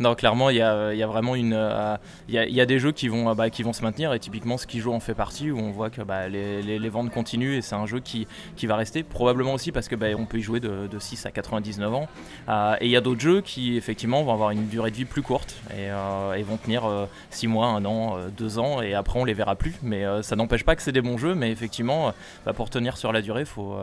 Non, 0.00 0.14
clairement, 0.14 0.50
il 0.50 0.56
y 0.56 0.60
a, 0.62 0.88
a 0.88 1.06
vraiment 1.06 1.34
une. 1.34 1.52
euh, 1.54 1.96
Il 2.28 2.34
y, 2.34 2.60
des 2.66 2.78
jeux 2.78 2.92
qui 2.92 3.08
vont, 3.08 3.30
euh, 3.30 3.34
bah, 3.34 3.50
qui 3.50 3.62
vont 3.62 3.72
se 3.72 3.82
maintenir 3.82 4.12
et 4.12 4.18
typiquement 4.18 4.58
Skijo 4.58 4.92
en 4.92 5.00
fait 5.00 5.14
partie 5.14 5.50
où 5.50 5.58
on 5.58 5.70
voit 5.70 5.90
que 5.90 6.02
bah, 6.02 6.28
les, 6.28 6.62
les- 6.62 6.88
ventes 6.88 7.10
continuent 7.10 7.54
et 7.54 7.62
c'est 7.62 7.74
un 7.74 7.86
jeu 7.86 8.00
qui, 8.00 8.26
qui 8.56 8.66
va 8.66 8.76
rester. 8.76 9.02
Probablement 9.02 9.52
aussi 9.54 9.72
parce 9.72 9.88
que 9.88 9.94
bah, 9.94 10.06
on 10.18 10.24
peut 10.24 10.38
y 10.38 10.42
jouer 10.42 10.60
de, 10.60 10.86
de 10.86 10.98
6 10.98 11.26
à 11.26 11.30
99 11.30 11.94
ans. 11.94 12.08
Euh, 12.48 12.76
et 12.80 12.86
il 12.86 12.90
y 12.90 12.96
a 12.96 13.00
d'autres 13.00 13.20
jeux 13.20 13.40
qui 13.42 13.76
effectivement 13.76 14.22
vont 14.22 14.32
avoir 14.32 14.50
une 14.50 14.66
durée 14.68 14.90
de 14.90 14.96
vie 14.96 15.04
plus 15.04 15.22
courte 15.22 15.56
et, 15.70 15.90
euh, 15.90 16.42
vont 16.46 16.56
tenir 16.56 16.82
6 17.30 17.46
mois, 17.46 17.66
1 17.68 17.84
an, 17.84 18.16
2 18.36 18.58
ans 18.58 18.80
et 18.82 18.94
après 18.94 19.18
on 19.18 19.24
les 19.24 19.34
verra 19.34 19.54
plus. 19.56 19.74
Mais 19.82 20.04
euh, 20.04 20.22
ça 20.22 20.36
n'empêche 20.36 20.64
pas 20.64 20.76
que 20.76 20.82
c'est 20.82 20.92
des 20.92 21.02
bons 21.02 21.18
jeux, 21.18 21.34
mais 21.34 21.50
effectivement, 21.50 22.08
euh, 22.08 22.12
bah, 22.46 22.52
pour 22.52 22.70
tenir 22.70 22.96
sur 22.96 23.12
la 23.12 23.20
durée, 23.22 23.40
il 23.42 23.46
faut. 23.46 23.74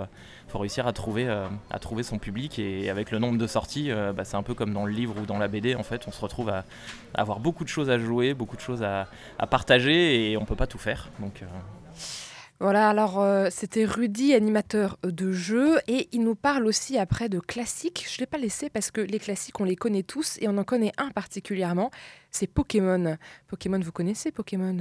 Faut 0.56 0.62
réussir 0.62 0.88
à 0.88 0.94
trouver, 0.94 1.28
euh, 1.28 1.48
à 1.70 1.80
trouver 1.80 2.04
son 2.04 2.18
public 2.18 2.60
et 2.60 2.90
avec 2.90 3.12
le 3.12 3.20
nombre 3.20 3.38
de 3.38 3.46
sorties, 3.46 3.92
euh, 3.92 4.14
bah, 4.14 4.24
c'est 4.24 4.38
un 4.38 4.44
peu 4.44 4.54
comme 4.54 4.72
dans 4.72 4.86
le 4.86 4.94
livre 4.94 5.14
ou 5.22 5.26
dans 5.26 5.38
la 5.38 5.50
BD, 5.50 5.76
en 5.76 5.84
fait, 5.84 6.08
on 6.08 6.14
se 6.14 6.22
retrouve 6.22 6.48
à, 6.48 6.60
à 7.14 7.22
avoir 7.22 7.42
beaucoup 7.42 7.66
de 7.66 7.70
choses 7.70 7.90
à 7.90 8.00
jouer, 8.00 8.34
beaucoup 8.34 8.56
de 8.56 8.62
choses 8.62 8.82
à, 8.82 9.10
à 9.38 9.48
partager 9.48 10.32
et 10.32 10.38
on 10.38 10.46
peut 10.46 10.56
pas 10.56 10.68
tout 10.68 10.78
faire. 10.78 11.10
Donc, 11.20 11.42
euh, 11.42 11.46
Voilà, 12.62 12.88
alors 12.90 13.20
euh, 13.20 13.50
c'était 13.52 13.84
Rudy, 13.84 14.34
animateur 14.34 14.98
de 15.04 15.34
jeu, 15.34 15.78
et 15.90 16.08
il 16.14 16.24
nous 16.24 16.36
parle 16.36 16.66
aussi 16.66 16.98
après 16.98 17.28
de 17.28 17.42
classiques. 17.42 18.06
Je 18.10 18.16
ne 18.16 18.20
l'ai 18.22 18.26
pas 18.26 18.38
laissé 18.38 18.70
parce 18.70 18.92
que 18.92 19.02
les 19.02 19.20
classiques, 19.20 19.60
on 19.60 19.66
les 19.66 19.76
connaît 19.76 20.04
tous, 20.04 20.38
et 20.40 20.48
on 20.48 20.58
en 20.58 20.64
connaît 20.64 20.94
un 20.98 21.10
particulièrement, 21.10 21.92
c'est 22.32 22.48
Pokémon. 22.48 23.18
Pokémon, 23.48 23.82
vous 23.82 23.92
connaissez 23.92 24.32
Pokémon? 24.32 24.78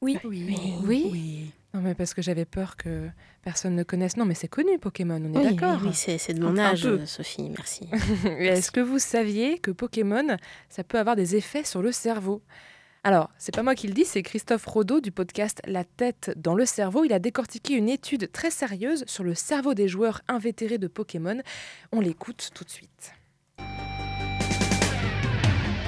Oui. 0.00 0.18
Oui? 0.24 0.74
Oui. 0.82 1.52
Non, 1.74 1.80
mais 1.82 1.94
parce 1.94 2.14
que 2.14 2.22
j'avais 2.22 2.46
peur 2.46 2.76
que 2.76 3.08
personne 3.42 3.74
ne 3.76 3.82
connaisse. 3.82 4.16
Non, 4.16 4.24
mais 4.24 4.34
c'est 4.34 4.48
connu 4.48 4.78
Pokémon, 4.78 5.20
on 5.22 5.34
est 5.34 5.38
Oui, 5.38 5.54
d'accord 5.54 5.78
oui, 5.82 5.90
oui, 5.90 6.18
c'est 6.18 6.32
de 6.34 6.42
mon 6.42 6.56
âge, 6.58 6.82
peu. 6.82 7.00
euh, 7.00 7.06
Sophie, 7.06 7.50
merci. 7.56 7.88
Est-ce 8.24 8.70
que 8.70 8.80
vous 8.80 8.98
saviez 8.98 9.58
que 9.58 9.70
Pokémon, 9.70 10.36
ça 10.70 10.82
peut 10.82 10.98
avoir 10.98 11.14
des 11.14 11.36
effets 11.36 11.64
sur 11.64 11.82
le 11.82 11.92
cerveau? 11.92 12.42
Alors, 13.04 13.30
c'est 13.38 13.54
pas 13.54 13.62
moi 13.62 13.74
qui 13.74 13.86
le 13.86 13.94
dis, 13.94 14.04
c'est 14.04 14.22
Christophe 14.22 14.66
Rodeau 14.66 15.00
du 15.00 15.12
podcast 15.12 15.60
La 15.66 15.84
tête 15.84 16.32
dans 16.36 16.54
le 16.54 16.64
cerveau. 16.66 17.04
Il 17.04 17.12
a 17.12 17.18
décortiqué 17.18 17.74
une 17.74 17.88
étude 17.88 18.32
très 18.32 18.50
sérieuse 18.50 19.04
sur 19.06 19.22
le 19.22 19.34
cerveau 19.34 19.74
des 19.74 19.88
joueurs 19.88 20.22
invétérés 20.26 20.78
de 20.78 20.88
Pokémon. 20.88 21.38
On 21.92 22.00
l'écoute 22.00 22.50
tout 22.54 22.64
de 22.64 22.70
suite. 22.70 23.12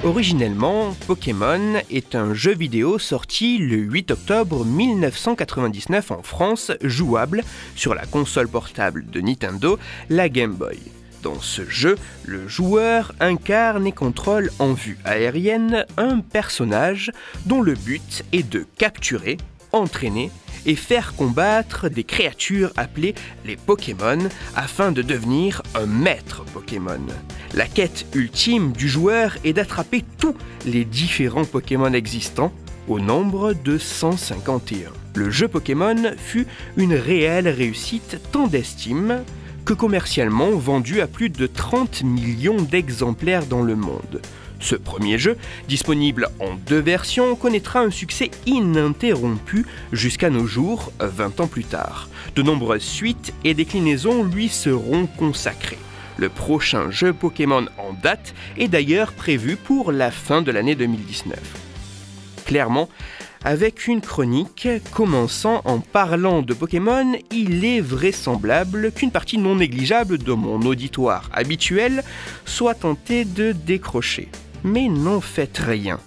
Originellement, 0.03 0.95
Pokémon 1.05 1.79
est 1.91 2.15
un 2.15 2.33
jeu 2.33 2.55
vidéo 2.55 2.97
sorti 2.97 3.59
le 3.59 3.77
8 3.77 4.09
octobre 4.09 4.65
1999 4.65 6.09
en 6.09 6.23
France, 6.23 6.71
jouable 6.81 7.43
sur 7.75 7.93
la 7.93 8.07
console 8.07 8.47
portable 8.47 9.05
de 9.05 9.21
Nintendo, 9.21 9.77
la 10.09 10.27
Game 10.27 10.55
Boy. 10.55 10.79
Dans 11.21 11.39
ce 11.39 11.69
jeu, 11.69 11.97
le 12.25 12.47
joueur 12.47 13.13
incarne 13.19 13.85
et 13.85 13.91
contrôle 13.91 14.49
en 14.57 14.73
vue 14.73 14.97
aérienne 15.05 15.85
un 15.97 16.19
personnage 16.19 17.11
dont 17.45 17.61
le 17.61 17.75
but 17.75 18.23
est 18.31 18.49
de 18.49 18.65
capturer, 18.79 19.37
entraîner 19.71 20.31
et 20.65 20.75
faire 20.75 21.15
combattre 21.15 21.89
des 21.89 22.03
créatures 22.03 22.71
appelées 22.77 23.15
les 23.45 23.55
Pokémon 23.55 24.19
afin 24.55 24.91
de 24.91 25.01
devenir 25.01 25.61
un 25.75 25.85
maître 25.85 26.43
Pokémon. 26.53 26.99
La 27.53 27.67
quête 27.67 28.05
ultime 28.13 28.71
du 28.71 28.87
joueur 28.87 29.37
est 29.43 29.53
d'attraper 29.53 30.03
tous 30.17 30.35
les 30.65 30.85
différents 30.85 31.45
Pokémon 31.45 31.93
existants 31.93 32.53
au 32.87 32.99
nombre 32.99 33.53
de 33.53 33.77
151. 33.77 34.91
Le 35.15 35.29
jeu 35.29 35.47
Pokémon 35.47 36.13
fut 36.17 36.47
une 36.77 36.93
réelle 36.93 37.47
réussite 37.47 38.19
tant 38.31 38.47
d'estime 38.47 39.23
que 39.65 39.73
commercialement 39.73 40.49
vendu 40.51 41.01
à 41.01 41.07
plus 41.07 41.29
de 41.29 41.47
30 41.47 42.03
millions 42.03 42.61
d'exemplaires 42.61 43.45
dans 43.45 43.61
le 43.61 43.75
monde. 43.75 44.21
Ce 44.61 44.75
premier 44.75 45.17
jeu, 45.17 45.37
disponible 45.67 46.29
en 46.39 46.53
deux 46.53 46.79
versions, 46.79 47.35
connaîtra 47.35 47.81
un 47.81 47.89
succès 47.89 48.29
ininterrompu 48.45 49.65
jusqu'à 49.91 50.29
nos 50.29 50.45
jours, 50.45 50.93
20 50.99 51.41
ans 51.41 51.47
plus 51.47 51.63
tard. 51.63 52.07
De 52.35 52.43
nombreuses 52.43 52.83
suites 52.83 53.33
et 53.43 53.53
déclinaisons 53.53 54.23
lui 54.23 54.47
seront 54.49 55.07
consacrées. 55.07 55.79
Le 56.17 56.29
prochain 56.29 56.91
jeu 56.91 57.11
Pokémon 57.11 57.65
en 57.79 57.93
date 57.93 58.35
est 58.57 58.67
d'ailleurs 58.67 59.13
prévu 59.13 59.55
pour 59.55 59.91
la 59.91 60.11
fin 60.11 60.43
de 60.43 60.51
l'année 60.51 60.75
2019. 60.75 61.39
Clairement, 62.45 62.87
avec 63.43 63.87
une 63.87 64.01
chronique 64.01 64.67
commençant 64.91 65.61
en 65.65 65.79
parlant 65.79 66.43
de 66.43 66.53
Pokémon, 66.53 67.13
il 67.31 67.65
est 67.65 67.81
vraisemblable 67.81 68.91
qu'une 68.91 69.09
partie 69.09 69.39
non 69.39 69.55
négligeable 69.55 70.19
de 70.19 70.33
mon 70.33 70.61
auditoire 70.61 71.27
habituel 71.33 72.03
soit 72.45 72.75
tentée 72.75 73.25
de 73.25 73.51
décrocher. 73.51 74.29
Mais 74.63 74.87
n'en 74.87 75.21
faites 75.21 75.57
rien, 75.57 75.99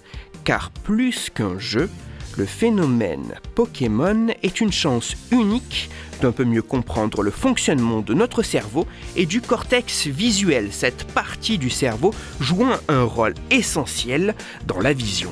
car 0.43 0.71
plus 0.71 1.29
qu'un 1.29 1.59
jeu, 1.59 1.89
le 2.37 2.45
phénomène 2.45 3.35
Pokémon 3.55 4.27
est 4.43 4.59
une 4.59 4.71
chance 4.71 5.15
unique 5.31 5.89
d'un 6.21 6.31
peu 6.31 6.43
mieux 6.43 6.61
comprendre 6.61 7.21
le 7.21 7.31
fonctionnement 7.31 8.01
de 8.01 8.13
notre 8.13 8.43
cerveau 8.43 8.85
et 9.15 9.25
du 9.25 9.41
cortex 9.41 10.07
visuel, 10.07 10.69
cette 10.71 11.05
partie 11.05 11.57
du 11.57 11.69
cerveau 11.69 12.13
jouant 12.39 12.77
un 12.87 13.03
rôle 13.03 13.35
essentiel 13.51 14.35
dans 14.67 14.79
la 14.79 14.93
vision. 14.93 15.31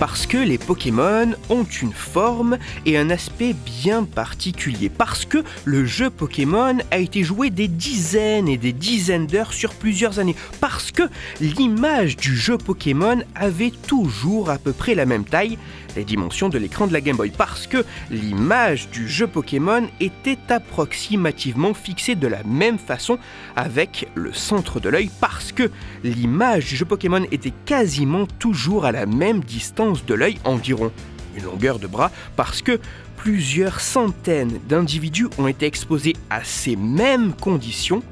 Parce 0.00 0.26
que 0.26 0.38
les 0.38 0.56
Pokémon 0.56 1.34
ont 1.50 1.64
une 1.64 1.92
forme 1.92 2.56
et 2.86 2.96
un 2.96 3.10
aspect 3.10 3.54
bien 3.82 4.04
particulier. 4.04 4.88
Parce 4.88 5.26
que 5.26 5.44
le 5.66 5.84
jeu 5.84 6.08
Pokémon 6.08 6.78
a 6.90 6.96
été 6.96 7.22
joué 7.22 7.50
des 7.50 7.68
dizaines 7.68 8.48
et 8.48 8.56
des 8.56 8.72
dizaines 8.72 9.26
d'heures 9.26 9.52
sur 9.52 9.74
plusieurs 9.74 10.18
années. 10.18 10.36
Parce 10.58 10.90
que 10.90 11.02
l'image 11.42 12.16
du 12.16 12.34
jeu 12.34 12.56
Pokémon 12.56 13.18
avait 13.34 13.72
toujours 13.86 14.48
à 14.48 14.56
peu 14.56 14.72
près 14.72 14.94
la 14.94 15.04
même 15.04 15.26
taille, 15.26 15.58
les 15.96 16.04
dimensions 16.04 16.48
de 16.48 16.56
l'écran 16.56 16.86
de 16.86 16.94
la 16.94 17.02
Game 17.02 17.16
Boy. 17.16 17.30
Parce 17.36 17.66
que 17.66 17.84
l'image 18.10 18.88
du 18.88 19.06
jeu 19.06 19.26
Pokémon 19.26 19.86
était 20.00 20.38
approximativement 20.48 21.74
fixée 21.74 22.14
de 22.14 22.26
la 22.26 22.42
même 22.44 22.78
façon 22.78 23.18
avec 23.54 24.08
le 24.14 24.32
centre 24.32 24.80
de 24.80 24.88
l'œil. 24.88 25.10
Parce 25.20 25.52
que 25.52 25.70
l'image 26.04 26.64
du 26.64 26.76
jeu 26.76 26.86
Pokémon 26.86 27.26
était 27.30 27.52
quasiment 27.66 28.26
toujours 28.38 28.86
à 28.86 28.92
la 28.92 29.04
même 29.04 29.40
distance 29.40 29.89
de 29.92 30.14
l'œil, 30.14 30.38
environ 30.44 30.92
une 31.36 31.44
longueur 31.44 31.78
de 31.78 31.86
bras, 31.86 32.10
parce 32.36 32.62
que 32.62 32.80
plusieurs 33.16 33.80
centaines 33.80 34.60
d'individus 34.68 35.28
ont 35.38 35.46
été 35.46 35.66
exposés 35.66 36.16
à 36.30 36.42
ces 36.44 36.76
mêmes 36.76 37.34
conditions. 37.34 38.02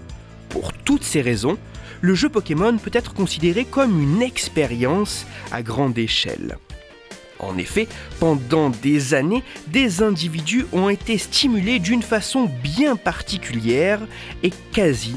Pour 0.49 0.72
toutes 0.72 1.05
ces 1.05 1.20
raisons, 1.20 1.59
le 2.01 2.14
jeu 2.14 2.29
Pokémon 2.29 2.76
peut 2.79 2.91
être 2.93 3.14
considéré 3.14 3.64
comme 3.64 4.01
une 4.01 4.22
expérience 4.22 5.26
à 5.51 5.62
grande 5.62 5.99
échelle. 5.99 6.59
En 7.41 7.57
effet, 7.57 7.87
pendant 8.18 8.70
des 8.70 9.14
années, 9.14 9.45
des 9.68 10.03
individus 10.03 10.66
ont 10.72 10.89
été 10.89 11.18
stimulés 11.18 11.79
d'une 11.79 12.03
façon 12.03 12.51
bien 12.62 12.97
particulière 12.97 14.01
et 14.43 14.51
quasi 14.72 15.14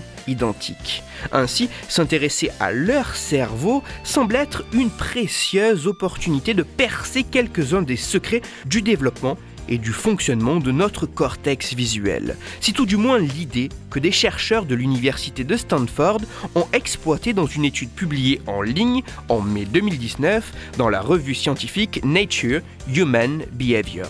Ainsi, 1.32 1.69
s'intéresser 1.88 2.49
à 2.59 2.71
leur 2.71 3.15
cerveau 3.15 3.84
semble 4.03 4.36
être 4.36 4.63
une 4.73 4.89
précieuse 4.89 5.88
opportunité 5.88 6.53
de 6.53 6.63
percer 6.63 7.23
quelques-uns 7.23 7.82
des 7.82 7.97
secrets 7.97 8.41
du 8.65 8.82
développement 8.82 9.38
et 9.69 9.77
du 9.77 9.91
fonctionnement 9.91 10.57
de 10.57 10.71
notre 10.71 11.05
cortex 11.05 11.73
visuel. 11.73 12.36
C'est 12.59 12.73
tout 12.73 12.86
du 12.86 12.97
moins 12.97 13.19
l'idée 13.19 13.69
que 13.89 13.99
des 13.99 14.11
chercheurs 14.11 14.65
de 14.65 14.75
l'université 14.75 15.43
de 15.43 15.55
Stanford 15.55 16.21
ont 16.55 16.67
exploité 16.73 17.34
dans 17.34 17.45
une 17.45 17.65
étude 17.65 17.89
publiée 17.89 18.41
en 18.47 18.61
ligne 18.61 19.03
en 19.29 19.41
mai 19.41 19.65
2019 19.65 20.51
dans 20.77 20.89
la 20.89 21.01
revue 21.01 21.36
scientifique 21.36 22.01
Nature 22.03 22.61
Human 22.93 23.43
Behavior. 23.53 24.07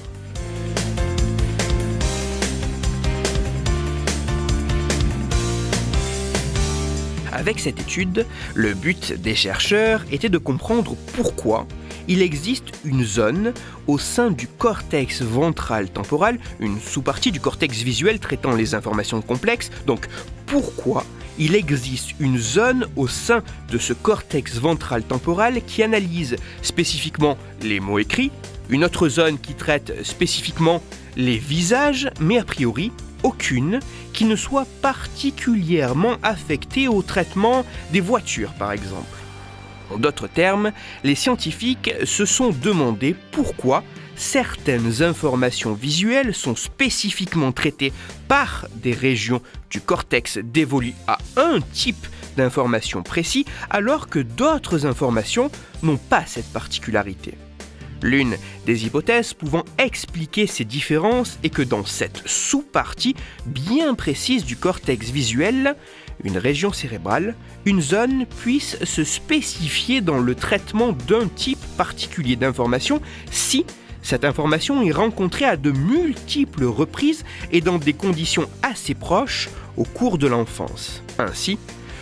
Avec 7.31 7.59
cette 7.59 7.79
étude, 7.79 8.25
le 8.55 8.73
but 8.73 9.13
des 9.13 9.35
chercheurs 9.35 10.03
était 10.11 10.29
de 10.29 10.37
comprendre 10.37 10.95
pourquoi 11.15 11.65
il 12.07 12.21
existe 12.21 12.71
une 12.83 13.05
zone 13.05 13.53
au 13.87 13.97
sein 13.97 14.31
du 14.31 14.47
cortex 14.47 15.21
ventral 15.21 15.89
temporal, 15.89 16.39
une 16.59 16.79
sous-partie 16.79 17.31
du 17.31 17.39
cortex 17.39 17.77
visuel 17.81 18.19
traitant 18.19 18.53
les 18.53 18.75
informations 18.75 19.21
complexes. 19.21 19.69
Donc 19.87 20.07
pourquoi 20.45 21.05
il 21.39 21.55
existe 21.55 22.11
une 22.19 22.37
zone 22.37 22.87
au 22.95 23.07
sein 23.07 23.43
de 23.69 23.77
ce 23.77 23.93
cortex 23.93 24.57
ventral 24.57 25.03
temporal 25.03 25.61
qui 25.65 25.83
analyse 25.83 26.35
spécifiquement 26.61 27.37
les 27.61 27.79
mots 27.79 27.99
écrits, 27.99 28.31
une 28.69 28.83
autre 28.83 29.07
zone 29.07 29.39
qui 29.39 29.53
traite 29.53 30.05
spécifiquement 30.05 30.83
les 31.15 31.37
visages, 31.37 32.09
mais 32.19 32.37
a 32.37 32.43
priori 32.43 32.91
aucune 33.23 33.79
qui 34.13 34.25
ne 34.25 34.35
soit 34.35 34.67
particulièrement 34.81 36.15
affectée 36.23 36.87
au 36.87 37.01
traitement 37.01 37.65
des 37.91 38.01
voitures 38.01 38.53
par 38.53 38.71
exemple. 38.71 39.17
En 39.91 39.97
d'autres 39.97 40.27
termes, 40.27 40.71
les 41.03 41.15
scientifiques 41.15 41.93
se 42.05 42.25
sont 42.25 42.51
demandé 42.51 43.15
pourquoi 43.31 43.83
certaines 44.15 45.01
informations 45.01 45.73
visuelles 45.73 46.33
sont 46.33 46.55
spécifiquement 46.55 47.51
traitées 47.51 47.91
par 48.27 48.67
des 48.75 48.93
régions 48.93 49.41
du 49.69 49.81
cortex 49.81 50.37
dévolues 50.37 50.95
à 51.07 51.17
un 51.37 51.59
type 51.73 52.07
d'information 52.37 53.03
précis, 53.03 53.45
alors 53.69 54.07
que 54.07 54.19
d'autres 54.19 54.85
informations 54.85 55.51
n'ont 55.83 55.97
pas 55.97 56.25
cette 56.25 56.51
particularité. 56.53 57.33
L'une 58.01 58.37
des 58.65 58.85
hypothèses 58.85 59.33
pouvant 59.33 59.63
expliquer 59.77 60.47
ces 60.47 60.65
différences 60.65 61.37
est 61.43 61.49
que 61.49 61.61
dans 61.61 61.85
cette 61.85 62.23
sous-partie 62.25 63.15
bien 63.45 63.93
précise 63.93 64.43
du 64.43 64.55
cortex 64.55 65.09
visuel, 65.09 65.75
une 66.23 66.37
région 66.37 66.73
cérébrale, 66.73 67.35
une 67.65 67.81
zone 67.81 68.25
puisse 68.25 68.83
se 68.83 69.03
spécifier 69.03 70.01
dans 70.01 70.19
le 70.19 70.35
traitement 70.35 70.91
d'un 70.91 71.27
type 71.27 71.63
particulier 71.77 72.35
d'information 72.35 73.01
si 73.29 73.65
cette 74.01 74.25
information 74.25 74.81
est 74.81 74.91
rencontrée 74.91 75.45
à 75.45 75.57
de 75.57 75.71
multiples 75.71 76.65
reprises 76.65 77.23
et 77.51 77.61
dans 77.61 77.77
des 77.77 77.93
conditions 77.93 78.49
assez 78.63 78.95
proches 78.95 79.49
au 79.77 79.83
cours 79.83 80.17
de 80.17 80.27
l'enfance. 80.27 81.03
Ainsi, 81.19 81.59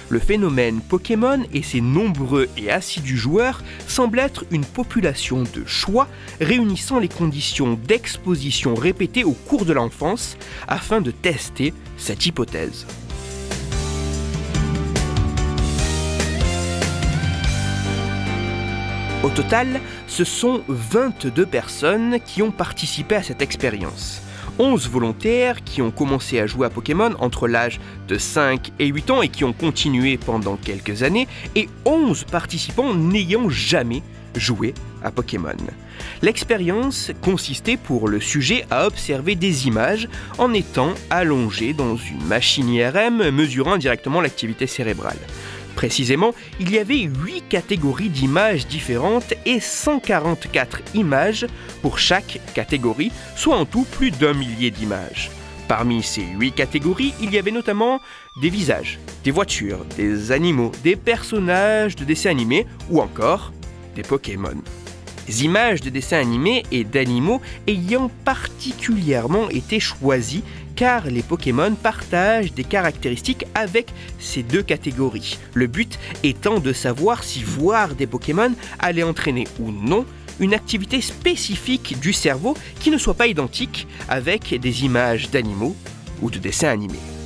Le 0.09 0.17
phénomène 0.17 0.81
Pokémon 0.81 1.43
et 1.53 1.61
ses 1.61 1.81
nombreux 1.81 2.49
et 2.57 2.71
assidus 2.71 3.17
joueurs 3.17 3.61
semblent 3.87 4.17
être 4.17 4.43
une 4.49 4.65
population 4.65 5.43
de 5.43 5.63
choix 5.67 6.07
réunissant 6.41 6.97
les 6.97 7.07
conditions 7.07 7.79
d'exposition 7.87 8.73
répétées 8.73 9.23
au 9.23 9.33
cours 9.33 9.65
de 9.65 9.73
l'enfance 9.73 10.35
afin 10.67 10.99
de 10.99 11.11
tester 11.11 11.75
cette 11.97 12.25
hypothèse. 12.25 12.87
Au 19.21 19.29
total, 19.29 19.79
ce 20.07 20.23
sont 20.23 20.63
22 20.69 21.45
personnes 21.45 22.19
qui 22.25 22.41
ont 22.41 22.51
participé 22.51 23.15
à 23.15 23.21
cette 23.21 23.43
expérience. 23.43 24.23
11 24.59 24.89
volontaires 24.89 25.63
qui 25.63 25.81
ont 25.81 25.89
commencé 25.89 26.39
à 26.39 26.45
jouer 26.45 26.67
à 26.67 26.69
Pokémon 26.69 27.15
entre 27.19 27.47
l'âge 27.47 27.79
de 28.07 28.17
5 28.17 28.73
et 28.77 28.87
8 28.87 29.11
ans 29.11 29.21
et 29.21 29.29
qui 29.29 29.45
ont 29.45 29.53
continué 29.53 30.17
pendant 30.17 30.57
quelques 30.57 31.01
années, 31.03 31.27
et 31.55 31.69
11 31.85 32.25
participants 32.25 32.93
n'ayant 32.93 33.49
jamais 33.49 34.03
joué 34.35 34.73
à 35.03 35.11
Pokémon. 35.11 35.55
L'expérience 36.21 37.11
consistait 37.21 37.77
pour 37.77 38.07
le 38.07 38.19
sujet 38.19 38.65
à 38.69 38.85
observer 38.85 39.35
des 39.35 39.67
images 39.67 40.07
en 40.37 40.53
étant 40.53 40.93
allongé 41.09 41.73
dans 41.73 41.95
une 41.95 42.23
machine 42.25 42.69
IRM 42.69 43.29
mesurant 43.31 43.77
directement 43.77 44.21
l'activité 44.21 44.67
cérébrale. 44.67 45.17
Précisément, 45.79 46.33
il 46.59 46.73
y 46.73 46.77
avait 46.77 47.03
8 47.03 47.45
catégories 47.47 48.09
d'images 48.09 48.67
différentes 48.67 49.33
et 49.45 49.61
144 49.61 50.81
images 50.93 51.47
pour 51.81 51.99
chaque 51.99 52.41
catégorie, 52.53 53.13
soit 53.37 53.55
en 53.55 53.63
tout 53.63 53.85
plus 53.85 54.11
d'un 54.11 54.33
millier 54.33 54.71
d'images. 54.71 55.31
Parmi 55.69 56.03
ces 56.03 56.25
8 56.37 56.51
catégories, 56.51 57.13
il 57.21 57.31
y 57.31 57.37
avait 57.37 57.51
notamment 57.51 58.01
des 58.41 58.49
visages, 58.49 58.99
des 59.23 59.31
voitures, 59.31 59.85
des 59.95 60.33
animaux, 60.33 60.73
des 60.83 60.97
personnages 60.97 61.95
de 61.95 62.03
dessins 62.03 62.31
animés 62.31 62.67
ou 62.89 62.99
encore 62.99 63.53
des 63.95 64.03
Pokémon. 64.03 64.61
Des 65.27 65.45
images 65.45 65.79
de 65.79 65.89
dessins 65.89 66.19
animés 66.19 66.63
et 66.73 66.83
d'animaux 66.83 67.39
ayant 67.67 68.11
particulièrement 68.25 69.47
été 69.49 69.79
choisies 69.79 70.43
car 70.79 71.07
les 71.07 71.23
Pokémon 71.23 71.75
partagent 71.75 72.53
des 72.53 72.63
caractéristiques 72.63 73.45
avec 73.53 73.87
ces 74.17 74.43
deux 74.43 74.63
catégories. 74.63 75.37
Le 75.53 75.67
but 75.67 75.99
étant 76.23 76.61
de 76.61 76.71
savoir 76.71 77.25
si 77.25 77.43
voir 77.43 77.95
des 77.95 78.07
Pokémon 78.07 78.53
allait 78.79 79.03
entraîner 79.03 79.45
ou 79.59 79.71
non 79.71 80.05
une 80.39 80.53
activité 80.53 81.01
spécifique 81.01 81.99
du 81.99 82.13
cerveau 82.13 82.55
qui 82.79 82.91
ne 82.91 82.97
soit 82.97 83.13
pas 83.13 83.27
identique 83.27 83.87
avec 84.07 84.57
des 84.57 84.85
images 84.85 85.29
d'animaux 85.29 85.75
ou 86.21 86.29
de 86.31 86.39
dessins 86.39 86.69
animés. 86.69 87.18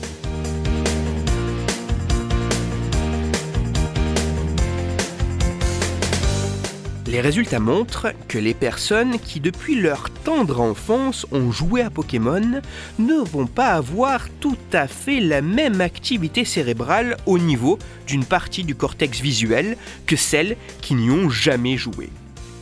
Les 7.14 7.22
résultats 7.22 7.60
montrent 7.60 8.12
que 8.28 8.40
les 8.40 8.56
personnes 8.56 9.20
qui 9.20 9.40
depuis 9.40 9.76
leur 9.76 10.10
tendre 10.10 10.62
enfance 10.62 11.28
ont 11.32 11.52
joué 11.52 11.84
à 11.84 11.92
Pokémon 11.92 12.60
ne 12.98 13.14
vont 13.14 13.46
pas 13.46 13.74
avoir 13.74 14.30
tout 14.40 14.58
à 14.72 14.88
fait 14.88 15.20
la 15.20 15.44
même 15.44 15.80
activité 15.80 16.44
cérébrale 16.44 17.18
au 17.28 17.38
niveau 17.38 17.78
d'une 18.08 18.26
partie 18.26 18.64
du 18.64 18.74
cortex 18.74 19.22
visuel 19.22 19.78
que 20.08 20.16
celles 20.16 20.58
qui 20.82 20.96
n'y 20.96 21.12
ont 21.12 21.30
jamais 21.30 21.78
joué. 21.78 22.10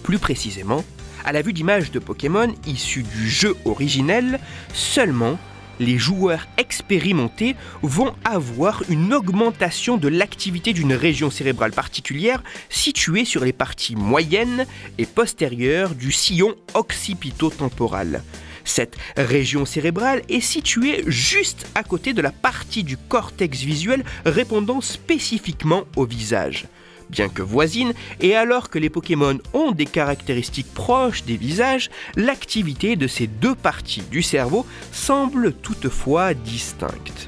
Plus 0.04 0.20
précisément, 0.20 0.84
à 1.24 1.32
la 1.32 1.42
vue 1.42 1.54
d'images 1.54 1.92
de 1.92 2.00
Pokémon 2.00 2.54
issues 2.68 3.04
du 3.04 3.30
jeu 3.30 3.56
originel, 3.64 4.38
seulement 4.74 5.40
les 5.82 5.98
joueurs 5.98 6.48
expérimentés 6.58 7.56
vont 7.82 8.14
avoir 8.24 8.84
une 8.88 9.14
augmentation 9.14 9.98
de 9.98 10.08
l'activité 10.08 10.74
d'une 10.74 10.94
région 10.94 11.32
cérébrale 11.32 11.72
particulière 11.72 12.44
située 12.70 13.26
sur 13.26 13.44
les 13.44 13.52
parties 13.52 13.96
moyennes 13.96 14.66
et 15.00 15.06
postérieures 15.06 15.96
du 15.96 16.12
sillon 16.12 16.56
occipito-temporal. 16.76 18.24
Cette 18.64 18.96
région 19.18 19.66
cérébrale 19.66 20.22
est 20.30 20.40
située 20.40 21.04
juste 21.08 21.68
à 21.74 21.84
côté 21.84 22.14
de 22.14 22.22
la 22.22 22.32
partie 22.32 22.84
du 22.84 22.96
cortex 22.96 23.62
visuel 23.62 24.04
répondant 24.24 24.82
spécifiquement 24.82 25.86
au 25.96 26.06
visage 26.06 26.68
bien 27.12 27.30
que 27.30 27.42
voisines, 27.42 27.94
et 28.22 28.36
alors 28.36 28.70
que 28.70 28.80
les 28.80 28.90
Pokémon 28.90 29.38
ont 29.54 29.72
des 29.72 29.86
caractéristiques 29.86 30.74
proches 30.74 31.24
des 31.24 31.38
visages, 31.38 31.90
l'activité 32.16 32.96
de 32.96 33.08
ces 33.08 33.28
deux 33.28 33.56
parties 33.56 34.04
du 34.10 34.24
cerveau 34.24 34.66
semble 34.92 35.54
toutefois 35.54 36.34
distincte. 36.34 37.28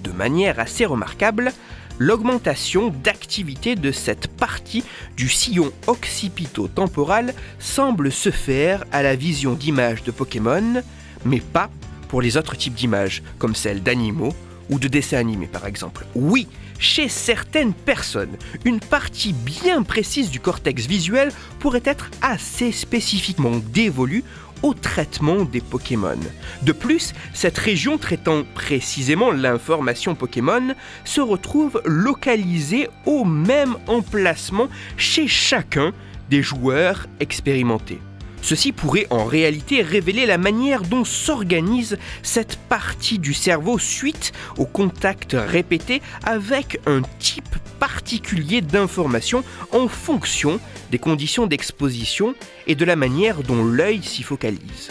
De 0.00 0.10
manière 0.10 0.58
assez 0.58 0.84
remarquable, 0.84 1.52
l'augmentation 1.98 2.88
d'activité 2.88 3.76
de 3.76 3.92
cette 3.92 4.26
partie 4.26 4.82
du 5.16 5.28
sillon 5.28 5.72
occipito-temporal 5.86 7.34
semble 7.60 8.10
se 8.10 8.30
faire 8.30 8.84
à 8.90 9.02
la 9.02 9.14
vision 9.14 9.54
d'images 9.54 10.02
de 10.02 10.10
Pokémon, 10.10 10.82
mais 11.24 11.40
pas 11.40 11.70
pour 12.08 12.20
les 12.20 12.36
autres 12.36 12.56
types 12.56 12.74
d'images, 12.74 13.22
comme 13.38 13.54
celles 13.54 13.82
d'animaux 13.82 14.34
ou 14.70 14.78
de 14.78 14.88
dessins 14.88 15.18
animés 15.18 15.46
par 15.46 15.66
exemple. 15.66 16.04
Oui, 16.14 16.48
chez 16.82 17.08
certaines 17.08 17.72
personnes, 17.72 18.36
une 18.64 18.80
partie 18.80 19.32
bien 19.32 19.82
précise 19.84 20.30
du 20.30 20.40
cortex 20.40 20.86
visuel 20.86 21.30
pourrait 21.60 21.82
être 21.84 22.10
assez 22.20 22.72
spécifiquement 22.72 23.62
dévolue 23.72 24.24
au 24.62 24.74
traitement 24.74 25.44
des 25.44 25.60
Pokémon. 25.60 26.18
De 26.62 26.72
plus, 26.72 27.14
cette 27.32 27.58
région 27.58 27.98
traitant 27.98 28.42
précisément 28.54 29.30
l'information 29.30 30.14
Pokémon 30.14 30.74
se 31.04 31.20
retrouve 31.20 31.80
localisée 31.84 32.88
au 33.06 33.24
même 33.24 33.76
emplacement 33.86 34.68
chez 34.96 35.28
chacun 35.28 35.92
des 36.30 36.42
joueurs 36.42 37.06
expérimentés. 37.20 38.00
Ceci 38.42 38.72
pourrait 38.72 39.06
en 39.10 39.24
réalité 39.24 39.82
révéler 39.82 40.26
la 40.26 40.36
manière 40.36 40.82
dont 40.82 41.04
s'organise 41.04 41.96
cette 42.22 42.56
partie 42.68 43.18
du 43.18 43.32
cerveau 43.32 43.78
suite 43.78 44.32
au 44.58 44.66
contact 44.66 45.36
répété 45.38 46.02
avec 46.24 46.80
un 46.86 47.02
type 47.18 47.56
particulier 47.78 48.60
d'information 48.60 49.44
en 49.72 49.88
fonction 49.88 50.60
des 50.90 50.98
conditions 50.98 51.46
d'exposition 51.46 52.34
et 52.66 52.74
de 52.74 52.84
la 52.84 52.96
manière 52.96 53.42
dont 53.42 53.64
l'œil 53.64 54.02
s'y 54.02 54.22
focalise. 54.22 54.90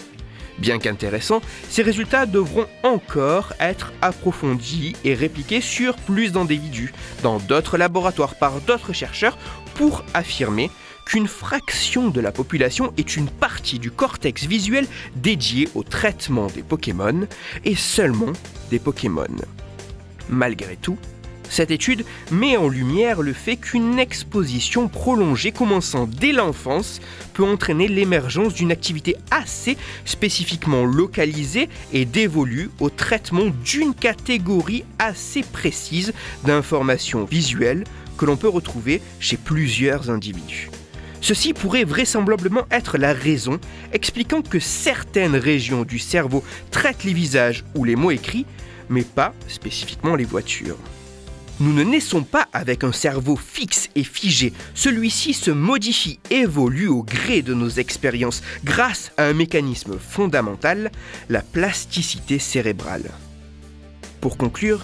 Bien 0.57 0.77
qu'intéressants, 0.77 1.41
ces 1.69 1.81
résultats 1.81 2.25
devront 2.25 2.67
encore 2.83 3.53
être 3.59 3.93
approfondis 4.01 4.95
et 5.03 5.13
répliqués 5.13 5.61
sur 5.61 5.95
plus 5.95 6.31
d'individus, 6.31 6.93
dans 7.23 7.39
d'autres 7.39 7.77
laboratoires 7.77 8.35
par 8.35 8.61
d'autres 8.61 8.93
chercheurs, 8.93 9.37
pour 9.73 10.03
affirmer 10.13 10.69
qu'une 11.11 11.27
fraction 11.27 12.07
de 12.07 12.21
la 12.21 12.31
population 12.31 12.93
est 12.97 13.17
une 13.17 13.27
partie 13.27 13.79
du 13.79 13.91
cortex 13.91 14.45
visuel 14.45 14.87
dédiée 15.17 15.67
au 15.75 15.83
traitement 15.83 16.47
des 16.47 16.63
Pokémon, 16.63 17.27
et 17.65 17.75
seulement 17.75 18.31
des 18.69 18.79
Pokémon. 18.79 19.27
Malgré 20.29 20.77
tout, 20.77 20.97
cette 21.49 21.69
étude 21.69 22.05
met 22.31 22.55
en 22.55 22.69
lumière 22.69 23.21
le 23.21 23.33
fait 23.33 23.57
qu'une 23.57 23.99
exposition 23.99 24.87
prolongée 24.87 25.51
commençant 25.51 26.07
dès 26.07 26.31
l'enfance 26.31 27.01
peut 27.33 27.43
entraîner 27.43 27.89
l'émergence 27.89 28.53
d'une 28.53 28.71
activité 28.71 29.17
assez 29.31 29.75
spécifiquement 30.05 30.85
localisée 30.85 31.67
et 31.91 32.05
dévolue 32.05 32.69
au 32.79 32.89
traitement 32.89 33.47
d'une 33.65 33.93
catégorie 33.93 34.85
assez 34.97 35.43
précise 35.43 36.13
d'informations 36.45 37.25
visuelles 37.25 37.83
que 38.17 38.23
l'on 38.23 38.37
peut 38.37 38.47
retrouver 38.47 39.01
chez 39.19 39.35
plusieurs 39.35 40.09
individus. 40.09 40.69
Ceci 41.21 41.53
pourrait 41.53 41.83
vraisemblablement 41.83 42.65
être 42.71 42.97
la 42.97 43.13
raison 43.13 43.59
expliquant 43.93 44.41
que 44.41 44.59
certaines 44.59 45.35
régions 45.35 45.83
du 45.83 45.99
cerveau 45.99 46.43
traitent 46.71 47.03
les 47.03 47.13
visages 47.13 47.63
ou 47.75 47.83
les 47.83 47.95
mots 47.95 48.11
écrits, 48.11 48.47
mais 48.89 49.03
pas 49.03 49.33
spécifiquement 49.47 50.15
les 50.15 50.25
voitures. 50.25 50.77
Nous 51.59 51.73
ne 51.73 51.83
naissons 51.83 52.23
pas 52.23 52.47
avec 52.53 52.83
un 52.83 52.91
cerveau 52.91 53.35
fixe 53.35 53.89
et 53.95 54.03
figé. 54.03 54.51
Celui-ci 54.73 55.33
se 55.33 55.51
modifie, 55.51 56.19
évolue 56.31 56.87
au 56.87 57.03
gré 57.03 57.43
de 57.43 57.53
nos 57.53 57.69
expériences 57.69 58.41
grâce 58.63 59.11
à 59.17 59.25
un 59.25 59.33
mécanisme 59.33 59.99
fondamental, 59.99 60.91
la 61.29 61.43
plasticité 61.43 62.39
cérébrale. 62.39 63.11
Pour 64.21 64.37
conclure, 64.37 64.81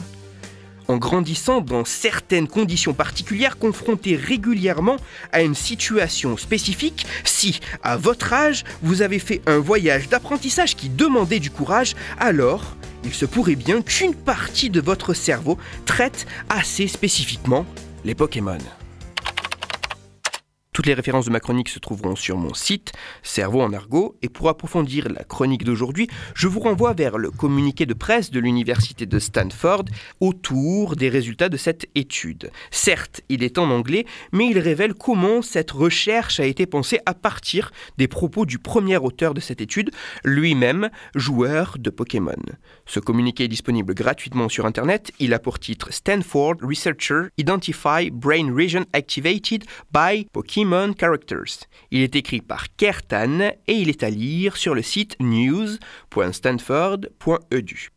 en 0.88 0.97
grandissant 0.97 1.61
dans 1.61 1.85
certaines 1.85 2.47
conditions 2.47 2.93
particulières, 2.93 3.57
confrontés 3.57 4.15
régulièrement 4.15 4.97
à 5.31 5.41
une 5.41 5.55
situation 5.55 6.38
spécifique, 6.38 7.05
si, 7.23 7.59
à 7.83 7.97
votre 7.97 8.33
âge, 8.33 8.63
vous 8.81 9.01
avez 9.01 9.19
fait 9.19 9.41
un 9.45 9.57
voyage 9.57 10.09
d'apprentissage 10.09 10.75
qui 10.75 10.89
demandait 10.89 11.39
du 11.39 11.51
courage, 11.51 11.95
alors 12.19 12.75
il 13.03 13.13
se 13.13 13.25
pourrait 13.25 13.55
bien 13.55 13.81
qu'une 13.81 14.15
partie 14.15 14.69
de 14.69 14.81
votre 14.81 15.13
cerveau 15.13 15.57
traite 15.85 16.25
assez 16.49 16.88
spécifiquement 16.88 17.65
les 18.03 18.15
Pokémon. 18.15 18.57
Toutes 20.78 20.86
les 20.86 20.93
références 20.93 21.25
de 21.25 21.32
ma 21.32 21.39
chronique 21.39 21.69
se 21.69 21.80
trouveront 21.80 22.15
sur 22.15 22.38
mon 22.38 22.53
site, 22.53 22.91
Cerveau 23.23 23.61
en 23.61 23.73
argot, 23.73 24.15
et 24.21 24.30
pour 24.30 24.47
approfondir 24.47 25.09
la 25.09 25.23
chronique 25.23 25.63
d'aujourd'hui, 25.63 26.07
je 26.36 26.47
vous 26.47 26.59
renvoie 26.59 26.93
vers 26.93 27.17
le 27.17 27.32
communiqué 27.32 27.88
de 27.88 27.95
presse 27.95 28.30
de 28.30 28.39
l'université 28.39 29.07
de 29.07 29.17
Stanford 29.17 29.86
autour 30.19 30.95
des 30.95 31.09
résultats 31.09 31.49
de 31.49 31.57
cette 31.57 31.88
étude. 31.95 32.51
Certes, 32.69 33.21
il 33.28 33.41
est 33.41 33.57
en 33.57 33.71
anglais, 33.71 34.05
mais 34.32 34.51
il 34.51 34.59
révèle 34.59 34.93
comment 34.93 35.41
cette 35.41 35.71
recherche 35.71 36.39
a 36.39 36.45
été 36.45 36.67
pensée 36.67 36.99
à 37.07 37.15
partir 37.15 37.71
des 37.97 38.07
propos 38.07 38.45
du 38.45 38.59
premier 38.59 38.97
auteur 38.97 39.34
de 39.34 39.39
cette 39.39 39.61
étude, 39.61 39.89
lui-même 40.23 40.91
joueur 41.15 41.78
de 41.80 41.89
Pokémon. 41.89 42.36
Ce 42.86 42.99
communiqué 42.99 43.45
est 43.45 43.47
disponible 43.47 43.95
gratuitement 43.95 44.47
sur 44.47 44.67
Internet. 44.67 45.11
Il 45.17 45.34
a 45.34 45.39
pour 45.39 45.57
titre 45.57 45.91
Stanford 45.91 46.57
Researcher 46.61 47.30
Identify 47.39 48.11
Brain 48.11 48.53
Region 48.55 48.86
Activated 48.93 49.63
by 49.91 50.28
Pokémon 50.32 50.66
Characters. 50.97 51.68
Il 51.91 52.01
est 52.01 52.15
écrit 52.15 52.41
par 52.41 52.76
Kertan 52.76 53.51
et 53.68 53.74
il 53.74 53.89
est 53.89 54.03
à 54.03 54.09
lire 54.09 54.57
sur 54.57 54.76
le 54.76 54.82
site 54.82 55.15
news.stanford.edu. 55.20 57.89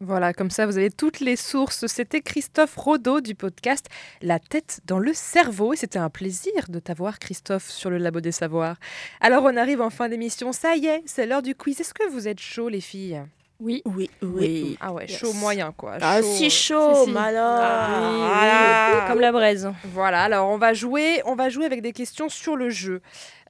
Voilà, 0.00 0.34
comme 0.34 0.50
ça 0.50 0.66
vous 0.66 0.76
avez 0.76 0.90
toutes 0.90 1.20
les 1.20 1.36
sources. 1.36 1.86
C'était 1.86 2.20
Christophe 2.20 2.76
Rodeau 2.76 3.22
du 3.22 3.34
podcast 3.34 3.86
La 4.20 4.38
tête 4.38 4.80
dans 4.84 4.98
le 4.98 5.14
cerveau. 5.14 5.72
Et 5.72 5.76
c'était 5.76 5.98
un 5.98 6.10
plaisir 6.10 6.68
de 6.68 6.78
t'avoir, 6.78 7.18
Christophe, 7.18 7.70
sur 7.70 7.88
le 7.88 7.96
Labo 7.96 8.20
des 8.20 8.32
Savoirs. 8.32 8.76
Alors 9.20 9.44
on 9.44 9.56
arrive 9.56 9.80
en 9.80 9.90
fin 9.90 10.10
d'émission. 10.10 10.52
Ça 10.52 10.76
y 10.76 10.86
est, 10.86 11.02
c'est 11.06 11.26
l'heure 11.26 11.42
du 11.42 11.54
quiz. 11.54 11.80
Est-ce 11.80 11.94
que 11.94 12.08
vous 12.10 12.28
êtes 12.28 12.40
chaud, 12.40 12.68
les 12.68 12.82
filles? 12.82 13.22
Oui. 13.60 13.82
Oui, 13.86 14.10
oui. 14.22 14.76
Ah 14.80 14.92
ouais, 14.92 15.06
Yes. 15.06 15.18
chaud 15.18 15.32
moyen 15.32 15.72
quoi. 15.72 15.96
Ah, 16.00 16.20
si 16.22 16.50
chaud, 16.50 17.06
Si. 17.06 17.12
Ah, 17.16 18.90
Oui. 18.92 19.08
Comme 19.08 19.20
la 19.20 19.32
braise. 19.32 19.70
Voilà, 19.92 20.24
alors 20.24 20.48
on 20.50 20.58
va 20.58 20.74
jouer, 20.74 21.22
on 21.24 21.34
va 21.34 21.48
jouer 21.48 21.64
avec 21.64 21.80
des 21.82 21.92
questions 21.92 22.28
sur 22.28 22.56
le 22.56 22.68
jeu. 22.70 23.00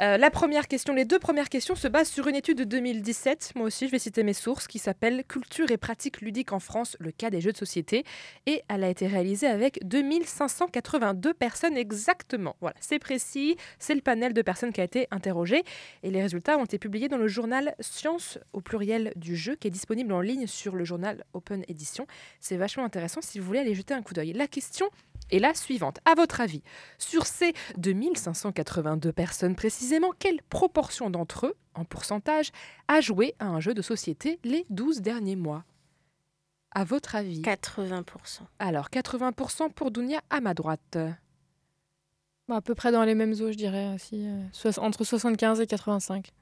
Euh, 0.03 0.19
la 0.19 0.31
première 0.31 0.69
question, 0.69 0.93
les 0.93 1.07
deux 1.07 1.19
premières 1.19 1.49
questions 1.49 1.75
se 1.75 1.89
basent 1.89 2.11
sur 2.11 2.29
une 2.29 2.35
étude 2.37 2.59
de 2.59 2.65
2017. 2.65 3.53
Moi 3.57 3.67
aussi, 3.67 3.87
je 3.87 3.93
vais 3.93 3.99
citer 3.99 4.23
mes 4.23 4.35
sources 4.35 4.67
qui 4.67 4.79
s'appelle 4.79 5.25
Culture 5.27 5.71
et 5.71 5.79
pratiques 5.79 6.21
ludiques 6.21 6.53
en 6.53 6.59
France, 6.61 6.97
le 7.01 7.11
cas 7.13 7.31
des 7.31 7.41
jeux 7.41 7.53
de 7.53 7.57
société. 7.57 8.05
Et 8.45 8.63
elle 8.69 8.85
a 8.85 8.89
été 8.91 9.07
réalisée 9.07 9.47
avec 9.47 9.79
2582 9.87 11.33
personnes 11.35 11.77
exactement. 11.79 12.57
Voilà, 12.61 12.77
c'est 12.81 12.99
précis, 12.99 13.57
c'est 13.79 13.95
le 13.95 14.03
panel 14.03 14.35
de 14.35 14.43
personnes 14.43 14.73
qui 14.73 14.81
a 14.83 14.85
été 14.85 15.09
interrogé. 15.11 15.63
Et 16.03 16.11
les 16.11 16.21
résultats 16.21 16.59
ont 16.59 16.65
été 16.65 16.79
publiés 16.79 17.09
dans 17.09 17.17
le 17.17 17.29
journal 17.29 17.75
Science 17.81 18.39
au 18.53 18.61
pluriel 18.61 19.13
du 19.17 19.35
jeu 19.35 19.57
qui 19.57 19.69
est 19.69 19.71
disponible 19.71 19.96
en 20.05 20.21
ligne 20.21 20.47
sur 20.47 20.77
le 20.77 20.85
journal 20.85 21.25
Open 21.33 21.65
Edition. 21.69 22.07
C'est 22.41 22.57
vachement 22.57 22.85
intéressant 22.85 23.21
si 23.23 23.39
vous 23.39 23.47
voulez 23.47 23.61
aller 23.61 23.75
jeter 23.75 23.95
un 23.95 24.03
coup 24.03 24.15
d'œil. 24.15 24.33
La 24.33 24.47
question 24.47 24.89
est 25.31 25.39
la 25.39 25.55
suivante. 25.55 25.99
À 26.05 26.15
votre 26.15 26.41
avis, 26.41 26.63
sur 26.99 27.27
ces 27.27 27.53
2582 27.79 29.13
personnes 29.13 29.55
précisément, 29.55 30.13
quelle 30.19 30.43
proportion 30.43 31.11
d'entre 31.11 31.47
eux, 31.47 31.57
en 31.75 31.85
pourcentage, 31.85 32.53
a 32.89 33.01
joué 33.01 33.35
à 33.39 33.47
un 33.47 33.61
jeu 33.61 33.75
de 33.75 33.83
société 33.83 34.39
les 34.45 34.67
12 34.71 35.01
derniers 35.01 35.37
mois? 35.37 35.65
À 36.73 36.85
votre 36.85 37.15
avis? 37.17 37.41
80%. 37.41 38.41
Alors, 38.59 38.89
80% 38.91 39.73
pour 39.73 39.91
Dounia 39.91 40.21
à 40.31 40.41
ma 40.41 40.53
droite. 40.53 40.99
Bah, 42.49 42.57
à 42.57 42.61
peu 42.61 42.75
près 42.75 42.93
dans 42.93 43.03
les 43.03 43.15
mêmes 43.15 43.33
eaux, 43.33 43.51
je 43.51 43.57
dirais. 43.57 43.97
Si, 43.99 44.27
euh, 44.27 44.73
entre 44.79 45.05
75 45.05 45.61
et 45.61 45.67
85. 45.67 46.33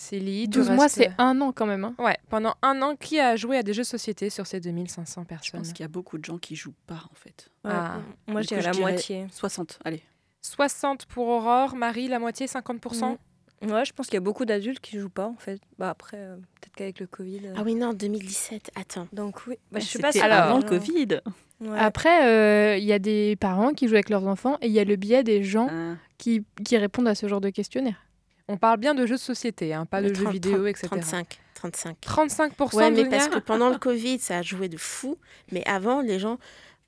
Célie, 0.00 0.44
tu 0.44 0.58
12 0.58 0.70
mois, 0.70 0.88
c'est 0.88 1.10
un 1.18 1.38
an 1.42 1.52
quand 1.52 1.66
même. 1.66 1.84
hein. 1.84 1.94
Ouais, 1.98 2.16
pendant 2.30 2.54
un 2.62 2.80
an, 2.80 2.96
qui 2.96 3.20
a 3.20 3.36
joué 3.36 3.58
à 3.58 3.62
des 3.62 3.74
jeux 3.74 3.82
de 3.82 3.86
société 3.86 4.30
sur 4.30 4.46
ces 4.46 4.58
2500 4.58 5.22
Je 5.22 5.26
personnes 5.28 5.60
pense 5.60 5.72
qu'il 5.74 5.82
y 5.82 5.84
a 5.84 5.88
beaucoup 5.88 6.16
de 6.16 6.24
gens 6.24 6.38
qui 6.38 6.56
jouent 6.56 6.72
pas 6.86 7.02
en 7.10 7.14
fait. 7.14 7.50
Ah. 7.64 7.98
Moi, 8.26 8.40
je 8.40 8.48
dirais 8.48 8.62
la 8.62 8.72
moitié. 8.72 9.26
60, 9.30 9.78
allez. 9.84 10.02
60 10.40 11.04
pour 11.04 11.28
Aurore, 11.28 11.76
Marie, 11.76 12.08
la 12.08 12.18
moitié, 12.18 12.46
50% 12.46 13.18
Mm. 13.62 13.72
Ouais, 13.72 13.84
je 13.84 13.92
pense 13.92 14.06
qu'il 14.06 14.14
y 14.14 14.16
a 14.16 14.20
beaucoup 14.20 14.46
d'adultes 14.46 14.80
qui 14.80 14.98
jouent 14.98 15.10
pas 15.10 15.26
en 15.26 15.36
fait. 15.36 15.60
Bah 15.78 15.90
après, 15.90 16.16
euh, 16.16 16.36
peut-être 16.36 16.74
qu'avec 16.76 16.98
le 16.98 17.06
Covid. 17.06 17.42
euh, 17.48 17.54
Ah 17.58 17.62
oui, 17.62 17.74
non, 17.74 17.92
2017. 17.92 18.70
Attends. 18.74 19.06
Donc 19.12 19.46
oui. 19.46 19.56
Bah, 19.70 19.72
Bah, 19.72 19.80
je 19.80 19.84
sais 19.84 19.98
pas 19.98 20.12
si 20.12 20.18
c'était 20.18 20.30
avant 20.32 20.60
le 20.60 20.64
euh, 20.64 20.66
Covid. 20.66 21.20
ouais. 21.60 21.78
Après, 21.78 22.24
euh, 22.24 22.78
il 22.78 22.84
y 22.84 22.92
a 22.94 22.98
des 22.98 23.36
parents 23.36 23.74
qui 23.74 23.86
jouent 23.86 23.96
avec 23.96 24.08
leurs 24.08 24.26
enfants 24.26 24.56
et 24.62 24.66
il 24.68 24.72
y 24.72 24.80
a 24.80 24.84
le 24.84 24.96
biais 24.96 25.22
des 25.24 25.42
gens 25.44 25.68
Ah. 25.70 25.96
qui, 26.16 26.42
qui 26.64 26.78
répondent 26.78 27.06
à 27.08 27.14
ce 27.14 27.28
genre 27.28 27.42
de 27.42 27.50
questionnaire. 27.50 28.02
On 28.50 28.56
parle 28.56 28.78
bien 28.78 28.94
de 28.96 29.06
jeux 29.06 29.14
de 29.14 29.20
société, 29.20 29.72
hein, 29.72 29.86
pas 29.86 30.02
de 30.02 30.08
jeux 30.08 30.24
30, 30.24 30.32
vidéo, 30.32 30.66
etc. 30.66 30.88
35. 30.88 31.38
35. 31.54 31.96
35% 32.04 32.74
Ouais, 32.76 32.90
mais 32.90 33.08
parce 33.08 33.28
que 33.28 33.38
pendant 33.38 33.70
le 33.70 33.78
Covid, 33.78 34.18
ça 34.18 34.38
a 34.38 34.42
joué 34.42 34.68
de 34.68 34.76
fou. 34.76 35.18
Mais 35.52 35.62
avant, 35.68 36.00
les 36.00 36.18
gens. 36.18 36.38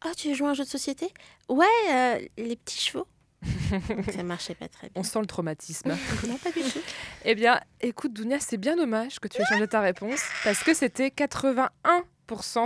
Oh, 0.05 0.09
tu 0.17 0.29
veux 0.29 0.35
jouer 0.35 0.49
à 0.49 0.51
un 0.51 0.55
jeu 0.55 0.65
de 0.65 0.69
société? 0.69 1.09
Ouais, 1.49 1.67
euh, 1.93 2.19
les 2.37 2.57
petits 2.57 2.81
chevaux. 2.81 3.07
ça 4.13 4.25
marchait 4.25 4.57
pas 4.57 4.67
très 4.67 4.89
bien. 4.89 5.01
On 5.01 5.05
sent 5.05 5.21
le 5.21 5.27
traumatisme. 5.27 5.97
Non, 6.27 6.37
pas 6.37 6.51
du 6.51 6.63
tout. 6.63 6.81
eh 7.25 7.37
bien, 7.37 7.61
écoute, 7.81 8.13
Dounia, 8.13 8.41
c'est 8.41 8.57
bien 8.57 8.75
dommage 8.75 9.21
que 9.21 9.29
tu 9.29 9.41
aies 9.41 9.45
changé 9.45 9.69
ta 9.69 9.81
réponse 9.81 10.21
parce 10.43 10.65
que 10.65 10.75
c'était 10.75 11.09
81%. 11.09 11.69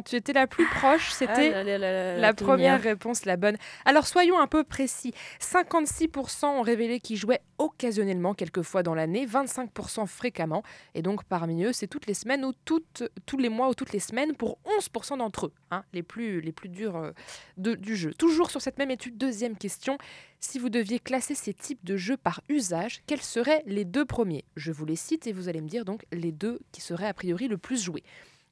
Tu 0.05 0.17
étais 0.17 0.33
la 0.33 0.47
plus 0.47 0.67
proche, 0.67 1.11
c'était 1.13 1.53
Ah 1.55 1.63
là, 1.65 2.17
la 2.19 2.35
première 2.35 2.81
réponse, 2.83 3.25
la 3.25 3.37
bonne. 3.37 3.57
Alors, 3.85 4.07
soyons 4.07 4.39
un 4.39 4.47
peu 4.47 4.65
précis. 4.65 5.13
56% 5.41 6.47
ont 6.47 6.63
révélé 6.63 7.01
qu'ils 7.01 7.17
jouaient 7.17 7.41
occasionnellement, 7.59 8.35
quelques 8.35 8.63
fois 8.63 8.83
dans 8.83 8.95
l'année, 8.95 9.27
25% 9.27 10.07
fréquemment. 10.07 10.63
Et 10.95 11.03
donc, 11.03 11.25
parmi 11.25 11.65
eux, 11.65 11.73
c'est 11.73 11.87
toutes 11.87 12.07
les 12.07 12.15
semaines 12.15 12.45
ou 12.45 12.53
toutes, 12.65 13.05
tous 13.25 13.39
les 13.39 13.49
mois 13.49 13.69
ou 13.69 13.75
toutes 13.75 13.93
les 13.93 14.01
semaines 14.01 14.35
pour 14.35 14.59
11% 14.79 15.19
d'entre 15.19 15.47
eux, 15.47 15.53
hein, 15.71 15.85
les, 15.93 16.03
plus, 16.03 16.41
les 16.41 16.53
plus 16.53 16.69
durs 16.69 16.97
euh, 16.97 17.13
de- 17.57 17.75
du 17.75 17.97
jeu. 17.97 18.13
Toujours 18.15 18.51
sur 18.51 18.61
cette 18.61 18.79
même 18.79 18.91
étude, 18.91 19.17
deuxième 19.17 19.57
question. 19.57 19.97
Si 20.41 20.59
vous 20.59 20.69
deviez 20.69 20.99
classer 21.01 21.35
ces 21.35 21.55
types 21.55 21.85
de 21.85 21.97
jeux 21.97 22.17
par 22.19 22.43
usage, 22.49 23.01
quels 23.07 23.23
seraient 23.23 23.63
les 23.67 23.85
deux 23.85 24.05
premiers? 24.05 24.45
Je 24.57 24.71
vous 24.71 24.85
les 24.85 24.97
cite 24.97 25.27
et 25.27 25.33
vous 25.33 25.49
allez 25.49 25.61
me 25.63 25.69
dire 25.69 25.85
donc 25.85 26.05
les 26.13 26.31
deux 26.33 26.61
qui 26.73 26.81
seraient 26.83 27.07
a 27.09 27.15
priori 27.15 27.49
le 27.49 27.57
plus 27.59 27.83
joués. 27.83 28.05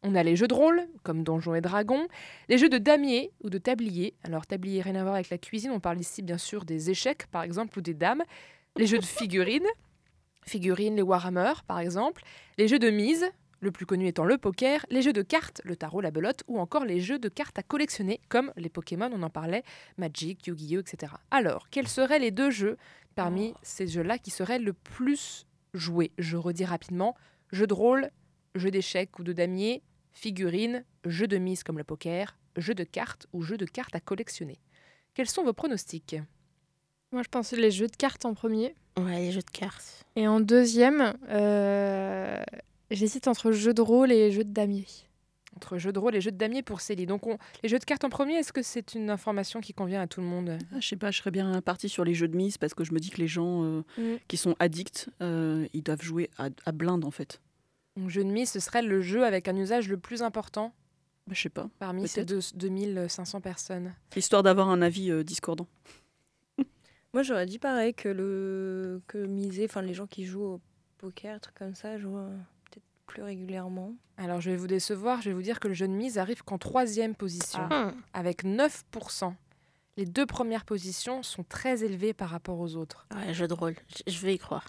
On 0.06 0.14
a 0.14 0.22
les 0.22 0.36
jeux 0.36 0.48
de 0.48 0.52
rôle, 0.52 0.86
comme 1.02 1.24
Donjons 1.24 1.54
et 1.54 1.62
Dragons, 1.62 2.08
les 2.50 2.58
jeux 2.58 2.68
de 2.68 2.76
damier 2.76 3.32
ou 3.42 3.48
de 3.48 3.56
tablier. 3.56 4.12
Alors, 4.22 4.46
tablier, 4.46 4.82
rien 4.82 4.96
à 4.96 5.02
voir 5.02 5.14
avec 5.14 5.30
la 5.30 5.38
cuisine, 5.38 5.70
on 5.70 5.80
parle 5.80 5.98
ici 5.98 6.20
bien 6.20 6.36
sûr 6.36 6.66
des 6.66 6.90
échecs, 6.90 7.26
par 7.28 7.42
exemple, 7.42 7.78
ou 7.78 7.80
des 7.80 7.94
dames. 7.94 8.22
Les 8.76 8.86
jeux 8.86 8.98
de 8.98 9.04
figurines, 9.04 9.66
figurines, 10.46 10.94
les 10.94 11.02
Warhammer, 11.02 11.54
par 11.66 11.78
exemple. 11.78 12.22
Les 12.58 12.68
jeux 12.68 12.78
de 12.78 12.90
mise, 12.90 13.24
le 13.60 13.70
plus 13.70 13.86
connu 13.86 14.06
étant 14.06 14.26
le 14.26 14.36
poker. 14.36 14.84
Les 14.90 15.00
jeux 15.00 15.14
de 15.14 15.22
cartes, 15.22 15.62
le 15.64 15.74
tarot, 15.74 16.02
la 16.02 16.10
belote, 16.10 16.42
ou 16.48 16.58
encore 16.58 16.84
les 16.84 17.00
jeux 17.00 17.18
de 17.18 17.30
cartes 17.30 17.58
à 17.58 17.62
collectionner, 17.62 18.20
comme 18.28 18.52
les 18.58 18.68
Pokémon, 18.68 19.08
on 19.10 19.22
en 19.22 19.30
parlait, 19.30 19.62
Magic, 19.96 20.46
Yu-Gi-Oh, 20.46 20.80
etc. 20.80 21.14
Alors, 21.30 21.70
quels 21.70 21.88
seraient 21.88 22.18
les 22.18 22.30
deux 22.30 22.50
jeux 22.50 22.76
parmi 23.14 23.54
ces 23.62 23.86
jeux-là 23.86 24.18
qui 24.18 24.30
seraient 24.30 24.58
le 24.58 24.74
plus 24.74 25.46
joués? 25.72 26.12
Je 26.18 26.36
redis 26.36 26.66
rapidement 26.66 27.14
jeux 27.52 27.66
de 27.66 27.72
rôle, 27.72 28.10
jeux 28.54 28.70
d'échecs 28.70 29.18
ou 29.18 29.24
de 29.24 29.32
damier, 29.32 29.82
figurines, 30.14 30.84
jeux 31.04 31.26
de 31.28 31.36
mise 31.36 31.62
comme 31.62 31.78
le 31.78 31.84
poker, 31.84 32.36
jeux 32.56 32.74
de 32.74 32.84
cartes 32.84 33.26
ou 33.32 33.42
jeux 33.42 33.56
de 33.58 33.66
cartes 33.66 33.94
à 33.94 34.00
collectionner. 34.00 34.58
Quels 35.14 35.28
sont 35.28 35.44
vos 35.44 35.52
pronostics 35.52 36.16
Moi, 37.12 37.22
je 37.22 37.28
pense 37.28 37.52
les 37.52 37.70
jeux 37.70 37.88
de 37.88 37.96
cartes 37.96 38.24
en 38.24 38.34
premier. 38.34 38.74
Ouais, 38.98 39.18
les 39.20 39.32
jeux 39.32 39.42
de 39.42 39.50
cartes. 39.50 40.04
Et 40.16 40.26
en 40.28 40.40
deuxième, 40.40 41.14
euh, 41.28 42.42
j'hésite 42.90 43.28
entre 43.28 43.52
jeux 43.52 43.74
de 43.74 43.82
rôle 43.82 44.12
et 44.12 44.30
jeux 44.30 44.44
de 44.44 44.52
damier. 44.52 44.86
Entre 45.56 45.78
jeux 45.78 45.92
de 45.92 45.98
rôle 46.00 46.16
et 46.16 46.20
jeux 46.20 46.32
de 46.32 46.36
damier 46.36 46.62
pour 46.62 46.80
Célie. 46.80 47.06
Donc, 47.06 47.26
on- 47.28 47.38
les 47.62 47.68
jeux 47.68 47.78
de 47.78 47.84
cartes 47.84 48.02
en 48.04 48.08
premier, 48.10 48.34
est-ce 48.34 48.52
que 48.52 48.62
c'est 48.62 48.94
une 48.94 49.08
information 49.08 49.60
qui 49.60 49.72
convient 49.72 50.00
à 50.00 50.06
tout 50.08 50.20
le 50.20 50.26
monde 50.26 50.58
Ah, 50.72 50.80
je 50.80 50.88
sais 50.88 50.96
pas, 50.96 51.12
je 51.12 51.18
serais 51.18 51.30
bien 51.30 51.60
partie 51.60 51.88
sur 51.88 52.04
les 52.04 52.14
jeux 52.14 52.26
de 52.26 52.36
mise 52.36 52.58
parce 52.58 52.74
que 52.74 52.82
je 52.82 52.92
me 52.92 52.98
dis 52.98 53.10
que 53.10 53.18
les 53.18 53.28
gens 53.28 53.62
euh, 53.64 53.82
Mm. 53.98 54.16
qui 54.26 54.36
sont 54.36 54.56
addicts, 54.58 55.08
euh, 55.22 55.66
ils 55.72 55.82
doivent 55.82 56.02
jouer 56.02 56.28
à, 56.38 56.48
à 56.66 56.72
blinde 56.72 57.04
en 57.04 57.12
fait. 57.12 57.40
Donc, 57.96 58.10
jeu 58.10 58.24
de 58.24 58.30
mise, 58.30 58.50
ce 58.50 58.60
serait 58.60 58.82
le 58.82 59.00
jeu 59.00 59.24
avec 59.24 59.46
un 59.48 59.56
usage 59.56 59.88
le 59.88 59.96
plus 59.98 60.22
important 60.22 60.74
Bah, 61.26 61.34
je 61.34 61.42
sais 61.42 61.48
pas. 61.48 61.68
parmi 61.78 62.06
ces 62.08 62.24
Peut-être. 62.24 62.28
deux- 62.56 62.58
2500 62.68 63.40
personnes. 63.40 63.94
Histoire 64.16 64.42
d'avoir 64.42 64.68
un 64.68 64.82
avis 64.82 65.10
euh, 65.10 65.22
discordant. 65.22 65.68
Moi, 67.14 67.22
j'aurais 67.22 67.46
dit 67.46 67.58
pareil 67.58 67.94
que 67.94 68.08
le 68.08 69.00
que 69.06 69.18
miser, 69.18 69.66
enfin 69.66 69.82
les 69.82 69.94
gens 69.94 70.06
qui 70.06 70.24
jouent 70.24 70.44
au 70.44 70.60
poker, 70.98 71.40
trucs 71.40 71.54
comme 71.56 71.74
ça, 71.74 71.96
jouent 71.98 72.18
euh, 72.18 72.36
peut-être 72.70 72.84
plus 73.06 73.22
régulièrement. 73.22 73.94
Alors, 74.16 74.40
je 74.40 74.50
vais 74.50 74.56
vous 74.56 74.66
décevoir, 74.66 75.22
je 75.22 75.30
vais 75.30 75.34
vous 75.34 75.42
dire 75.42 75.60
que 75.60 75.68
le 75.68 75.74
jeu 75.74 75.86
de 75.88 75.92
mise 75.92 76.18
arrive 76.18 76.42
qu'en 76.42 76.58
troisième 76.58 77.14
position, 77.14 77.66
Ah. 77.70 77.92
avec 78.12 78.44
9%. 78.44 79.34
Les 79.96 80.06
deux 80.06 80.26
premières 80.26 80.64
positions 80.64 81.22
sont 81.22 81.44
très 81.44 81.84
élevées 81.84 82.14
par 82.14 82.30
rapport 82.30 82.58
aux 82.58 82.74
autres. 82.74 83.06
Ouais, 83.14 83.32
jeu 83.32 83.46
de 83.46 83.54
rôle. 83.54 83.76
Je- 84.06 84.12
Je 84.12 84.18
vais 84.20 84.34
y 84.34 84.38
croire. 84.38 84.66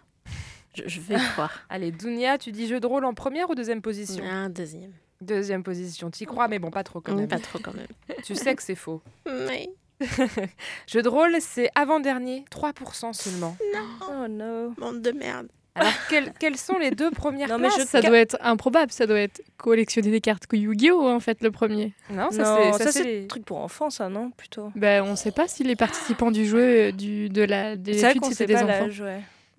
Je, 0.75 0.83
je 0.87 0.99
vais 1.01 1.15
croire. 1.33 1.51
Allez, 1.69 1.91
Dounia, 1.91 2.37
tu 2.37 2.51
dis 2.51 2.67
jeu 2.67 2.79
de 2.79 2.87
rôle 2.87 3.05
en 3.05 3.13
première 3.13 3.49
ou 3.49 3.55
deuxième 3.55 3.81
position? 3.81 4.23
Deuxième. 4.49 4.91
Deuxième 5.21 5.63
position. 5.63 6.11
Tu 6.11 6.23
y 6.23 6.25
crois, 6.25 6.47
mais 6.47 6.59
bon, 6.59 6.69
pas 6.71 6.83
trop 6.83 6.99
quand 7.01 7.15
même. 7.15 7.27
Pas 7.27 7.39
trop 7.39 7.59
quand 7.59 7.73
même. 7.73 7.87
Tu 8.25 8.35
sais 8.35 8.55
que 8.55 8.61
c'est 8.63 8.75
faux. 8.75 9.01
Oui. 9.27 9.69
Jeu 10.87 11.01
de 11.01 11.07
rôle, 11.09 11.35
c'est 11.39 11.69
avant-dernier, 11.75 12.43
3% 12.51 13.13
seulement. 13.13 13.55
Non. 13.73 13.87
Oh 14.09 14.27
no. 14.27 14.69
Bande 14.77 15.01
de 15.01 15.11
merde. 15.11 15.47
Alors, 15.77 15.91
quelles, 16.09 16.31
quelles 16.39 16.55
sont 16.57 16.77
les 16.77 16.91
deux 16.91 17.11
premières 17.11 17.49
Non, 17.49 17.57
mais 17.57 17.67
places 17.67 17.79
de 17.81 17.87
Ça 17.89 18.01
doit 18.01 18.17
être 18.17 18.37
improbable, 18.39 18.91
ça 18.93 19.05
doit 19.07 19.19
être 19.19 19.41
collectionner 19.57 20.09
des 20.09 20.21
cartes 20.21 20.45
Yu-Gi-Oh! 20.53 21.05
en 21.05 21.19
fait, 21.19 21.41
le 21.43 21.51
premier. 21.51 21.93
Non, 22.09 22.31
ça, 22.31 22.43
Non, 22.43 22.73
c'est- 22.77 22.83
ça, 22.85 22.91
ça, 22.93 23.03
des 23.03 23.27
trucs 23.27 23.43
pour 23.43 23.57
enfants, 23.59 23.89
ça, 23.89 24.07
non 24.07 24.31
Plutôt? 24.31 24.71
Ben, 24.75 25.03
on 25.03 25.11
ne 25.11 25.15
sait 25.17 25.31
pas 25.33 25.49
si 25.49 25.65
les 25.65 25.75
participants 25.75 26.31
du 26.31 26.45
jeu, 26.45 26.59
euh, 26.59 26.91
du, 26.93 27.27
de 27.27 27.41
la, 27.43 27.75
des 27.75 28.05
études, 28.05 28.21
qu'on 28.21 28.29
c'était 28.31 28.35
sait 28.37 28.45
des 28.47 28.53
pas 28.53 28.63
enfants. 28.63 28.85
l'âge, 28.85 29.03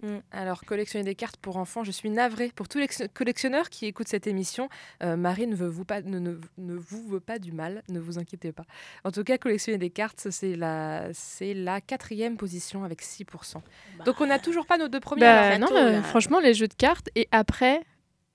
Mm. 0.07 0.19
Alors, 0.31 0.65
collectionner 0.65 1.05
des 1.05 1.15
cartes 1.15 1.37
pour 1.39 1.57
enfants, 1.57 1.85
je 1.85 1.91
suis 1.91 2.11
navrée. 2.11 2.53
Pour 2.55 2.69
tous 2.69 2.79
les 2.79 2.89
collectionneurs 3.13 3.71
qui 3.71 3.87
écoutent 3.87 4.09
cette 4.09 4.27
émission, 4.27 4.69
euh, 5.03 5.17
Marie 5.17 5.47
ne, 5.47 5.57
veut 5.57 5.67
vous 5.69 5.85
pas, 5.85 6.01
ne, 6.03 6.19
ne- 6.19 6.39
ne 6.59 6.75
vous 6.75 7.07
veut 7.09 7.21
pas 7.21 7.39
du 7.39 7.53
mal, 7.53 7.83
ne 7.89 7.99
vous 7.99 8.19
inquiétez 8.19 8.53
pas. 8.53 8.65
En 9.05 9.11
tout 9.11 9.25
cas, 9.25 9.39
collectionner 9.39 9.79
des 9.79 9.91
cartes, 9.91 10.29
c'est 10.31 10.55
la, 10.57 11.09
c'est 11.13 11.55
la 11.55 11.81
quatrième 11.81 12.37
position 12.37 12.85
avec 12.85 13.03
6%. 13.03 13.57
Donc, 14.05 14.21
on 14.21 14.27
n'a 14.27 14.39
toujours 14.39 14.67
pas 14.67 14.79
nos 14.79 14.89
deux 14.89 15.01
premiers. 15.01 15.21
Bah, 15.23 15.59
non, 15.59 15.69
euh, 15.75 16.03
franchement, 16.03 16.39
les 16.41 16.55
jeux 16.55 16.69
de 16.69 16.75
cartes, 16.75 17.09
et 17.15 17.29
après, 17.33 17.81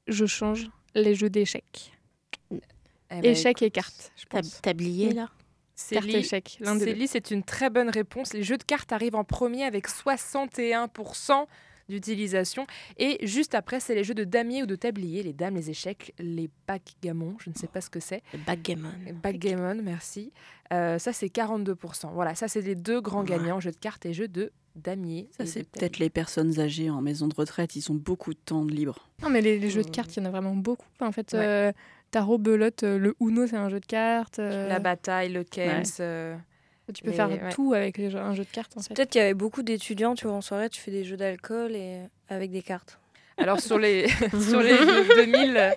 je 0.07 0.25
change 0.25 0.69
les 0.95 1.15
jeux 1.15 1.29
d'échecs. 1.29 1.93
Eh 2.51 3.21
ben, 3.21 3.25
Échecs 3.25 3.61
et 3.61 3.71
cartes, 3.71 4.11
je 4.15 4.23
Tab- 4.25 4.41
pense. 4.41 4.61
Tablier, 4.61 5.13
là 5.13 5.29
Célie, 5.75 6.15
échec, 6.17 6.57
l'un 6.59 6.75
des 6.75 6.85
deux. 6.85 6.91
Célie, 6.91 7.07
c'est 7.07 7.31
une 7.31 7.43
très 7.43 7.69
bonne 7.69 7.89
réponse. 7.89 8.33
Les 8.33 8.43
jeux 8.43 8.57
de 8.57 8.63
cartes 8.63 8.91
arrivent 8.91 9.15
en 9.15 9.23
premier 9.23 9.63
avec 9.63 9.87
61% 9.87 11.45
d'utilisation. 11.89 12.67
Et 12.97 13.25
juste 13.27 13.53
après, 13.55 13.79
c'est 13.79 13.95
les 13.95 14.03
jeux 14.03 14.13
de 14.13 14.23
damier 14.23 14.63
ou 14.63 14.65
de 14.65 14.75
tablier, 14.75 15.23
les 15.23 15.33
dames, 15.33 15.55
les 15.55 15.69
échecs, 15.69 16.13
les 16.19 16.49
backgammon, 16.67 17.35
je 17.39 17.49
ne 17.49 17.55
sais 17.55 17.67
pas 17.67 17.81
ce 17.81 17.89
que 17.89 17.99
c'est. 17.99 18.21
Le 18.33 18.39
backgammon. 18.45 18.91
Backgammon, 19.21 19.81
merci. 19.83 20.31
Euh, 20.71 20.97
ça, 20.99 21.11
c'est 21.11 21.27
42%. 21.27 22.11
Voilà, 22.13 22.33
ça, 22.35 22.47
c'est 22.47 22.61
les 22.61 22.75
deux 22.75 23.01
grands 23.01 23.23
gagnants, 23.23 23.59
jeux 23.59 23.71
de 23.71 23.75
cartes 23.77 24.05
et 24.05 24.13
jeux 24.13 24.29
de 24.29 24.53
damier. 24.75 25.27
Ça, 25.37 25.45
c'est 25.45 25.63
peut-être 25.69 25.99
les 25.99 26.09
personnes 26.09 26.59
âgées 26.61 26.89
en 26.89 27.01
maison 27.01 27.27
de 27.27 27.35
retraite. 27.35 27.75
Ils 27.75 27.91
ont 27.91 27.95
beaucoup 27.95 28.33
de 28.33 28.39
temps 28.39 28.63
de 28.63 28.71
libre. 28.71 29.09
Non, 29.21 29.29
mais 29.29 29.41
les, 29.41 29.59
les 29.59 29.69
jeux 29.69 29.83
de 29.83 29.89
cartes, 29.89 30.15
il 30.15 30.19
y 30.19 30.21
en 30.23 30.25
a 30.27 30.31
vraiment 30.31 30.55
beaucoup. 30.55 30.87
En 31.01 31.11
fait, 31.11 31.33
Ouais. 31.33 31.39
euh, 31.41 31.71
tarot, 32.11 32.37
belote, 32.37 32.83
euh, 32.83 32.97
le 32.99 33.15
Uno, 33.19 33.47
c'est 33.47 33.55
un 33.57 33.69
jeu 33.69 33.79
de 33.79 33.85
cartes. 33.85 34.39
euh, 34.39 34.67
La 34.67 34.79
bataille, 34.79 35.31
le 35.31 35.43
Kems. 35.43 35.83
euh, 35.99 36.35
tu 36.93 37.03
peux 37.03 37.11
les- 37.11 37.15
faire 37.15 37.29
ouais. 37.29 37.49
tout 37.51 37.73
avec 37.73 37.97
les 37.97 38.11
jeux- 38.11 38.19
un 38.19 38.33
jeu 38.35 38.43
de 38.43 38.49
cartes, 38.49 38.75
en 38.77 38.81
fait. 38.81 38.93
Peut-être 38.93 39.09
qu'il 39.09 39.19
y 39.19 39.23
avait 39.23 39.33
beaucoup 39.33 39.63
d'étudiants, 39.63 40.13
tu 40.15 40.27
vois, 40.27 40.35
en 40.35 40.41
soirée, 40.41 40.69
tu 40.69 40.79
fais 40.81 40.91
des 40.91 41.03
jeux 41.03 41.17
d'alcool 41.17 41.75
et 41.75 42.01
avec 42.29 42.51
des 42.51 42.61
cartes. 42.61 42.99
Alors 43.37 43.59
sur 43.59 43.77
les, 43.77 44.07
sur 44.49 44.61
les 44.61 44.77
2000, 44.77 45.57
euh, 45.57 45.71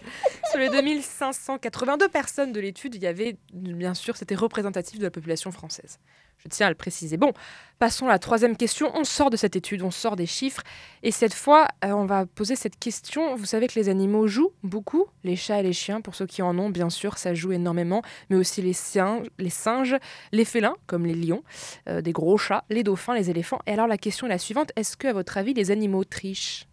sur 0.50 0.58
les 0.58 0.68
2582 0.68 2.08
personnes 2.08 2.52
de 2.52 2.60
l'étude, 2.60 2.94
il 2.94 3.02
y 3.02 3.06
avait, 3.06 3.36
bien 3.52 3.94
sûr, 3.94 4.16
c'était 4.16 4.34
représentatif 4.34 4.98
de 4.98 5.04
la 5.04 5.10
population 5.10 5.50
française. 5.50 5.98
Je 6.38 6.48
tiens 6.48 6.66
à 6.66 6.70
le 6.70 6.74
préciser. 6.74 7.16
Bon, 7.16 7.32
passons 7.78 8.06
à 8.06 8.12
la 8.12 8.18
troisième 8.18 8.56
question. 8.56 8.90
On 8.94 9.04
sort 9.04 9.30
de 9.30 9.36
cette 9.36 9.56
étude, 9.56 9.82
on 9.82 9.90
sort 9.90 10.14
des 10.14 10.26
chiffres. 10.26 10.62
Et 11.02 11.10
cette 11.10 11.32
fois, 11.32 11.68
euh, 11.84 11.92
on 11.92 12.04
va 12.04 12.26
poser 12.26 12.54
cette 12.54 12.78
question. 12.78 13.34
Vous 13.34 13.46
savez 13.46 13.66
que 13.66 13.78
les 13.78 13.88
animaux 13.88 14.26
jouent 14.26 14.52
beaucoup, 14.62 15.06
les 15.22 15.36
chats 15.36 15.60
et 15.60 15.62
les 15.62 15.72
chiens, 15.72 16.02
pour 16.02 16.14
ceux 16.14 16.26
qui 16.26 16.42
en 16.42 16.58
ont, 16.58 16.68
bien 16.68 16.90
sûr, 16.90 17.16
ça 17.16 17.32
joue 17.32 17.52
énormément, 17.52 18.02
mais 18.28 18.36
aussi 18.36 18.60
les 18.60 18.74
singes, 18.74 19.26
les, 19.38 19.50
singes, 19.50 19.96
les 20.32 20.44
félins, 20.44 20.76
comme 20.86 21.06
les 21.06 21.14
lions, 21.14 21.42
euh, 21.88 22.02
des 22.02 22.12
gros 22.12 22.36
chats, 22.36 22.64
les 22.68 22.82
dauphins, 22.82 23.14
les 23.14 23.30
éléphants. 23.30 23.60
Et 23.66 23.72
alors 23.72 23.86
la 23.86 23.98
question 23.98 24.26
est 24.26 24.30
la 24.30 24.38
suivante, 24.38 24.70
est-ce 24.76 24.96
que, 24.98 25.08
à 25.08 25.12
votre 25.12 25.38
avis, 25.38 25.54
les 25.54 25.70
animaux 25.70 26.04
trichent? 26.04 26.66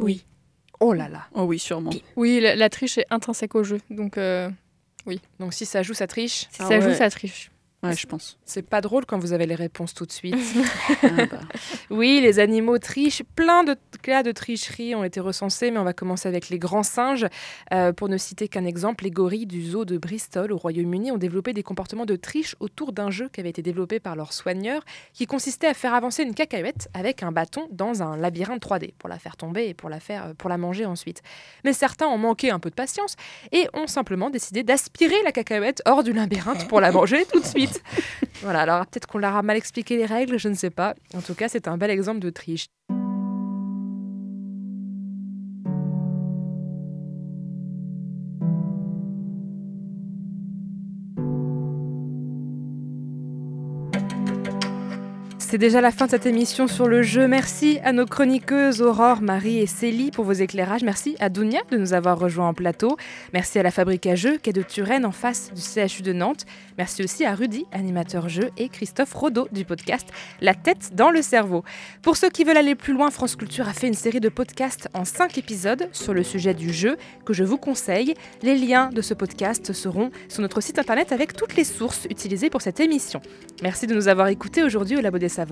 Oui. 0.00 0.24
Oh 0.80 0.92
là 0.92 1.08
là. 1.08 1.26
Oh 1.34 1.42
oui, 1.42 1.58
sûrement. 1.58 1.90
Oui, 2.16 2.40
la, 2.40 2.56
la 2.56 2.68
triche 2.68 2.98
est 2.98 3.06
intrinsèque 3.10 3.54
au 3.54 3.62
jeu. 3.64 3.80
Donc, 3.90 4.18
euh, 4.18 4.50
oui. 5.06 5.20
Donc 5.38 5.54
si 5.54 5.66
ça 5.66 5.82
joue, 5.82 5.94
ça 5.94 6.06
triche. 6.06 6.46
Si 6.50 6.62
ça 6.62 6.80
joue, 6.80 6.94
ça 6.94 7.10
triche. 7.10 7.50
Ouais, 7.84 7.94
je 7.94 8.06
pense. 8.06 8.38
C'est 8.44 8.62
pas 8.62 8.80
drôle 8.80 9.04
quand 9.04 9.18
vous 9.18 9.32
avez 9.32 9.46
les 9.46 9.54
réponses 9.54 9.94
tout 9.94 10.06
de 10.06 10.12
suite. 10.12 10.34
Ah 11.02 11.26
bah. 11.26 11.40
oui, 11.90 12.20
les 12.22 12.38
animaux 12.38 12.78
trichent. 12.78 13.22
Plein 13.36 13.62
de 13.62 13.76
cas 14.02 14.22
de 14.22 14.32
tricherie 14.32 14.94
ont 14.94 15.04
été 15.04 15.20
recensés, 15.20 15.70
mais 15.70 15.78
on 15.78 15.84
va 15.84 15.92
commencer 15.92 16.28
avec 16.28 16.48
les 16.48 16.58
grands 16.58 16.82
singes. 16.82 17.26
Euh, 17.72 17.92
pour 17.92 18.08
ne 18.08 18.16
citer 18.16 18.48
qu'un 18.48 18.64
exemple, 18.64 19.04
les 19.04 19.10
gorilles 19.10 19.46
du 19.46 19.62
zoo 19.64 19.84
de 19.84 19.98
Bristol 19.98 20.52
au 20.52 20.56
Royaume-Uni 20.56 21.12
ont 21.12 21.18
développé 21.18 21.52
des 21.52 21.62
comportements 21.62 22.06
de 22.06 22.16
triche 22.16 22.56
autour 22.60 22.92
d'un 22.92 23.10
jeu 23.10 23.28
qui 23.28 23.40
avait 23.40 23.50
été 23.50 23.62
développé 23.62 24.00
par 24.00 24.16
leurs 24.16 24.32
soigneurs, 24.32 24.82
qui 25.12 25.26
consistait 25.26 25.66
à 25.66 25.74
faire 25.74 25.94
avancer 25.94 26.22
une 26.22 26.34
cacahuète 26.34 26.88
avec 26.94 27.22
un 27.22 27.32
bâton 27.32 27.68
dans 27.70 28.02
un 28.02 28.16
labyrinthe 28.16 28.62
3D 28.62 28.94
pour 28.98 29.08
la 29.08 29.18
faire 29.18 29.36
tomber 29.36 29.68
et 29.68 29.74
pour 29.74 29.90
la 29.90 30.00
faire, 30.00 30.34
pour 30.38 30.48
la 30.48 30.58
manger 30.58 30.86
ensuite. 30.86 31.22
Mais 31.64 31.72
certains 31.72 32.06
ont 32.06 32.18
manqué 32.18 32.50
un 32.50 32.58
peu 32.58 32.70
de 32.70 32.74
patience 32.74 33.16
et 33.52 33.68
ont 33.74 33.86
simplement 33.86 34.30
décidé 34.30 34.62
d'aspirer 34.62 35.16
la 35.24 35.32
cacahuète 35.32 35.82
hors 35.86 36.02
du 36.02 36.12
labyrinthe 36.12 36.66
pour 36.68 36.80
la 36.80 36.92
manger 36.92 37.26
tout 37.30 37.40
de 37.40 37.46
suite. 37.46 37.73
Voilà, 38.42 38.60
alors 38.60 38.86
peut-être 38.86 39.06
qu'on 39.06 39.18
leur 39.18 39.36
a 39.36 39.42
mal 39.42 39.56
expliqué 39.56 39.96
les 39.96 40.04
règles, 40.04 40.38
je 40.38 40.48
ne 40.48 40.54
sais 40.54 40.68
pas. 40.70 40.94
En 41.14 41.22
tout 41.22 41.34
cas, 41.34 41.48
c'est 41.48 41.66
un 41.66 41.78
bel 41.78 41.90
exemple 41.90 42.18
de 42.18 42.28
triche. 42.28 42.66
C'est 55.54 55.58
déjà 55.58 55.80
la 55.80 55.92
fin 55.92 56.06
de 56.06 56.10
cette 56.10 56.26
émission 56.26 56.66
sur 56.66 56.88
le 56.88 57.04
jeu. 57.04 57.28
Merci 57.28 57.78
à 57.84 57.92
nos 57.92 58.06
chroniqueuses 58.06 58.82
Aurore, 58.82 59.22
Marie 59.22 59.60
et 59.60 59.66
Célie 59.66 60.10
pour 60.10 60.24
vos 60.24 60.32
éclairages. 60.32 60.82
Merci 60.82 61.14
à 61.20 61.28
Dounia 61.28 61.60
de 61.70 61.78
nous 61.78 61.92
avoir 61.92 62.18
rejoints 62.18 62.48
en 62.48 62.54
plateau. 62.54 62.96
Merci 63.32 63.60
à 63.60 63.62
la 63.62 63.70
Fabrique 63.70 64.04
à 64.08 64.16
jeux 64.16 64.38
qui 64.38 64.50
est 64.50 64.52
de 64.52 64.62
Turenne 64.62 65.06
en 65.06 65.12
face 65.12 65.52
du 65.54 65.60
CHU 65.62 66.02
de 66.02 66.12
Nantes. 66.12 66.44
Merci 66.76 67.04
aussi 67.04 67.24
à 67.24 67.36
Rudy, 67.36 67.66
animateur 67.70 68.28
jeu, 68.28 68.50
et 68.56 68.68
Christophe 68.68 69.14
Rodeau 69.14 69.46
du 69.52 69.64
podcast 69.64 70.08
La 70.40 70.54
tête 70.54 70.90
dans 70.92 71.12
le 71.12 71.22
cerveau. 71.22 71.62
Pour 72.02 72.16
ceux 72.16 72.30
qui 72.30 72.42
veulent 72.42 72.56
aller 72.56 72.74
plus 72.74 72.92
loin, 72.92 73.12
France 73.12 73.36
Culture 73.36 73.68
a 73.68 73.72
fait 73.72 73.86
une 73.86 73.94
série 73.94 74.18
de 74.18 74.28
podcasts 74.28 74.88
en 74.92 75.04
5 75.04 75.38
épisodes 75.38 75.88
sur 75.92 76.14
le 76.14 76.24
sujet 76.24 76.54
du 76.54 76.72
jeu 76.72 76.96
que 77.24 77.32
je 77.32 77.44
vous 77.44 77.58
conseille. 77.58 78.14
Les 78.42 78.56
liens 78.56 78.90
de 78.90 79.02
ce 79.02 79.14
podcast 79.14 79.72
seront 79.72 80.10
sur 80.28 80.42
notre 80.42 80.60
site 80.60 80.80
internet 80.80 81.12
avec 81.12 81.32
toutes 81.32 81.54
les 81.54 81.62
sources 81.62 82.08
utilisées 82.10 82.50
pour 82.50 82.60
cette 82.60 82.80
émission. 82.80 83.22
Merci 83.62 83.86
de 83.86 83.94
nous 83.94 84.08
avoir 84.08 84.26
écoutés 84.26 84.64
aujourd'hui 84.64 84.96
au 84.96 85.00
Labo 85.00 85.18
des 85.18 85.28
Savoirs. 85.28 85.43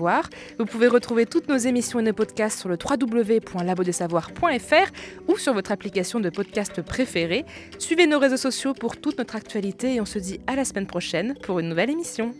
Vous 0.57 0.65
pouvez 0.65 0.87
retrouver 0.87 1.25
toutes 1.25 1.49
nos 1.49 1.57
émissions 1.57 1.99
et 1.99 2.03
nos 2.03 2.13
podcasts 2.13 2.59
sur 2.59 2.69
le 2.69 2.77
www.labodesavoir.fr 2.77 4.91
ou 5.27 5.37
sur 5.37 5.53
votre 5.53 5.71
application 5.71 6.19
de 6.19 6.29
podcast 6.29 6.81
préférée. 6.81 7.45
Suivez 7.79 8.07
nos 8.07 8.19
réseaux 8.19 8.37
sociaux 8.37 8.73
pour 8.73 8.97
toute 8.97 9.17
notre 9.17 9.35
actualité 9.35 9.95
et 9.95 10.01
on 10.01 10.05
se 10.05 10.19
dit 10.19 10.39
à 10.47 10.55
la 10.55 10.65
semaine 10.65 10.87
prochaine 10.87 11.35
pour 11.43 11.59
une 11.59 11.69
nouvelle 11.69 11.89
émission. 11.89 12.33